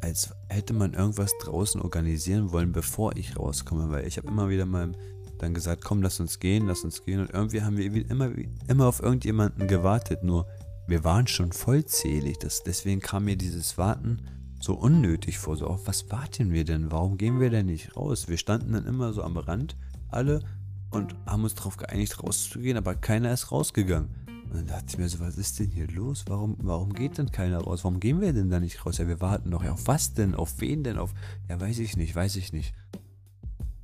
als 0.00 0.34
hätte 0.48 0.74
man 0.74 0.94
irgendwas 0.94 1.32
draußen 1.40 1.80
organisieren 1.80 2.52
wollen, 2.52 2.72
bevor 2.72 3.16
ich 3.16 3.36
rauskomme. 3.36 3.90
Weil 3.90 4.06
ich 4.06 4.16
habe 4.16 4.28
immer 4.28 4.48
wieder 4.48 4.66
mal 4.66 4.92
dann 5.38 5.54
gesagt, 5.54 5.84
komm, 5.84 6.02
lass 6.02 6.20
uns 6.20 6.38
gehen, 6.38 6.66
lass 6.66 6.84
uns 6.84 7.04
gehen. 7.04 7.20
Und 7.20 7.30
irgendwie 7.30 7.62
haben 7.62 7.76
wir 7.76 8.08
immer, 8.08 8.30
immer 8.68 8.86
auf 8.86 9.02
irgendjemanden 9.02 9.66
gewartet. 9.66 10.22
Nur 10.22 10.46
wir 10.86 11.04
waren 11.04 11.26
schon 11.26 11.52
vollzählig. 11.52 12.38
Das, 12.38 12.62
deswegen 12.62 13.00
kam 13.00 13.24
mir 13.24 13.36
dieses 13.36 13.76
Warten 13.76 14.22
so 14.60 14.74
unnötig 14.74 15.38
vor. 15.38 15.56
So, 15.56 15.66
auf 15.66 15.86
was 15.86 16.10
warten 16.10 16.52
wir 16.52 16.64
denn? 16.64 16.92
Warum 16.92 17.18
gehen 17.18 17.40
wir 17.40 17.50
denn 17.50 17.66
nicht 17.66 17.96
raus? 17.96 18.28
Wir 18.28 18.36
standen 18.36 18.72
dann 18.72 18.86
immer 18.86 19.12
so 19.12 19.22
am 19.22 19.36
Rand, 19.36 19.76
alle, 20.12 20.40
und 20.90 21.16
haben 21.26 21.44
uns 21.44 21.54
darauf 21.54 21.76
geeinigt, 21.76 22.22
rauszugehen, 22.22 22.76
aber 22.76 22.94
keiner 22.94 23.32
ist 23.32 23.50
rausgegangen. 23.50 24.10
Und 24.44 24.54
dann 24.54 24.66
dachte 24.66 24.86
ich 24.88 24.98
mir 24.98 25.08
so, 25.08 25.20
was 25.20 25.38
ist 25.38 25.58
denn 25.58 25.70
hier 25.70 25.88
los? 25.88 26.24
Warum, 26.28 26.56
warum 26.60 26.92
geht 26.92 27.16
denn 27.16 27.30
keiner 27.30 27.58
raus? 27.58 27.84
Warum 27.84 27.98
gehen 27.98 28.20
wir 28.20 28.34
denn 28.34 28.50
da 28.50 28.60
nicht 28.60 28.84
raus? 28.84 28.98
Ja, 28.98 29.08
wir 29.08 29.22
warten 29.22 29.48
noch. 29.48 29.64
Ja, 29.64 29.72
auf 29.72 29.86
was 29.86 30.12
denn? 30.12 30.34
Auf 30.34 30.60
wen 30.60 30.84
denn? 30.84 30.98
Auf. 30.98 31.14
Ja, 31.48 31.58
weiß 31.58 31.78
ich 31.78 31.96
nicht, 31.96 32.14
weiß 32.14 32.36
ich 32.36 32.52
nicht. 32.52 32.74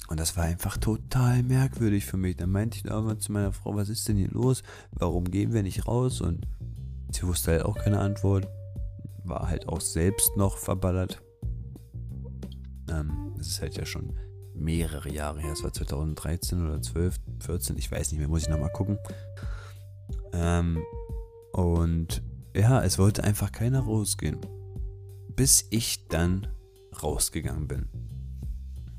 Und 0.09 0.21
das 0.21 0.37
war 0.37 0.45
einfach 0.45 0.77
total 0.77 1.43
merkwürdig 1.43 2.05
für 2.05 2.19
mich. 2.19 2.37
Dann 2.37 2.51
meinte 2.51 2.77
ich 2.77 2.85
irgendwann 2.85 3.21
zu 3.21 3.33
meiner 3.33 3.53
Frau, 3.53 3.75
was 3.75 3.89
ist 3.89 4.07
denn 4.09 4.19
hier 4.19 4.29
los? 4.29 4.63
Warum 4.93 5.25
gehen 5.31 5.55
wir 5.55 5.63
nicht 5.63 5.87
raus? 5.87 6.21
Und 6.21 6.47
sie 7.11 7.27
wusste 7.27 7.53
halt 7.53 7.63
auch 7.63 7.77
keine 7.77 8.01
Antwort 8.01 8.47
war 9.29 9.49
halt 9.49 9.69
auch 9.69 9.81
selbst 9.81 10.37
noch 10.37 10.57
verballert. 10.57 11.23
Ähm, 12.91 13.35
das 13.37 13.49
ist 13.49 13.61
halt 13.61 13.77
ja 13.77 13.85
schon 13.85 14.13
mehrere 14.59 15.13
Jahre 15.13 15.41
her. 15.41 15.53
Es 15.53 15.63
war 15.63 15.73
2013 15.73 16.65
oder 16.65 16.81
12, 16.81 17.19
14, 17.41 17.79
ich 17.79 17.91
weiß 17.91 18.13
nicht 18.13 18.19
mehr, 18.19 18.29
muss 18.29 18.43
ich 18.43 18.49
nochmal 18.49 18.73
gucken. 18.73 18.99
Ähm, 20.33 20.83
und 21.53 22.23
ja, 22.55 22.83
es 22.83 22.99
wollte 22.99 23.25
einfach 23.25 23.53
keiner 23.53 23.81
rausgehen. 23.81 24.39
Bis 25.35 25.67
ich 25.71 26.09
dann 26.09 26.49
rausgegangen 27.03 27.69
bin. 27.69 27.89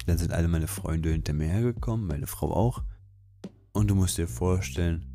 Dann 0.05 0.17
sind 0.17 0.31
alle 0.31 0.47
meine 0.47 0.67
Freunde 0.67 1.11
hinter 1.11 1.33
mir 1.33 1.47
hergekommen, 1.47 2.07
meine 2.07 2.27
Frau 2.27 2.53
auch. 2.53 2.83
Und 3.73 3.89
du 3.89 3.95
musst 3.95 4.17
dir 4.17 4.27
vorstellen, 4.27 5.05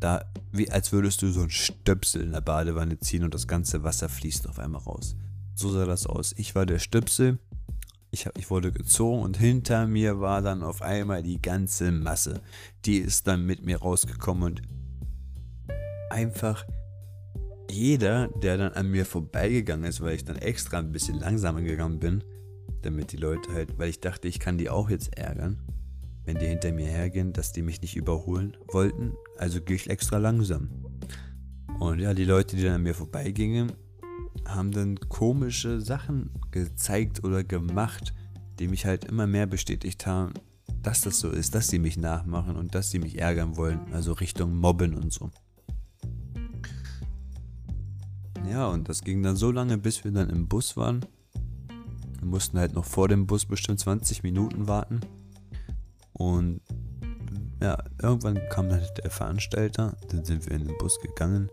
da, 0.00 0.24
wie 0.52 0.70
als 0.70 0.92
würdest 0.92 1.22
du 1.22 1.30
so 1.30 1.42
ein 1.42 1.50
Stöpsel 1.50 2.22
in 2.22 2.32
der 2.32 2.40
Badewanne 2.40 2.98
ziehen 2.98 3.24
und 3.24 3.32
das 3.32 3.46
ganze 3.46 3.84
Wasser 3.84 4.08
fließt 4.08 4.48
auf 4.48 4.58
einmal 4.58 4.82
raus. 4.82 5.16
So 5.54 5.70
sah 5.70 5.86
das 5.86 6.06
aus. 6.06 6.34
Ich 6.36 6.54
war 6.54 6.66
der 6.66 6.78
Stöpsel, 6.78 7.38
ich, 8.14 8.26
hab, 8.26 8.38
ich 8.38 8.50
wurde 8.50 8.72
gezogen 8.72 9.22
und 9.22 9.36
hinter 9.36 9.86
mir 9.86 10.20
war 10.20 10.40
dann 10.40 10.62
auf 10.62 10.80
einmal 10.80 11.22
die 11.22 11.42
ganze 11.42 11.92
Masse. 11.92 12.40
Die 12.86 12.98
ist 12.98 13.26
dann 13.26 13.44
mit 13.44 13.64
mir 13.64 13.78
rausgekommen 13.78 14.44
und 14.44 14.62
einfach 16.10 16.64
jeder, 17.70 18.28
der 18.28 18.56
dann 18.56 18.72
an 18.72 18.90
mir 18.90 19.04
vorbeigegangen 19.04 19.84
ist, 19.84 20.00
weil 20.00 20.14
ich 20.14 20.24
dann 20.24 20.36
extra 20.36 20.78
ein 20.78 20.92
bisschen 20.92 21.18
langsamer 21.18 21.60
gegangen 21.62 21.98
bin, 21.98 22.24
damit 22.82 23.12
die 23.12 23.16
Leute 23.16 23.52
halt, 23.52 23.78
weil 23.78 23.90
ich 23.90 24.00
dachte, 24.00 24.28
ich 24.28 24.38
kann 24.38 24.58
die 24.58 24.70
auch 24.70 24.90
jetzt 24.90 25.16
ärgern, 25.18 25.58
wenn 26.24 26.38
die 26.38 26.46
hinter 26.46 26.72
mir 26.72 26.86
hergehen, 26.86 27.32
dass 27.32 27.52
die 27.52 27.62
mich 27.62 27.82
nicht 27.82 27.96
überholen 27.96 28.56
wollten. 28.68 29.14
Also 29.38 29.60
gehe 29.60 29.76
ich 29.76 29.90
extra 29.90 30.18
langsam. 30.18 30.70
Und 31.80 31.98
ja, 31.98 32.14
die 32.14 32.24
Leute, 32.24 32.56
die 32.56 32.62
dann 32.62 32.74
an 32.74 32.82
mir 32.82 32.94
vorbeigingen, 32.94 33.72
haben 34.46 34.70
dann 34.70 34.98
komische 35.08 35.80
Sachen 35.80 36.30
gezeigt 36.50 37.24
oder 37.24 37.44
gemacht, 37.44 38.14
die 38.58 38.68
mich 38.68 38.86
halt 38.86 39.04
immer 39.04 39.26
mehr 39.26 39.46
bestätigt 39.46 40.06
haben, 40.06 40.34
dass 40.82 41.00
das 41.00 41.18
so 41.18 41.30
ist, 41.30 41.54
dass 41.54 41.68
sie 41.68 41.78
mich 41.78 41.96
nachmachen 41.96 42.56
und 42.56 42.74
dass 42.74 42.90
sie 42.90 42.98
mich 42.98 43.18
ärgern 43.18 43.56
wollen. 43.56 43.80
Also 43.92 44.12
Richtung 44.12 44.54
Mobben 44.54 44.94
und 44.94 45.12
so. 45.12 45.30
Ja, 48.48 48.68
und 48.68 48.88
das 48.88 49.02
ging 49.02 49.22
dann 49.22 49.36
so 49.36 49.50
lange, 49.50 49.78
bis 49.78 50.04
wir 50.04 50.12
dann 50.12 50.28
im 50.30 50.46
Bus 50.46 50.76
waren. 50.76 51.04
Wir 52.18 52.26
mussten 52.26 52.58
halt 52.58 52.74
noch 52.74 52.84
vor 52.84 53.08
dem 53.08 53.26
Bus 53.26 53.46
bestimmt 53.46 53.80
20 53.80 54.22
Minuten 54.22 54.68
warten. 54.68 55.00
Und 56.12 56.60
ja, 57.60 57.82
irgendwann 58.00 58.38
kam 58.50 58.68
dann 58.68 58.82
der 59.02 59.10
Veranstalter, 59.10 59.96
dann 60.08 60.24
sind 60.24 60.46
wir 60.46 60.52
in 60.52 60.66
den 60.66 60.76
Bus 60.78 61.00
gegangen 61.00 61.48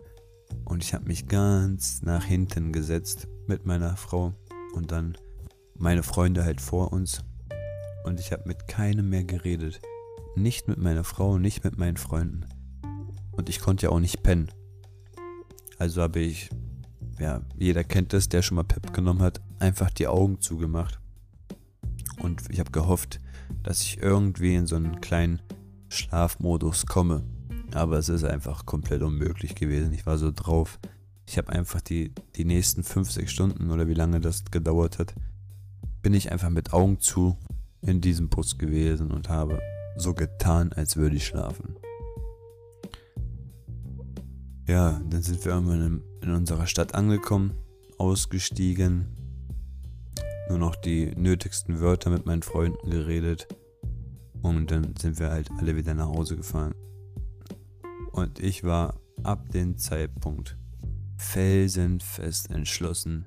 und 0.64 0.82
ich 0.82 0.94
habe 0.94 1.06
mich 1.06 1.26
ganz 1.26 2.02
nach 2.02 2.24
hinten 2.24 2.72
gesetzt 2.72 3.28
mit 3.46 3.66
meiner 3.66 3.96
Frau 3.96 4.34
und 4.74 4.92
dann 4.92 5.16
meine 5.76 6.02
Freunde 6.02 6.44
halt 6.44 6.60
vor 6.60 6.92
uns 6.92 7.24
und 8.04 8.20
ich 8.20 8.32
habe 8.32 8.44
mit 8.46 8.68
keinem 8.68 9.08
mehr 9.08 9.24
geredet. 9.24 9.80
Nicht 10.34 10.68
mit 10.68 10.78
meiner 10.78 11.04
Frau, 11.04 11.38
nicht 11.38 11.64
mit 11.64 11.78
meinen 11.78 11.96
Freunden. 11.96 12.46
Und 13.32 13.48
ich 13.48 13.60
konnte 13.60 13.86
ja 13.86 13.90
auch 13.90 14.00
nicht 14.00 14.22
pennen. 14.22 14.50
Also 15.78 16.02
habe 16.02 16.20
ich, 16.20 16.50
ja, 17.18 17.42
jeder 17.56 17.84
kennt 17.84 18.12
das, 18.12 18.28
der 18.28 18.42
schon 18.42 18.56
mal 18.56 18.64
Pep 18.64 18.92
genommen 18.92 19.22
hat, 19.22 19.40
einfach 19.58 19.90
die 19.90 20.06
Augen 20.06 20.40
zugemacht. 20.40 21.00
Und 22.18 22.42
ich 22.50 22.60
habe 22.60 22.70
gehofft, 22.70 23.20
dass 23.62 23.82
ich 23.82 23.98
irgendwie 23.98 24.54
in 24.54 24.66
so 24.66 24.76
einen 24.76 25.00
kleinen 25.00 25.40
Schlafmodus 25.88 26.86
komme. 26.86 27.24
Aber 27.74 27.98
es 27.98 28.08
ist 28.08 28.24
einfach 28.24 28.66
komplett 28.66 29.02
unmöglich 29.02 29.54
gewesen. 29.54 29.92
Ich 29.92 30.06
war 30.06 30.18
so 30.18 30.30
drauf. 30.30 30.78
Ich 31.26 31.38
habe 31.38 31.52
einfach 31.52 31.80
die, 31.80 32.12
die 32.36 32.44
nächsten 32.44 32.82
5, 32.82 33.10
6 33.10 33.30
Stunden 33.30 33.70
oder 33.70 33.88
wie 33.88 33.94
lange 33.94 34.20
das 34.20 34.44
gedauert 34.50 34.98
hat, 34.98 35.14
bin 36.02 36.14
ich 36.14 36.32
einfach 36.32 36.50
mit 36.50 36.72
Augen 36.72 37.00
zu 37.00 37.36
in 37.80 38.00
diesem 38.00 38.28
Bus 38.28 38.58
gewesen 38.58 39.10
und 39.10 39.28
habe 39.28 39.60
so 39.96 40.14
getan, 40.14 40.72
als 40.72 40.96
würde 40.96 41.16
ich 41.16 41.26
schlafen. 41.26 41.76
Ja, 44.66 45.00
dann 45.10 45.22
sind 45.22 45.44
wir 45.44 45.52
irgendwann 45.52 45.86
in, 45.86 46.02
in 46.22 46.34
unserer 46.34 46.66
Stadt 46.66 46.94
angekommen, 46.94 47.52
ausgestiegen, 47.98 49.06
nur 50.48 50.58
noch 50.58 50.76
die 50.76 51.14
nötigsten 51.16 51.80
Wörter 51.80 52.10
mit 52.10 52.26
meinen 52.26 52.42
Freunden 52.42 52.90
geredet. 52.90 53.48
Und 54.42 54.70
dann 54.70 54.94
sind 54.96 55.18
wir 55.18 55.30
halt 55.30 55.50
alle 55.58 55.76
wieder 55.76 55.94
nach 55.94 56.08
Hause 56.08 56.36
gefahren. 56.36 56.74
Und 58.12 58.38
ich 58.40 58.62
war 58.62 59.00
ab 59.22 59.48
dem 59.50 59.78
Zeitpunkt 59.78 60.56
felsenfest 61.16 62.50
entschlossen, 62.50 63.26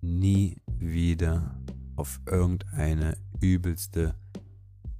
nie 0.00 0.56
wieder 0.78 1.58
auf 1.96 2.20
irgendeine 2.26 3.16
übelste 3.40 4.14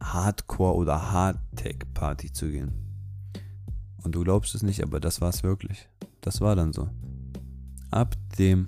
Hardcore- 0.02 0.74
oder 0.74 1.12
Hardtech-Party 1.12 2.32
zu 2.32 2.50
gehen. 2.50 2.72
Und 4.02 4.14
du 4.14 4.24
glaubst 4.24 4.54
es 4.54 4.62
nicht, 4.62 4.82
aber 4.82 4.98
das 4.98 5.20
war 5.20 5.28
es 5.30 5.42
wirklich. 5.42 5.88
Das 6.20 6.40
war 6.40 6.56
dann 6.56 6.72
so. 6.72 6.88
Ab 7.90 8.16
dem 8.38 8.66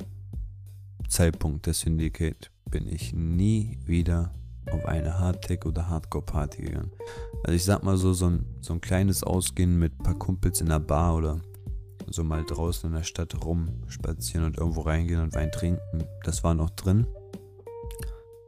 Zeitpunkt 1.09 1.67
des 1.67 1.81
Syndicate 1.81 2.51
bin 2.71 2.87
ich 2.87 3.13
nie 3.13 3.79
wieder 3.85 4.35
auf 4.71 4.85
eine 4.87 5.19
Hardtech- 5.19 5.67
oder 5.67 5.89
Hardcore-Party 5.89 6.63
gegangen. 6.63 6.93
Also 7.45 7.57
ich 7.57 7.65
sag 7.65 7.83
mal 7.83 7.97
so, 7.97 8.13
so 8.13 8.27
ein, 8.27 8.47
so 8.61 8.75
ein 8.75 8.81
kleines 8.81 9.23
Ausgehen 9.23 9.79
mit 9.79 9.99
ein 9.99 10.03
paar 10.03 10.19
Kumpels 10.19 10.61
in 10.61 10.69
der 10.69 10.79
Bar 10.79 11.17
oder 11.17 11.41
so 12.09 12.25
mal 12.25 12.45
draußen 12.45 12.91
in 12.91 12.97
der 12.97 13.05
Stadt 13.05 13.45
rumspazieren 13.45 14.47
und 14.47 14.59
irgendwo 14.59 14.83
reingehen 14.83 15.21
und 15.21 15.35
Wein 15.35 15.51
trinken, 15.51 16.05
das 16.25 16.45
war 16.45 16.55
noch 16.55 16.71
drin. 16.71 17.07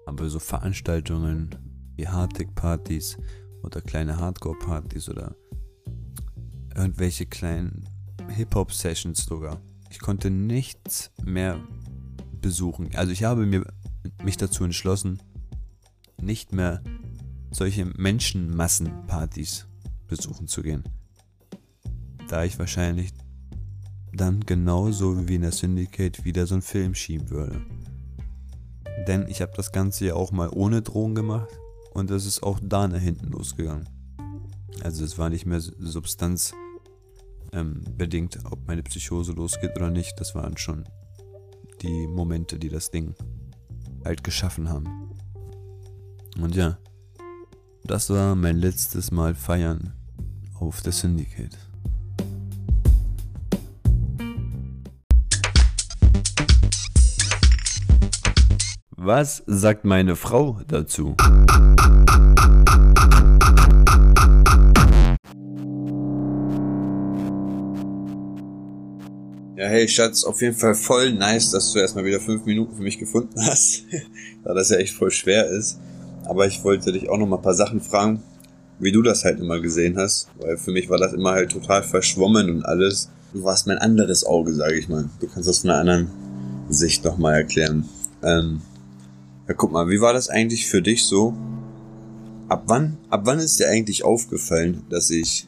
Aber 0.06 0.28
so 0.28 0.38
Veranstaltungen 0.38 1.50
wie 1.96 2.08
Hardtech-Partys 2.08 3.18
oder 3.62 3.80
kleine 3.80 4.18
Hardcore-Partys 4.18 5.08
oder 5.08 5.34
irgendwelche 6.76 7.26
kleinen 7.26 7.88
Hip-Hop-Sessions 8.28 9.24
sogar. 9.24 9.60
Ich 9.90 10.00
konnte 10.00 10.30
nichts 10.30 11.10
mehr 11.22 11.58
besuchen. 12.40 12.90
Also 12.94 13.12
ich 13.12 13.24
habe 13.24 13.46
mir, 13.46 13.64
mich 14.22 14.36
dazu 14.36 14.64
entschlossen, 14.64 15.20
nicht 16.20 16.52
mehr 16.52 16.82
solche 17.50 17.84
Menschenmassenpartys 17.84 19.66
besuchen 20.06 20.48
zu 20.48 20.62
gehen. 20.62 20.84
Da 22.28 22.44
ich 22.44 22.58
wahrscheinlich 22.58 23.12
dann 24.12 24.40
genauso 24.40 25.28
wie 25.28 25.36
in 25.36 25.42
der 25.42 25.52
Syndicate 25.52 26.24
wieder 26.24 26.46
so 26.46 26.54
einen 26.54 26.62
Film 26.62 26.94
schieben 26.94 27.30
würde. 27.30 27.60
Denn 29.06 29.26
ich 29.28 29.42
habe 29.42 29.52
das 29.56 29.72
Ganze 29.72 30.06
ja 30.06 30.14
auch 30.14 30.32
mal 30.32 30.48
ohne 30.50 30.82
Drogen 30.82 31.14
gemacht 31.14 31.48
und 31.92 32.10
es 32.10 32.26
ist 32.26 32.42
auch 32.42 32.58
da 32.62 32.88
nach 32.88 33.00
hinten 33.00 33.28
losgegangen. 33.28 33.88
Also 34.82 35.04
es 35.04 35.18
war 35.18 35.30
nicht 35.30 35.46
mehr 35.46 35.60
substanzbedingt, 35.60 36.56
ähm, 37.52 38.42
ob 38.50 38.66
meine 38.66 38.82
Psychose 38.82 39.32
losgeht 39.32 39.76
oder 39.76 39.90
nicht. 39.90 40.18
Das 40.18 40.34
waren 40.34 40.56
schon 40.56 40.84
die 41.82 42.06
Momente, 42.06 42.58
die 42.58 42.68
das 42.68 42.90
Ding 42.90 43.14
halt 44.04 44.24
geschaffen 44.24 44.68
haben. 44.68 45.13
Und 46.40 46.56
ja, 46.56 46.78
das 47.84 48.10
war 48.10 48.34
mein 48.34 48.56
letztes 48.56 49.10
Mal 49.10 49.34
feiern 49.34 49.92
auf 50.58 50.82
der 50.82 50.92
Syndicate. 50.92 51.56
Was 58.96 59.42
sagt 59.46 59.84
meine 59.84 60.16
Frau 60.16 60.60
dazu? 60.66 61.14
Ja, 69.56 69.66
hey 69.66 69.86
Schatz, 69.88 70.24
auf 70.24 70.40
jeden 70.40 70.56
Fall 70.56 70.74
voll 70.74 71.12
nice, 71.12 71.50
dass 71.50 71.72
du 71.72 71.78
erstmal 71.78 72.04
wieder 72.04 72.18
fünf 72.18 72.44
Minuten 72.44 72.74
für 72.74 72.82
mich 72.82 72.98
gefunden 72.98 73.40
hast, 73.46 73.84
da 74.44 74.54
das 74.54 74.70
ja 74.70 74.78
echt 74.78 74.94
voll 74.94 75.10
schwer 75.10 75.46
ist. 75.48 75.78
Aber 76.26 76.46
ich 76.46 76.64
wollte 76.64 76.92
dich 76.92 77.08
auch 77.08 77.18
noch 77.18 77.26
mal 77.26 77.36
ein 77.36 77.42
paar 77.42 77.54
Sachen 77.54 77.80
fragen, 77.80 78.22
wie 78.78 78.92
du 78.92 79.02
das 79.02 79.24
halt 79.24 79.40
immer 79.40 79.60
gesehen 79.60 79.96
hast, 79.98 80.28
weil 80.40 80.56
für 80.56 80.72
mich 80.72 80.88
war 80.88 80.98
das 80.98 81.12
immer 81.12 81.32
halt 81.32 81.52
total 81.52 81.82
verschwommen 81.82 82.50
und 82.50 82.64
alles. 82.64 83.10
Du 83.32 83.42
warst 83.42 83.66
mein 83.66 83.78
anderes 83.78 84.24
Auge, 84.24 84.52
sage 84.52 84.74
ich 84.74 84.88
mal. 84.88 85.08
Du 85.20 85.28
kannst 85.28 85.48
das 85.48 85.58
von 85.58 85.70
einer 85.70 85.80
anderen 85.80 86.10
Sicht 86.68 87.04
noch 87.04 87.18
mal 87.18 87.34
erklären. 87.34 87.88
Ähm, 88.22 88.62
ja, 89.48 89.54
guck 89.54 89.72
mal, 89.72 89.88
wie 89.88 90.00
war 90.00 90.12
das 90.12 90.28
eigentlich 90.28 90.66
für 90.66 90.82
dich 90.82 91.04
so? 91.04 91.34
Ab 92.48 92.64
wann, 92.66 92.98
ab 93.10 93.22
wann 93.24 93.38
ist 93.38 93.58
dir 93.58 93.68
eigentlich 93.68 94.04
aufgefallen, 94.04 94.84
dass 94.90 95.10
ich, 95.10 95.46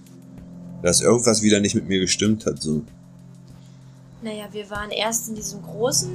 dass 0.83 1.01
irgendwas 1.01 1.43
wieder 1.43 1.61
nicht 1.61 1.75
mit 1.75 1.89
mir 1.89 2.01
gestimmt 2.01 2.47
hat, 2.47 2.61
so? 2.63 2.83
Naja, 4.23 4.49
wir 4.51 4.69
waren 4.71 4.91
erst 4.91 5.29
in 5.29 5.35
diesem 5.35 5.63
großen, 5.63 6.11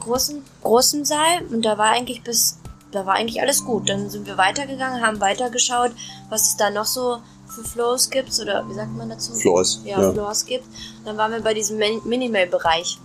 großen, 0.00 0.42
großen 0.62 1.04
Saal 1.04 1.42
und 1.50 1.64
da 1.64 1.78
war 1.78 1.90
eigentlich 1.90 2.22
bis, 2.22 2.58
da 2.96 3.06
war 3.06 3.14
eigentlich 3.14 3.40
alles 3.40 3.64
gut. 3.64 3.88
Dann 3.88 4.10
sind 4.10 4.26
wir 4.26 4.36
weitergegangen, 4.38 5.02
haben 5.04 5.20
weitergeschaut, 5.20 5.92
was 6.28 6.48
es 6.48 6.56
da 6.56 6.70
noch 6.70 6.86
so 6.86 7.18
für 7.46 7.62
Floors 7.62 8.10
gibt 8.10 8.38
oder 8.40 8.68
wie 8.68 8.74
sagt 8.74 8.90
man 8.96 9.08
dazu? 9.08 9.34
Floors. 9.34 9.80
Ja, 9.84 10.00
ja. 10.00 10.12
Floors 10.12 10.46
gibt. 10.46 10.64
Dann 11.04 11.16
waren 11.16 11.32
wir 11.32 11.40
bei 11.40 11.54
diesem 11.54 11.78
Minimal-Bereich 11.78 12.98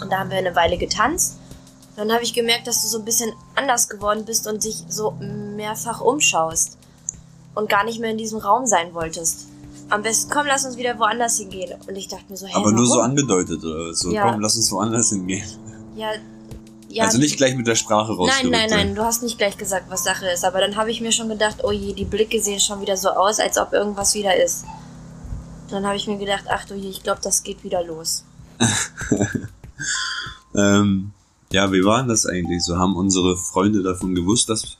und 0.00 0.10
da 0.12 0.18
haben 0.18 0.30
wir 0.30 0.38
eine 0.38 0.54
Weile 0.54 0.78
getanzt 0.78 1.36
dann 1.96 2.12
habe 2.12 2.22
ich 2.22 2.32
gemerkt, 2.32 2.66
dass 2.66 2.82
du 2.82 2.88
so 2.88 2.98
ein 2.98 3.04
bisschen 3.04 3.32
anders 3.54 3.88
geworden 3.88 4.24
bist 4.24 4.46
und 4.46 4.64
dich 4.64 4.84
so 4.88 5.12
mehrfach 5.20 6.00
umschaust 6.00 6.78
und 7.54 7.68
gar 7.68 7.84
nicht 7.84 8.00
mehr 8.00 8.10
in 8.10 8.18
diesem 8.18 8.38
Raum 8.38 8.66
sein 8.66 8.94
wolltest. 8.94 9.46
Am 9.90 10.02
besten, 10.02 10.30
komm, 10.30 10.46
lass 10.46 10.64
uns 10.64 10.78
wieder 10.78 10.98
woanders 10.98 11.36
hingehen. 11.36 11.78
Und 11.86 11.96
ich 11.96 12.08
dachte 12.08 12.24
mir 12.30 12.36
so, 12.36 12.46
hey, 12.46 12.54
Aber 12.54 12.66
warum? 12.66 12.76
nur 12.76 12.86
so 12.86 13.00
angedeutet, 13.00 13.62
oder 13.62 13.92
so, 13.92 14.10
ja. 14.10 14.30
komm, 14.30 14.40
lass 14.40 14.56
uns 14.56 14.72
woanders 14.72 15.10
hingehen. 15.10 15.46
Ja, 15.94 16.12
ja. 16.92 17.04
Also 17.04 17.18
nicht 17.18 17.36
gleich 17.36 17.56
mit 17.56 17.66
der 17.66 17.74
Sprache 17.74 18.12
raus. 18.12 18.30
Nein, 18.40 18.50
nein, 18.50 18.70
nein, 18.70 18.94
du 18.94 19.02
hast 19.02 19.22
nicht 19.22 19.38
gleich 19.38 19.56
gesagt, 19.56 19.86
was 19.88 20.04
Sache 20.04 20.26
ist. 20.26 20.44
Aber 20.44 20.60
dann 20.60 20.76
habe 20.76 20.90
ich 20.90 21.00
mir 21.00 21.12
schon 21.12 21.28
gedacht, 21.28 21.58
oh 21.62 21.72
je, 21.72 21.92
die 21.92 22.04
Blicke 22.04 22.40
sehen 22.40 22.60
schon 22.60 22.80
wieder 22.80 22.96
so 22.96 23.10
aus, 23.10 23.40
als 23.40 23.58
ob 23.58 23.72
irgendwas 23.72 24.14
wieder 24.14 24.36
ist. 24.36 24.64
Und 25.64 25.72
dann 25.72 25.86
habe 25.86 25.96
ich 25.96 26.06
mir 26.06 26.18
gedacht, 26.18 26.44
ach 26.48 26.64
du 26.66 26.74
je, 26.74 26.90
ich 26.90 27.02
glaube, 27.02 27.20
das 27.22 27.42
geht 27.42 27.64
wieder 27.64 27.82
los. 27.82 28.24
ähm, 30.56 31.12
ja, 31.50 31.72
wie 31.72 31.84
war 31.84 32.02
das 32.04 32.26
eigentlich? 32.26 32.62
So 32.62 32.78
haben 32.78 32.96
unsere 32.96 33.36
Freunde 33.36 33.82
davon 33.82 34.14
gewusst, 34.14 34.48
dass 34.48 34.76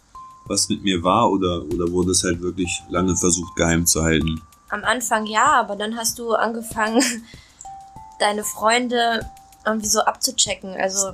was 0.46 0.68
mit 0.68 0.82
mir 0.82 1.02
war 1.02 1.30
oder, 1.30 1.62
oder 1.62 1.90
wurde 1.92 2.10
es 2.10 2.24
halt 2.24 2.42
wirklich 2.42 2.82
lange 2.88 3.16
versucht 3.16 3.56
geheim 3.56 3.86
zu 3.86 4.02
halten? 4.02 4.40
Am 4.70 4.84
Anfang 4.84 5.26
ja, 5.26 5.60
aber 5.60 5.76
dann 5.76 5.96
hast 5.96 6.18
du 6.18 6.32
angefangen, 6.32 7.02
deine 8.18 8.44
Freunde 8.44 9.26
irgendwie 9.64 9.88
so 9.88 10.00
abzuchecken. 10.00 10.74
Also 10.74 11.12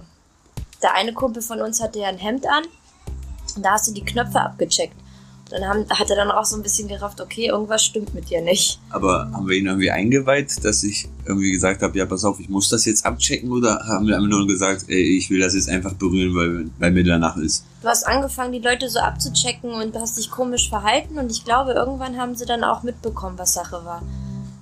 der 0.83 0.95
eine 0.95 1.13
Kumpel 1.13 1.43
von 1.43 1.61
uns 1.61 1.83
hatte 1.83 1.99
ja 1.99 2.09
ein 2.09 2.19
Hemd 2.19 2.47
an 2.47 2.65
und 3.57 3.65
da 3.65 3.73
hast 3.73 3.89
du 3.89 3.93
die 3.93 4.05
Knöpfe 4.05 4.41
abgecheckt 4.41 4.95
dann 5.51 5.67
haben, 5.67 5.87
hat 5.89 6.11
er 6.11 6.17
dann 6.17 6.31
auch 6.31 6.45
so 6.45 6.57
ein 6.57 6.63
bisschen 6.63 6.89
gerafft, 6.89 7.21
okay, 7.21 7.47
irgendwas 7.47 7.85
stimmt 7.85 8.15
mit 8.15 8.31
dir 8.31 8.43
nicht. 8.43 8.79
Aber 8.91 9.31
haben 9.33 9.49
wir 9.49 9.57
ihn 9.57 9.67
irgendwie 9.67 9.91
eingeweiht, 9.91 10.65
dass 10.65 10.83
ich 10.83 11.09
irgendwie 11.27 11.53
gesagt 11.53 11.83
habe, 11.83 11.97
ja, 11.97 12.07
pass 12.07 12.25
auf, 12.25 12.39
ich 12.41 12.49
muss 12.49 12.69
das 12.69 12.85
jetzt 12.85 13.05
abchecken 13.07 13.51
oder 13.51 13.81
haben 13.87 14.07
wir 14.07 14.17
einfach 14.17 14.29
nur 14.29 14.47
gesagt, 14.47 14.85
ey, 14.89 15.17
ich 15.17 15.31
will 15.31 15.41
das 15.41 15.55
jetzt 15.55 15.69
einfach 15.69 15.95
berühren, 15.95 16.35
weil, 16.35 16.71
weil 16.79 16.91
mir 16.93 17.05
danach 17.05 17.37
ist? 17.37 17.65
Du 17.83 17.89
hast 17.89 18.07
angefangen, 18.07 18.53
die 18.53 18.59
Leute 18.59 18.89
so 18.89 18.99
abzuchecken 18.99 19.71
und 19.71 19.95
du 19.95 20.01
hast 20.01 20.19
dich 20.19 20.31
komisch 20.31 20.69
verhalten 20.69 21.19
und 21.19 21.31
ich 21.31 21.45
glaube, 21.45 21.73
irgendwann 21.73 22.17
haben 22.17 22.35
sie 22.35 22.47
dann 22.47 22.65
auch 22.65 22.83
mitbekommen, 22.83 23.39
was 23.39 23.55
Sache 23.55 23.85
war. 23.85 24.03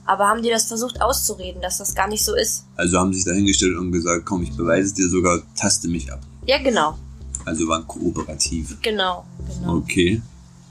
Aber 0.06 0.28
haben 0.28 0.42
die 0.42 0.50
das 0.50 0.66
versucht 0.66 1.00
auszureden, 1.02 1.60
dass 1.60 1.78
das 1.78 1.94
gar 1.94 2.08
nicht 2.08 2.24
so 2.24 2.34
ist? 2.34 2.64
Also 2.76 2.98
haben 2.98 3.12
sich 3.12 3.24
dahingestellt 3.24 3.76
und 3.76 3.90
gesagt, 3.90 4.24
komm, 4.24 4.44
ich 4.44 4.52
beweise 4.52 4.86
es 4.86 4.94
dir 4.94 5.08
sogar, 5.08 5.42
taste 5.56 5.88
mich 5.88 6.12
ab. 6.12 6.20
Ja, 6.46 6.58
genau. 6.62 6.96
Also 7.44 7.66
waren 7.66 7.86
kooperativ. 7.86 8.76
Genau, 8.82 9.24
genau. 9.48 9.76
Okay. 9.76 10.22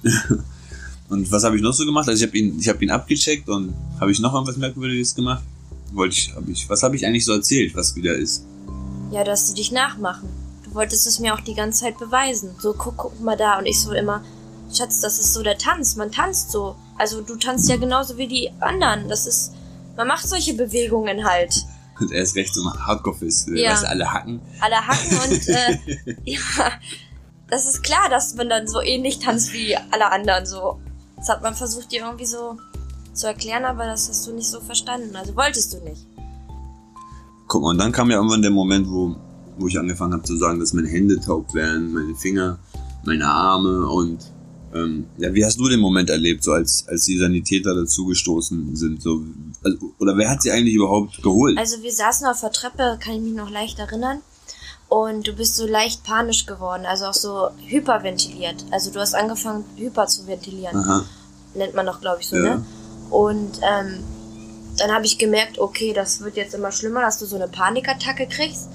und 1.09 1.31
was 1.31 1.43
habe 1.43 1.57
ich 1.57 1.61
noch 1.61 1.73
so 1.73 1.85
gemacht? 1.85 2.07
Also 2.07 2.23
ich 2.23 2.27
habe 2.27 2.37
ihn, 2.37 2.57
ich 2.59 2.69
habe 2.69 2.83
ihn 2.83 2.91
abgecheckt 2.91 3.49
und 3.49 3.73
habe 3.99 4.11
ich 4.11 4.19
noch 4.19 4.33
irgendwas 4.33 4.57
Merkwürdiges 4.57 5.15
gemacht? 5.15 5.43
Wollte 5.91 6.15
ich, 6.17 6.33
habe 6.35 6.51
ich, 6.51 6.69
was 6.69 6.83
habe 6.83 6.95
ich 6.95 7.05
eigentlich 7.05 7.25
so 7.25 7.33
erzählt, 7.33 7.75
was 7.75 7.95
wieder 7.95 8.15
ist? 8.15 8.45
Ja, 9.11 9.23
dass 9.23 9.47
sie 9.47 9.53
dich 9.53 9.71
nachmachen. 9.71 10.29
Du 10.63 10.73
wolltest 10.73 11.07
es 11.07 11.19
mir 11.19 11.33
auch 11.33 11.39
die 11.41 11.53
ganze 11.53 11.81
Zeit 11.81 11.97
beweisen. 11.97 12.51
So, 12.59 12.73
guck, 12.73 12.97
guck 12.97 13.21
mal 13.21 13.37
da. 13.37 13.59
Und 13.59 13.65
ich 13.65 13.79
so 13.79 13.91
immer, 13.91 14.23
Schatz, 14.73 14.99
das 14.99 15.19
ist 15.19 15.33
so 15.33 15.43
der 15.43 15.57
Tanz. 15.57 15.95
Man 15.95 16.11
tanzt 16.11 16.51
so. 16.51 16.75
Also 16.97 17.21
du 17.21 17.35
tanzt 17.35 17.69
ja 17.69 17.77
genauso 17.77 18.17
wie 18.17 18.27
die 18.27 18.51
anderen. 18.59 19.09
Das 19.09 19.27
ist, 19.27 19.53
man 19.97 20.07
macht 20.07 20.27
solche 20.27 20.53
Bewegungen 20.53 21.25
halt. 21.25 21.65
Und 21.99 22.11
er 22.11 22.23
ist 22.23 22.35
recht 22.35 22.53
so 22.53 22.61
ein 22.67 22.85
Hardcore-Fist, 22.85 23.49
ja. 23.53 23.71
weißt 23.71 23.85
alle 23.85 24.11
hacken. 24.11 24.41
Alle 24.61 24.75
hacken 24.75 25.17
und, 25.29 25.47
äh, 25.47 25.77
ja, 26.23 26.39
das 27.49 27.67
ist 27.67 27.83
klar, 27.83 28.09
dass 28.09 28.35
man 28.35 28.49
dann 28.49 28.67
so 28.67 28.81
ähnlich 28.81 29.19
tanzt 29.19 29.53
wie 29.53 29.75
alle 29.75 30.11
anderen. 30.11 30.45
So, 30.45 30.79
das 31.17 31.29
hat 31.29 31.43
man 31.43 31.53
versucht 31.53 31.91
dir 31.91 32.03
irgendwie 32.03 32.25
so 32.25 32.57
zu 33.13 33.27
erklären, 33.27 33.65
aber 33.65 33.85
das 33.85 34.09
hast 34.09 34.27
du 34.27 34.33
nicht 34.33 34.49
so 34.49 34.59
verstanden. 34.59 35.15
Also 35.15 35.35
wolltest 35.35 35.73
du 35.73 35.77
nicht. 35.79 36.05
Guck 37.47 37.61
mal, 37.61 37.69
und 37.69 37.77
dann 37.77 37.91
kam 37.91 38.09
ja 38.09 38.17
irgendwann 38.17 38.41
der 38.41 38.51
Moment, 38.51 38.89
wo, 38.89 39.15
wo 39.57 39.67
ich 39.67 39.77
angefangen 39.77 40.13
habe 40.13 40.23
zu 40.23 40.35
sagen, 40.35 40.59
dass 40.59 40.73
meine 40.73 40.87
Hände 40.87 41.19
taub 41.19 41.53
werden, 41.53 41.93
meine 41.93 42.15
Finger, 42.15 42.57
meine 43.05 43.27
Arme 43.27 43.87
und 43.87 44.19
ähm, 44.75 45.07
ja, 45.17 45.33
wie 45.33 45.45
hast 45.45 45.57
du 45.57 45.69
den 45.69 45.79
Moment 45.79 46.09
erlebt, 46.09 46.43
so 46.43 46.51
als, 46.51 46.85
als 46.87 47.05
die 47.05 47.17
Sanitäter 47.17 47.73
dazugestoßen 47.73 48.75
sind? 48.75 49.01
So, 49.01 49.21
also, 49.63 49.77
oder 49.99 50.17
wer 50.17 50.29
hat 50.29 50.41
sie 50.41 50.51
eigentlich 50.51 50.75
überhaupt 50.75 51.23
geholt? 51.23 51.57
Also 51.57 51.81
wir 51.81 51.91
saßen 51.91 52.27
auf 52.27 52.41
der 52.41 52.51
Treppe, 52.51 52.97
kann 53.01 53.15
ich 53.15 53.21
mich 53.21 53.33
noch 53.33 53.49
leicht 53.49 53.79
erinnern 53.79 54.19
und 54.89 55.27
du 55.27 55.33
bist 55.33 55.55
so 55.55 55.65
leicht 55.65 56.03
panisch 56.03 56.45
geworden, 56.45 56.85
also 56.85 57.05
auch 57.05 57.13
so 57.13 57.49
hyperventiliert. 57.65 58.65
Also 58.71 58.91
du 58.91 58.99
hast 58.99 59.15
angefangen, 59.15 59.63
hyper 59.77 60.07
zu 60.07 60.27
ventilieren. 60.27 60.75
Aha. 60.75 61.05
Nennt 61.55 61.73
man 61.73 61.85
doch, 61.85 62.01
glaube 62.01 62.17
ich, 62.19 62.27
so, 62.27 62.35
ja. 62.35 62.57
ne? 62.57 62.65
Und 63.09 63.59
ähm, 63.61 64.03
dann 64.77 64.91
habe 64.91 65.05
ich 65.05 65.17
gemerkt, 65.17 65.57
okay, 65.57 65.93
das 65.93 66.21
wird 66.21 66.35
jetzt 66.35 66.53
immer 66.53 66.71
schlimmer, 66.71 67.01
dass 67.01 67.17
du 67.17 67.25
so 67.25 67.37
eine 67.37 67.47
Panikattacke 67.47 68.27
kriegst. 68.27 68.67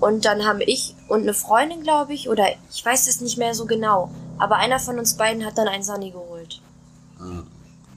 Und 0.00 0.26
dann 0.26 0.44
haben 0.44 0.60
ich 0.64 0.94
und 1.08 1.22
eine 1.22 1.34
Freundin, 1.34 1.82
glaube 1.82 2.12
ich, 2.12 2.28
oder 2.28 2.44
ich 2.70 2.84
weiß 2.84 3.08
es 3.08 3.20
nicht 3.20 3.38
mehr 3.38 3.54
so 3.54 3.66
genau, 3.66 4.10
aber 4.38 4.56
einer 4.56 4.78
von 4.78 4.98
uns 4.98 5.14
beiden 5.14 5.44
hat 5.44 5.58
dann 5.58 5.68
einen 5.68 5.82
Sani 5.82 6.10
geholt. 6.10 6.60
Ah. 7.18 7.42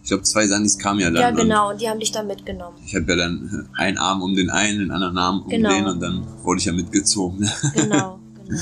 Ich 0.03 0.09
glaube, 0.09 0.23
zwei 0.23 0.47
Sandys 0.47 0.79
kamen 0.79 0.99
ja 0.99 1.11
dann. 1.11 1.21
Ja, 1.21 1.31
genau, 1.31 1.69
und 1.69 1.81
die 1.81 1.87
haben 1.87 1.99
dich 1.99 2.11
dann 2.11 2.25
mitgenommen. 2.27 2.75
Ich 2.85 2.95
habe 2.95 3.05
ja 3.09 3.15
dann 3.15 3.69
einen 3.77 3.97
Arm 3.97 4.21
um 4.21 4.35
den 4.35 4.49
einen, 4.49 4.79
den 4.79 4.91
anderen 4.91 5.17
Arm 5.17 5.41
um 5.43 5.49
genau. 5.49 5.69
den 5.69 5.85
und 5.85 5.99
dann 5.99 6.25
wurde 6.43 6.59
ich 6.59 6.65
ja 6.65 6.73
mitgezogen. 6.73 7.49
Genau, 7.75 8.19
genau. 8.45 8.59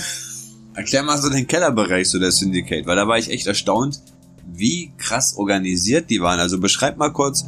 Erklär 0.76 1.04
mal 1.04 1.18
so 1.18 1.30
den 1.30 1.48
Kellerbereich 1.48 2.10
so 2.10 2.20
der 2.20 2.32
Syndicate, 2.32 2.86
weil 2.86 2.96
da 2.96 3.08
war 3.08 3.18
ich 3.18 3.30
echt 3.30 3.48
erstaunt, 3.48 4.02
wie 4.46 4.94
krass 4.98 5.36
organisiert 5.36 6.10
die 6.10 6.22
waren. 6.22 6.40
Also 6.40 6.60
beschreib 6.60 6.98
mal 6.98 7.12
kurz, 7.12 7.46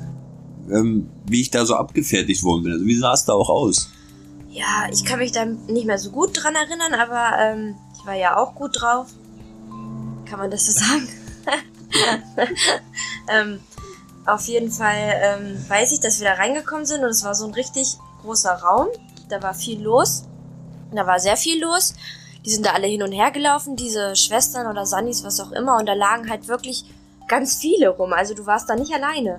ähm, 0.69 1.09
wie 1.27 1.41
ich 1.41 1.49
da 1.49 1.65
so 1.65 1.75
abgefertigt 1.75 2.43
worden 2.43 2.63
bin. 2.63 2.73
Also 2.73 2.85
wie 2.85 2.97
sah 2.97 3.13
es 3.13 3.25
da 3.25 3.33
auch 3.33 3.49
aus? 3.49 3.89
Ja, 4.49 4.87
ich 4.91 5.05
kann 5.05 5.19
mich 5.19 5.31
da 5.31 5.45
nicht 5.45 5.85
mehr 5.85 5.97
so 5.97 6.11
gut 6.11 6.31
dran 6.33 6.55
erinnern, 6.55 6.93
aber 6.93 7.37
ähm, 7.39 7.75
Ich 7.97 8.05
war 8.05 8.15
ja 8.15 8.37
auch 8.37 8.55
gut 8.55 8.81
drauf. 8.81 9.07
Kann 10.31 10.39
man 10.39 10.49
das 10.49 10.65
so 10.65 10.71
sagen? 10.71 11.09
ähm, 13.29 13.59
auf 14.25 14.47
jeden 14.47 14.71
Fall 14.71 14.95
ähm, 14.95 15.57
weiß 15.67 15.91
ich, 15.91 15.99
dass 15.99 16.21
wir 16.21 16.29
da 16.29 16.35
reingekommen 16.35 16.85
sind 16.85 17.03
und 17.03 17.09
es 17.09 17.25
war 17.25 17.35
so 17.35 17.45
ein 17.45 17.53
richtig 17.53 17.97
großer 18.21 18.53
Raum. 18.53 18.87
Da 19.27 19.43
war 19.43 19.53
viel 19.53 19.81
los. 19.81 20.23
Da 20.93 21.05
war 21.05 21.19
sehr 21.19 21.35
viel 21.35 21.61
los. 21.61 21.95
Die 22.45 22.49
sind 22.49 22.65
da 22.65 22.71
alle 22.71 22.87
hin 22.87 23.03
und 23.03 23.11
her 23.11 23.31
gelaufen, 23.31 23.75
diese 23.75 24.15
Schwestern 24.15 24.67
oder 24.67 24.85
Sannis, 24.85 25.25
was 25.25 25.41
auch 25.41 25.51
immer. 25.51 25.77
Und 25.77 25.85
da 25.87 25.95
lagen 25.95 26.29
halt 26.29 26.47
wirklich 26.47 26.85
ganz 27.27 27.57
viele 27.57 27.89
rum. 27.89 28.13
Also 28.13 28.33
du 28.33 28.45
warst 28.45 28.69
da 28.69 28.75
nicht 28.77 28.93
alleine. 28.93 29.37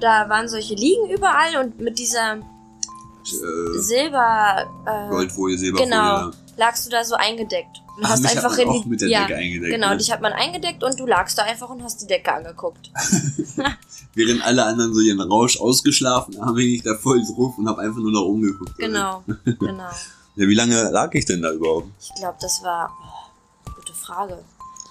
Da 0.00 0.28
waren 0.28 0.50
solche 0.50 0.74
Liegen 0.74 1.08
überall 1.08 1.56
und 1.64 1.80
mit 1.80 1.98
dieser 1.98 2.34
Äh, 2.34 3.78
Silber... 3.78 4.66
Äh, 4.84 5.08
Goldfolie, 5.08 5.56
Silberfolie. 5.56 5.90
Genau. 5.90 6.30
Lagst 6.60 6.84
du 6.84 6.90
da 6.90 7.02
so 7.04 7.14
eingedeckt. 7.14 7.80
Und 7.96 8.04
Ach, 8.04 8.10
hast 8.10 8.20
mich 8.20 8.36
hat 8.36 8.44
einfach 8.44 8.50
man 8.50 8.60
in 8.60 8.68
auch 8.68 8.82
die, 8.82 8.88
mit 8.90 9.00
der 9.00 9.08
ja, 9.08 9.20
Decke 9.22 9.36
eingedeckt, 9.36 9.72
Genau, 9.72 9.88
ne? 9.88 9.96
dich 9.96 10.12
hat 10.12 10.20
man 10.20 10.34
eingedeckt 10.34 10.84
und 10.84 11.00
du 11.00 11.06
lagst 11.06 11.38
da 11.38 11.44
einfach 11.44 11.70
und 11.70 11.82
hast 11.82 12.02
die 12.02 12.06
Decke 12.06 12.34
angeguckt. 12.34 12.90
Während 14.14 14.44
alle 14.44 14.64
anderen 14.66 14.92
so 14.92 15.00
ihren 15.00 15.22
Rausch 15.22 15.58
ausgeschlafen 15.58 16.38
haben, 16.38 16.58
hing 16.58 16.74
ich 16.74 16.82
da 16.82 16.94
voll 16.96 17.24
drauf 17.24 17.56
und 17.56 17.66
habe 17.66 17.80
einfach 17.80 18.00
nur 18.00 18.12
nach 18.12 18.20
oben 18.20 18.42
geguckt. 18.42 18.76
Genau, 18.76 19.24
genau. 19.44 19.88
Ja, 20.36 20.48
wie 20.48 20.54
lange 20.54 20.90
lag 20.90 21.14
ich 21.14 21.24
denn 21.24 21.40
da 21.40 21.50
überhaupt? 21.50 21.88
Ich 21.98 22.14
glaube, 22.14 22.36
das 22.42 22.62
war. 22.62 22.90
Oh, 23.02 23.70
gute 23.76 23.94
Frage. 23.94 24.38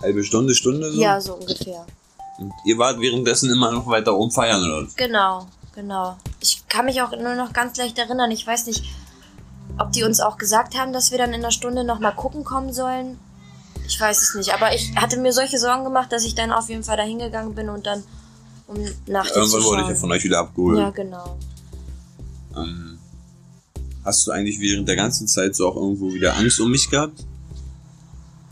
Halbe 0.01 0.23
Stunde, 0.23 0.55
Stunde 0.55 0.91
so? 0.91 0.99
Ja, 0.99 1.21
so 1.21 1.35
ungefähr. 1.35 1.85
Und 2.39 2.51
ihr 2.65 2.79
wart 2.79 2.99
währenddessen 2.99 3.51
immer 3.51 3.71
noch 3.71 3.85
weiter 3.85 4.15
oben 4.15 4.31
feiern, 4.31 4.63
oder? 4.63 4.87
Genau, 4.95 5.45
genau. 5.75 6.17
Ich 6.39 6.67
kann 6.67 6.85
mich 6.85 6.99
auch 7.01 7.11
nur 7.11 7.35
noch 7.35 7.53
ganz 7.53 7.77
leicht 7.77 7.99
erinnern. 7.99 8.31
Ich 8.31 8.47
weiß 8.47 8.65
nicht, 8.67 8.83
ob 9.79 9.91
die 9.91 10.03
uns 10.03 10.19
auch 10.19 10.37
gesagt 10.37 10.77
haben, 10.77 10.93
dass 10.93 11.11
wir 11.11 11.17
dann 11.17 11.29
in 11.29 11.41
einer 11.41 11.51
Stunde 11.51 11.83
nochmal 11.83 12.13
gucken 12.13 12.43
kommen 12.43 12.73
sollen. 12.73 13.17
Ich 13.87 13.99
weiß 13.99 14.21
es 14.21 14.35
nicht. 14.35 14.53
Aber 14.53 14.73
ich 14.73 14.95
hatte 14.95 15.17
mir 15.17 15.33
solche 15.33 15.57
Sorgen 15.57 15.83
gemacht, 15.83 16.11
dass 16.11 16.23
ich 16.23 16.35
dann 16.35 16.51
auf 16.51 16.69
jeden 16.69 16.83
Fall 16.83 16.97
da 16.97 17.03
hingegangen 17.03 17.55
bin 17.55 17.69
und 17.69 17.87
dann, 17.87 18.03
um 18.67 18.77
nach 19.07 19.25
dir 19.25 19.33
zu 19.33 19.39
Irgendwann 19.39 19.63
wurde 19.63 19.81
ich 19.83 19.89
ja 19.89 19.95
von 19.95 20.11
euch 20.11 20.23
wieder 20.23 20.39
abgeholt. 20.39 20.77
Ja, 20.77 20.89
genau. 20.91 21.37
Ähm, 22.55 22.99
hast 24.03 24.27
du 24.27 24.31
eigentlich 24.31 24.59
während 24.59 24.87
der 24.87 24.95
ganzen 24.95 25.27
Zeit 25.27 25.55
so 25.55 25.67
auch 25.69 25.75
irgendwo 25.75 26.13
wieder 26.13 26.35
Angst 26.35 26.59
um 26.59 26.69
mich 26.69 26.89
gehabt? 26.89 27.25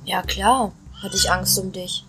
Ja, 0.05 0.21
klar, 0.21 0.71
hatte 1.03 1.17
ich 1.17 1.30
Angst 1.30 1.59
um 1.59 1.71
dich. 1.71 2.05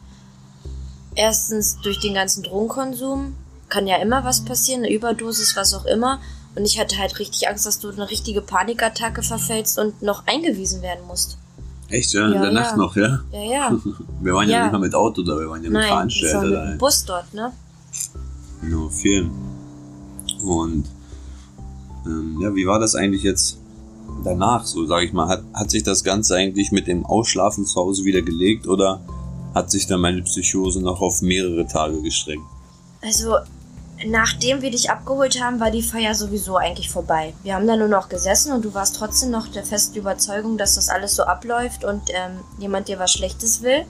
Erstens 1.15 1.79
durch 1.81 1.99
den 1.99 2.15
ganzen 2.15 2.45
Drogenkonsum 2.45 3.35
kann 3.69 3.87
ja 3.87 3.97
immer 3.97 4.25
was 4.25 4.45
passieren, 4.45 4.85
eine 4.85 4.95
Überdosis, 4.95 5.57
was 5.57 5.75
auch 5.75 5.85
immer. 5.85 6.21
Und 6.59 6.65
ich 6.65 6.81
hatte 6.81 6.99
halt 6.99 7.19
richtig 7.21 7.49
Angst, 7.49 7.67
dass 7.67 7.79
du 7.79 7.89
eine 7.91 8.11
richtige 8.11 8.41
Panikattacke 8.41 9.23
verfällst 9.23 9.79
und 9.79 10.03
noch 10.03 10.27
eingewiesen 10.27 10.83
werden 10.83 11.07
musst. 11.07 11.39
Echt, 11.89 12.13
ja? 12.13 12.27
In 12.27 12.33
Ja, 12.35 12.41
der 12.43 12.53
ja. 12.53 12.61
Nacht 12.61 12.77
noch, 12.77 12.97
ja? 12.97 13.21
Ja, 13.33 13.43
ja. 13.43 13.79
Wir 14.21 14.35
waren 14.35 14.49
ja, 14.49 14.57
Ja. 14.57 14.63
nicht 14.65 14.73
mal 14.73 14.81
mit 14.81 14.95
Auto 14.95 15.23
da, 15.23 15.39
wir 15.39 15.49
waren 15.49 15.63
ja 15.63 15.71
mit 15.71 15.75
Nein, 15.75 15.83
das 15.83 15.91
war 15.91 15.97
Veranstalter 16.31 16.65
mit 16.65 16.73
dem 16.75 16.79
Bus 16.79 17.05
dort, 17.05 17.33
ne? 17.33 17.53
Genau, 18.61 18.89
vielen. 18.89 19.31
Und 20.43 20.85
ähm, 22.07 22.39
ja, 22.43 22.53
wie 22.57 22.67
war 22.67 22.81
das 22.81 22.97
eigentlich 22.97 23.23
jetzt 23.23 23.59
danach, 24.25 24.65
so 24.67 24.85
sage 24.85 25.07
ich 25.07 25.13
mal? 25.13 25.29
Hat, 25.29 25.45
hat 25.55 25.71
sich 25.71 25.85
das 25.85 26.03
Ganze 26.03 26.35
eigentlich 26.35 26.73
mit 26.73 26.89
dem 26.89 27.07
Ausschlafen 27.07 27.65
zu 27.67 27.77
Hause 27.81 28.03
wieder 28.05 28.23
gelegt 28.23 28.67
oder 28.67 29.01
hat 29.55 29.71
sich 29.71 29.87
dann 29.87 30.01
meine 30.01 30.23
Psychose 30.23 30.83
noch 30.83 31.01
auf 31.01 31.23
mehrere 31.23 31.67
Tage 31.69 32.03
gestreckt? 32.03 32.43
Also, 33.01 33.37
nachdem 34.07 34.63
wir 34.63 34.71
dich 34.71 34.91
abgeholt 34.91 35.43
haben, 35.43 35.61
war 35.61 35.71
die 35.71 35.83
Feier 35.83 36.15
sowieso 36.15 36.57
eigentlich 36.57 36.91
vorbei. 36.91 37.35
Wir 37.43 37.55
haben 37.55 37.67
da 37.67 37.77
nur 37.77 37.89
noch 37.89 38.09
gesessen 38.09 38.53
und 38.53 38.65
du 38.65 38.75
warst 38.75 38.97
trotzdem 38.97 39.31
noch 39.31 39.49
der 39.49 39.65
festen 39.65 39.99
Überzeugung, 39.99 40.59
dass 40.59 40.77
das 40.77 40.89
alles 40.89 41.15
so 41.15 41.25
abläuft 41.25 41.85
und 41.85 42.03
ähm, 42.11 42.41
jemand 42.59 42.89
dir 42.89 42.99
was 42.99 43.13
Schlechtes 43.13 43.63
will. 43.63 43.85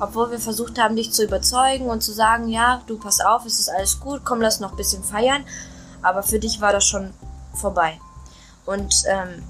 Obwohl 0.00 0.32
wir 0.32 0.40
versucht 0.40 0.78
haben, 0.78 0.96
dich 0.96 1.12
zu 1.12 1.22
überzeugen 1.22 1.86
und 1.86 2.02
zu 2.02 2.12
sagen, 2.12 2.48
ja, 2.48 2.82
du 2.86 2.98
pass 2.98 3.20
auf, 3.20 3.46
es 3.46 3.60
ist 3.60 3.68
alles 3.68 4.00
gut, 4.00 4.22
komm, 4.24 4.40
lass 4.40 4.58
noch 4.58 4.72
ein 4.72 4.76
bisschen 4.76 5.04
feiern. 5.04 5.44
Aber 6.02 6.24
für 6.24 6.40
dich 6.40 6.60
war 6.60 6.72
das 6.72 6.84
schon 6.84 7.12
vorbei. 7.54 8.00
Und 8.66 9.04
ähm, 9.06 9.44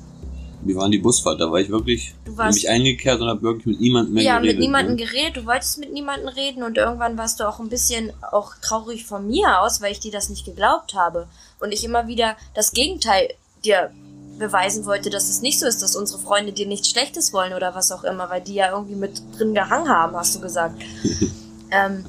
Wie 0.64 0.76
war 0.76 0.88
die 0.88 0.98
Busfahrt? 0.98 1.40
Da 1.40 1.50
war 1.50 1.60
ich 1.60 1.70
wirklich 1.70 2.14
Du 2.24 2.36
warst- 2.36 2.54
mich 2.54 2.68
eingekehrt 2.68 3.20
und 3.20 3.28
habe 3.28 3.42
wirklich 3.42 3.66
mit 3.66 3.80
niemandem 3.80 4.14
mehr 4.14 4.22
ja, 4.24 4.38
geredet. 4.38 4.56
mit 4.56 4.60
niemandem 4.60 4.96
ne? 4.96 5.04
geredet, 5.04 5.36
du 5.36 5.46
wolltest 5.46 5.78
mit 5.78 5.92
niemandem 5.92 6.28
reden 6.28 6.62
und 6.62 6.76
irgendwann 6.76 7.18
warst 7.18 7.40
du 7.40 7.48
auch 7.48 7.58
ein 7.58 7.68
bisschen 7.68 8.12
auch 8.30 8.52
traurig 8.62 9.04
von 9.06 9.26
mir 9.26 9.60
aus, 9.60 9.80
weil 9.80 9.92
ich 9.92 10.00
dir 10.00 10.12
das 10.12 10.28
nicht 10.28 10.44
geglaubt 10.44 10.94
habe. 10.94 11.26
Und 11.60 11.72
ich 11.72 11.84
immer 11.84 12.06
wieder 12.06 12.36
das 12.54 12.72
Gegenteil 12.72 13.28
dir 13.64 13.90
beweisen 14.38 14.86
wollte, 14.86 15.10
dass 15.10 15.28
es 15.28 15.42
nicht 15.42 15.58
so 15.60 15.66
ist, 15.66 15.82
dass 15.82 15.94
unsere 15.94 16.18
Freunde 16.18 16.52
dir 16.52 16.66
nichts 16.66 16.88
Schlechtes 16.88 17.32
wollen 17.32 17.52
oder 17.52 17.74
was 17.74 17.92
auch 17.92 18.02
immer, 18.04 18.30
weil 18.30 18.40
die 18.40 18.54
ja 18.54 18.70
irgendwie 18.70 18.94
mit 18.96 19.22
drin 19.36 19.54
gehangen 19.54 19.88
haben, 19.88 20.16
hast 20.16 20.34
du 20.34 20.40
gesagt. 20.40 20.80
ähm, 21.70 22.04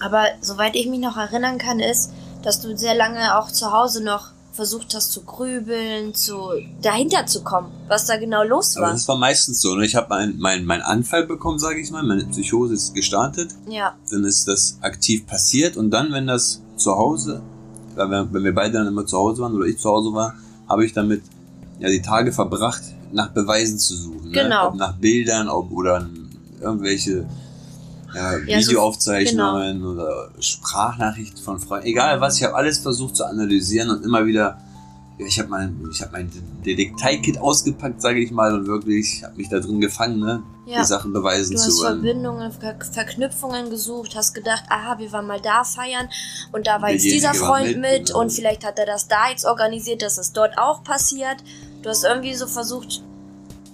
aber 0.00 0.26
soweit 0.40 0.76
ich 0.76 0.86
mich 0.86 1.00
noch 1.00 1.16
erinnern 1.16 1.58
kann, 1.58 1.80
ist, 1.80 2.12
dass 2.42 2.60
du 2.60 2.76
sehr 2.76 2.94
lange 2.94 3.38
auch 3.38 3.50
zu 3.50 3.72
Hause 3.72 4.04
noch 4.04 4.28
versucht 4.56 4.94
hast 4.94 5.12
zu 5.12 5.22
grübeln, 5.22 6.14
zu 6.14 6.50
dahinter 6.82 7.26
zu 7.26 7.44
kommen, 7.44 7.70
was 7.88 8.06
da 8.06 8.16
genau 8.16 8.42
los 8.42 8.76
Aber 8.76 8.86
war. 8.86 8.92
das 8.92 9.06
war 9.06 9.16
meistens 9.16 9.60
so. 9.60 9.74
Ne? 9.76 9.84
Ich 9.84 9.94
habe 9.94 10.08
meinen 10.08 10.38
mein, 10.38 10.64
mein 10.64 10.82
Anfall 10.82 11.26
bekommen, 11.26 11.58
sage 11.58 11.80
ich 11.80 11.90
mal. 11.90 12.02
Meine 12.02 12.24
Psychose 12.24 12.74
ist 12.74 12.94
gestartet. 12.94 13.54
Ja, 13.68 13.94
dann 14.10 14.24
ist 14.24 14.48
das 14.48 14.78
aktiv 14.80 15.26
passiert 15.26 15.76
und 15.76 15.90
dann, 15.90 16.12
wenn 16.12 16.26
das 16.26 16.62
zu 16.76 16.96
Hause, 16.96 17.42
wenn 17.94 18.44
wir 18.44 18.54
beide 18.54 18.74
dann 18.74 18.86
immer 18.86 19.06
zu 19.06 19.16
Hause 19.16 19.42
waren 19.42 19.54
oder 19.54 19.66
ich 19.66 19.78
zu 19.78 19.88
Hause 19.90 20.12
war, 20.12 20.34
habe 20.68 20.84
ich 20.84 20.92
damit 20.92 21.22
ja 21.78 21.88
die 21.88 22.02
Tage 22.02 22.32
verbracht, 22.32 22.82
nach 23.12 23.28
Beweisen 23.28 23.78
zu 23.78 23.94
suchen. 23.94 24.32
Genau. 24.32 24.64
Ne? 24.64 24.68
Ob 24.68 24.74
nach 24.76 24.96
Bildern, 24.96 25.48
ob 25.48 25.70
oder 25.70 26.08
irgendwelche 26.60 27.26
ja, 28.16 28.58
Videoaufzeichnungen 28.58 29.84
oder 29.84 30.30
Sprachnachrichten 30.40 31.42
von 31.42 31.60
Freunden. 31.60 31.86
Egal 31.86 32.20
was, 32.20 32.38
ich 32.38 32.44
habe 32.44 32.54
alles 32.54 32.78
versucht 32.78 33.16
zu 33.16 33.24
analysieren 33.24 33.90
und 33.90 34.04
immer 34.04 34.26
wieder. 34.26 34.58
Ja, 35.18 35.26
ich 35.26 35.38
habe 35.38 35.48
mein, 35.48 35.82
ich 35.90 36.02
habe 36.02 36.12
mein 36.12 36.30
Detektei-Kit 36.64 37.38
ausgepackt, 37.38 38.02
sage 38.02 38.20
ich 38.20 38.30
mal, 38.30 38.54
und 38.54 38.66
wirklich 38.66 39.22
habe 39.24 39.36
mich 39.36 39.48
da 39.48 39.60
drin 39.60 39.80
gefangen, 39.80 40.20
ne? 40.20 40.42
Ja. 40.66 40.80
die 40.80 40.84
Sachen 40.84 41.12
beweisen 41.12 41.54
Du 41.54 41.62
zu 41.62 41.68
hast 41.68 41.78
wollen. 41.78 42.00
Verbindungen, 42.00 42.52
Ver 42.52 42.76
Verknüpfungen 42.92 43.70
gesucht, 43.70 44.16
hast 44.16 44.34
gedacht, 44.34 44.64
aha, 44.68 44.98
wir 44.98 45.12
waren 45.12 45.26
mal 45.26 45.40
da 45.40 45.62
feiern 45.62 46.08
und 46.52 46.66
da 46.66 46.82
war 46.82 46.90
jetzt 46.90 47.04
dieser 47.04 47.34
Freund 47.34 47.66
mit, 47.66 47.80
mit, 47.80 48.06
genau. 48.08 48.20
und 48.20 48.32
vielleicht 48.32 48.64
hat 48.66 48.78
er 48.78 48.86
das 48.86 49.06
da 49.06 49.30
jetzt 49.30 49.44
organisiert, 49.44 50.02
dass 50.02 50.18
es 50.18 50.32
dort 50.32 50.58
auch 50.58 50.82
passiert. 50.82 51.36
Du 51.82 51.88
hast 51.88 52.04
irgendwie 52.04 52.34
so 52.34 52.48
versucht, 52.48 53.00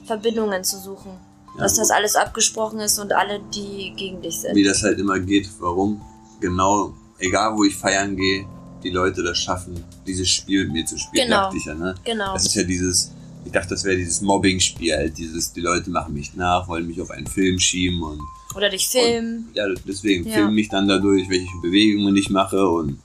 Verbindungen 0.05 0.65
zu 0.65 0.79
suchen. 0.79 1.13
Ja, 1.57 1.63
dass 1.65 1.75
das 1.77 1.91
alles 1.91 2.17
abgesprochen 2.17 2.81
ist 2.81 2.99
und 2.99 3.13
alle, 3.13 3.41
die 3.55 3.93
gegen 3.97 4.23
dich 4.23 4.41
sind. 4.41 4.55
wie 4.57 4.65
das 4.65 4.83
halt 4.83 4.99
immer 4.99 5.19
geht, 5.21 5.49
warum 5.61 6.01
genau, 6.41 6.95
egal 7.19 7.57
wo 7.57 7.65
ich 7.65 7.77
feiern 7.77 8.17
gehe, 8.17 8.47
die 8.83 8.91
Leute 8.91 9.23
das 9.23 9.39
schaffen, 9.39 9.85
dieses 10.07 10.29
Spiel 10.29 10.65
mit 10.65 10.73
mir 10.73 10.87
zu 10.87 10.99
spielen, 10.99 11.27
Genau. 11.29 11.43
dachte 11.43 11.57
ich 11.57 11.65
ja, 11.67 11.75
ne? 11.75 11.95
Genau. 12.05 12.33
Das 12.33 12.47
ist 12.47 12.55
ja 12.55 12.63
dieses, 12.65 13.13
ich 13.45 13.53
dachte, 13.53 13.69
das 13.71 13.85
wäre 13.85 13.97
dieses 13.97 14.21
Mobbing-Spiel, 14.23 14.93
halt 14.97 15.19
dieses, 15.19 15.53
die 15.53 15.61
Leute 15.61 15.91
machen 15.91 16.15
mich 16.15 16.35
nach, 16.35 16.67
wollen 16.69 16.87
mich 16.87 17.01
auf 17.01 17.11
einen 17.11 17.27
Film 17.27 17.59
schieben 17.59 18.03
und, 18.03 18.21
Oder 18.57 18.71
dich 18.71 18.89
filmen. 18.89 19.49
ja, 19.55 19.67
deswegen 19.87 20.27
Ja. 20.27 20.35
filmen 20.37 20.55
mich 20.55 20.69
dann 20.69 20.89
dadurch, 20.89 21.29
welche 21.29 21.47
Bewegungen 21.63 22.17
ich 22.17 22.29
mache 22.31 22.67
und, 22.69 22.99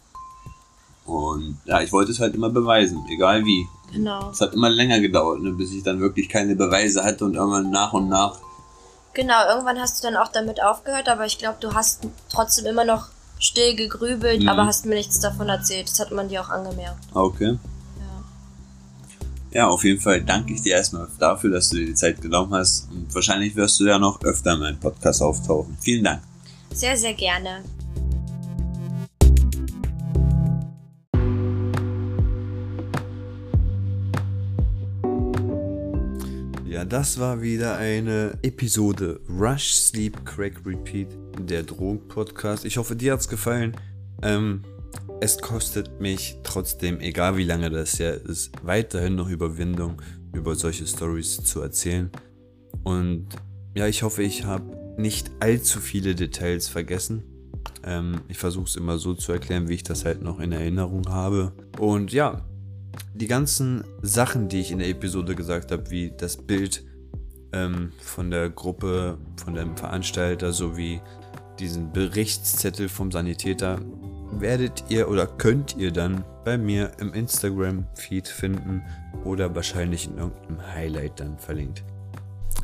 und, 1.06 1.58
ja, 1.66 1.82
ich 1.82 1.92
wollte 1.92 2.12
es 2.12 2.20
halt 2.20 2.34
immer 2.36 2.50
beweisen, 2.50 3.00
egal 3.14 3.46
wie. 3.46 3.66
Genau. 3.94 4.30
Es 4.32 4.42
hat 4.42 4.54
immer 4.54 4.70
länger 4.70 5.00
gedauert, 5.00 5.42
ne, 5.42 5.52
bis 5.52 5.72
ich 5.72 5.84
dann 5.84 6.00
wirklich 6.00 6.28
keine 6.30 6.56
Beweise 6.56 7.04
hatte 7.04 7.24
und 7.26 7.36
irgendwann 7.36 7.72
nach 7.72 7.94
und 7.94 8.10
nach 8.10 8.38
Genau, 9.14 9.48
irgendwann 9.50 9.80
hast 9.80 10.04
du 10.04 10.08
dann 10.08 10.16
auch 10.16 10.28
damit 10.32 10.62
aufgehört, 10.62 11.10
aber 11.10 11.26
ich 11.26 11.40
glaube, 11.40 11.58
du 11.60 11.74
hast 11.74 12.06
trotzdem 12.30 12.66
immer 12.68 12.86
noch 12.86 13.08
still 13.40 13.76
gegrübelt, 13.76 14.42
Mhm. 14.44 14.50
aber 14.50 14.66
hast 14.68 14.86
mir 14.86 14.94
nichts 14.96 15.20
davon 15.20 15.50
erzählt. 15.50 15.90
Das 15.90 16.00
hat 16.00 16.12
man 16.12 16.28
dir 16.30 16.42
auch 16.42 16.50
angemerkt. 16.50 17.00
Ah, 17.16 17.22
Okay. 17.22 17.58
Ja. 19.52 19.60
Ja, 19.62 19.68
auf 19.70 19.84
jeden 19.84 20.00
Fall 20.02 20.22
danke 20.22 20.54
ich 20.54 20.62
dir 20.62 20.76
erstmal 20.76 21.08
dafür, 21.18 21.50
dass 21.52 21.70
du 21.70 21.78
dir 21.78 21.86
die 21.88 21.96
Zeit 21.96 22.22
genommen 22.22 22.54
hast. 22.54 22.90
Und 22.92 23.14
wahrscheinlich 23.16 23.56
wirst 23.56 23.80
du 23.80 23.86
ja 23.86 23.98
noch 23.98 24.22
öfter 24.22 24.54
in 24.54 24.60
meinem 24.60 24.80
Podcast 24.80 25.22
auftauchen. 25.24 25.78
Vielen 25.82 26.04
Dank. 26.04 26.22
Sehr, 26.74 26.96
sehr 26.98 27.14
gerne. 27.14 27.64
Das 36.88 37.20
war 37.20 37.42
wieder 37.42 37.78
eine 37.78 38.38
Episode 38.44 39.20
Rush, 39.30 39.74
Sleep, 39.74 40.26
Crack, 40.26 40.66
Repeat, 40.66 41.10
der 41.40 41.64
Drogen-Podcast. 41.64 42.64
Ich 42.64 42.78
hoffe, 42.78 42.96
dir 42.96 43.14
hat's 43.14 43.28
gefallen. 43.28 43.76
Ähm, 44.22 44.62
es 45.20 45.38
kostet 45.40 46.00
mich 46.00 46.38
trotzdem, 46.44 47.02
egal 47.02 47.36
wie 47.36 47.44
lange 47.44 47.70
das 47.70 47.98
ja 47.98 48.12
ist, 48.12 48.52
weiterhin 48.64 49.16
noch 49.16 49.30
Überwindung, 49.30 50.02
über 50.34 50.56
solche 50.56 50.88
Stories 50.88 51.44
zu 51.44 51.62
erzählen. 51.62 52.10
Und 52.84 53.28
ja, 53.76 53.88
ich 53.88 54.04
hoffe, 54.04 54.24
ich 54.24 54.46
habe 54.46 54.96
nicht 54.98 55.32
allzu 55.42 55.80
viele 55.80 56.16
Details 56.16 56.70
vergessen. 56.70 57.24
Ähm, 57.84 58.22
ich 58.30 58.38
versuche 58.38 58.66
es 58.66 58.76
immer 58.78 58.98
so 58.98 59.14
zu 59.14 59.34
erklären, 59.34 59.68
wie 59.68 59.76
ich 59.76 59.84
das 59.84 60.06
halt 60.06 60.22
noch 60.22 60.40
in 60.40 60.54
Erinnerung 60.54 61.10
habe. 61.10 61.52
Und 61.80 62.14
ja, 62.14 62.46
die 63.14 63.28
ganzen 63.28 63.84
Sachen, 64.02 64.50
die 64.50 64.62
ich 64.62 64.72
in 64.72 64.80
der 64.80 64.90
Episode 64.90 65.36
gesagt 65.36 65.72
habe, 65.72 65.90
wie 65.90 66.12
das 66.16 66.38
Bild 66.38 66.84
ähm, 67.54 67.92
von 68.00 68.32
der 68.32 68.50
Gruppe, 68.50 69.18
von 69.38 69.54
dem 69.54 69.76
Veranstalter 69.76 70.54
sowie 70.54 71.02
diesen 71.60 71.92
Berichtszettel 71.92 72.88
vom 72.88 73.12
Sanitäter 73.12 73.80
werdet 74.32 74.84
ihr 74.90 75.10
oder 75.10 75.26
könnt 75.26 75.76
ihr 75.78 75.92
dann 75.92 76.24
bei 76.46 76.58
mir 76.58 76.92
im 77.00 77.14
Instagram-Feed 77.14 78.28
finden 78.28 78.84
oder 79.24 79.56
wahrscheinlich 79.56 80.08
in 80.08 80.18
irgendeinem 80.18 80.62
Highlight 80.74 81.20
dann 81.20 81.38
verlinkt. 81.40 81.84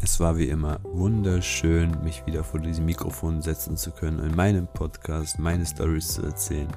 Es 0.04 0.20
war 0.20 0.38
wie 0.38 0.50
immer 0.50 0.82
wunderschön, 0.84 2.04
mich 2.04 2.26
wieder 2.26 2.44
vor 2.44 2.60
diesem 2.60 2.84
Mikrofon 2.84 3.42
setzen 3.42 3.78
zu 3.78 3.92
können, 3.92 4.20
in 4.20 4.36
meinem 4.36 4.68
Podcast 4.68 5.40
meine 5.40 5.66
Stories 5.66 6.16
zu 6.16 6.24
erzählen. 6.24 6.68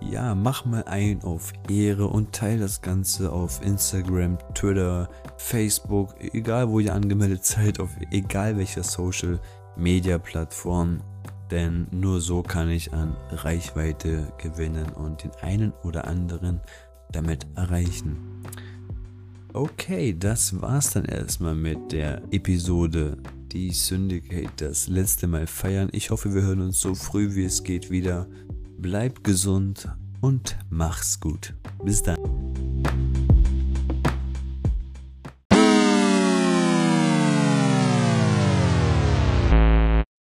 Ja, 0.00 0.34
mach 0.34 0.64
mal 0.64 0.82
ein 0.88 1.22
auf 1.22 1.52
Ehre 1.70 2.08
und 2.08 2.32
teile 2.32 2.62
das 2.62 2.82
Ganze 2.82 3.30
auf 3.30 3.64
Instagram, 3.64 4.38
Twitter, 4.54 5.08
Facebook, 5.36 6.16
egal 6.18 6.68
wo 6.68 6.80
ihr 6.80 6.94
angemeldet 6.94 7.44
seid, 7.46 7.78
auf 7.78 7.90
egal 8.10 8.58
welcher 8.58 8.82
Social 8.82 9.38
Media 9.76 10.18
Plattform. 10.18 11.00
Denn 11.52 11.86
nur 11.92 12.20
so 12.20 12.42
kann 12.42 12.70
ich 12.70 12.92
an 12.92 13.16
Reichweite 13.30 14.32
gewinnen 14.36 14.88
und 14.94 15.22
den 15.22 15.30
einen 15.42 15.72
oder 15.84 16.08
anderen 16.08 16.60
damit 17.12 17.46
erreichen. 17.54 18.37
Okay, 19.54 20.14
das 20.16 20.60
war's 20.60 20.90
dann 20.92 21.06
erstmal 21.06 21.54
mit 21.54 21.92
der 21.92 22.22
Episode 22.30 23.16
Die 23.50 23.70
Syndicate 23.70 24.50
das 24.56 24.88
letzte 24.88 25.26
Mal 25.26 25.46
feiern. 25.46 25.88
Ich 25.92 26.10
hoffe, 26.10 26.34
wir 26.34 26.42
hören 26.42 26.60
uns 26.60 26.80
so 26.80 26.94
früh 26.94 27.34
wie 27.34 27.44
es 27.44 27.64
geht 27.64 27.90
wieder. 27.90 28.28
Bleib 28.78 29.24
gesund 29.24 29.88
und 30.20 30.58
mach's 30.68 31.18
gut. 31.18 31.54
Bis 31.82 32.02
dann. 32.02 32.18